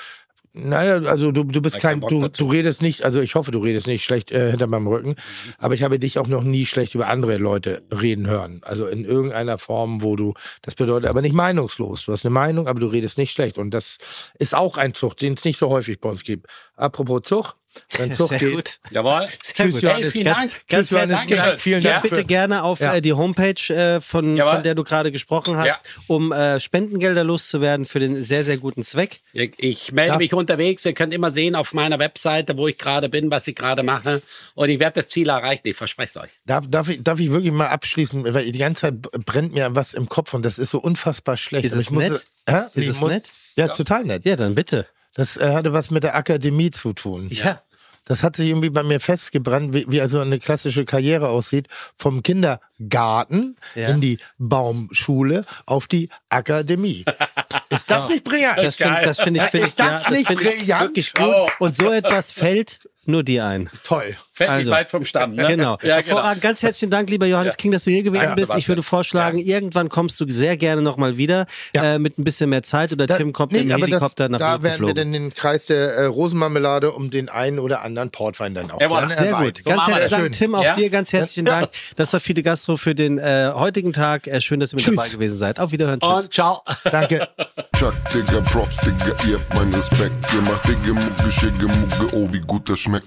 [0.53, 2.45] naja, also du, du bist kein, du, dazu.
[2.45, 5.15] du redest nicht, also ich hoffe, du redest nicht schlecht äh, hinter meinem Rücken,
[5.59, 8.61] aber ich habe dich auch noch nie schlecht über andere Leute reden hören.
[8.63, 12.05] Also in irgendeiner Form, wo du, das bedeutet aber nicht meinungslos.
[12.05, 13.59] Du hast eine Meinung, aber du redest nicht schlecht.
[13.59, 13.99] Und das
[14.39, 16.47] ist auch ein Zucht, den es nicht so häufig bei uns gibt.
[16.75, 17.57] Apropos Zucht,
[17.97, 18.53] Dein Zug Sehr geht.
[18.55, 18.79] gut.
[18.91, 19.27] Jawohl.
[19.43, 19.83] Sehr Tschüss, gut.
[19.83, 20.03] Johannes.
[20.05, 20.53] Hey, vielen Ganz, Dank.
[20.69, 21.17] ganz Tschüss, Johannes.
[21.19, 21.45] Dankeschön.
[21.47, 21.61] Dank.
[21.61, 22.03] Vielen Dank.
[22.03, 22.95] bitte für- gerne auf Ja.
[22.95, 26.03] äh, die Homepage, äh, von, von der du gerade gesprochen hast, Ja.
[26.09, 29.21] um äh, Spendengelder loszuwerden für den sehr, sehr guten Zweck.
[29.33, 30.85] Ich, ich melde Darf- mich unterwegs.
[30.85, 34.23] Ihr könnt immer sehen auf meiner Webseite, wo ich gerade bin, was ich gerade mache.
[34.55, 35.63] Und ich werde das Ziel erreichen.
[35.65, 36.31] Ich verspreche es euch.
[36.47, 39.95] Darf, darf, ich, darf ich wirklich mal abschließen, weil die ganze Zeit brennt mir was
[39.95, 41.65] im Kopf und das ist so unfassbar schlecht.
[41.67, 42.27] Ist es ich muss- nett?
[42.49, 42.57] Hä?
[42.75, 43.31] Ist Ich es muss- nett?
[43.57, 44.25] Ja, total nett.
[44.25, 44.87] Ja, dann bitte.
[45.15, 47.29] Das äh, hatte was mit der Akademie zu tun.
[47.31, 47.63] Ja.
[48.07, 51.69] Das hat sich irgendwie bei mir festgebrannt, wie, wie also eine klassische Karriere aussieht.
[51.97, 53.89] Vom Kindergarten Ja.
[53.89, 57.05] in die Baumschule auf die Akademie.
[57.69, 58.59] Ist das nicht brillant?
[58.59, 60.83] Das finde find ich, find ich, Ist das ja, das nicht find ich brillant?
[60.83, 61.35] wirklich gut.
[61.61, 63.71] Und so etwas fällt nur dir ein.
[63.85, 64.17] Toll.
[64.41, 64.71] Fällt Also.
[64.71, 65.35] nicht weit vom Stamm.
[65.35, 65.45] Ne?
[65.47, 65.77] Genau.
[65.83, 66.41] Ja, Hervorragend.
[66.43, 68.55] Ganz herzlichen Dank, lieber Johannes King, dass du hier gewesen Ja, bist.
[68.57, 71.95] Ich würde vorschlagen, irgendwann kommst du sehr gerne nochmal wieder Ja.
[71.95, 74.39] äh, mit ein bisschen mehr Zeit oder Da- Tim kommt nee, im Helikopter da, nach
[74.39, 74.95] Da werden wir geflogen.
[74.97, 78.99] dann den Kreis der äh, Rosenmarmelade um den einen oder anderen Portwein dann auch Jawohl.
[79.01, 79.45] gerne Sehr erweitern.
[79.45, 79.65] gut.
[79.65, 80.21] Ganz machen wir herzlichen das.
[80.21, 80.55] Dank, Tim.
[80.55, 80.75] Auch Ja?
[80.75, 81.69] dir ganz herzlichen Dank.
[81.97, 84.27] Das war Fide Gastro für den äh, heutigen Tag.
[84.27, 84.95] Äh, schön, dass ihr mit Tschüss.
[84.97, 85.61] dabei gewesen seid.
[85.61, 86.01] Auf Wiederhören.
[86.01, 86.25] Tschüss.
[86.25, 86.63] Und ciao.
[86.91, 87.29] Danke.
[87.77, 90.13] Chuck, Digga, Props, Digga, ihr habt meinen Respekt.
[90.35, 93.07] Ihr macht Digga, Mucke, Schicke, Mucke, oh, wie gut das schmeckt.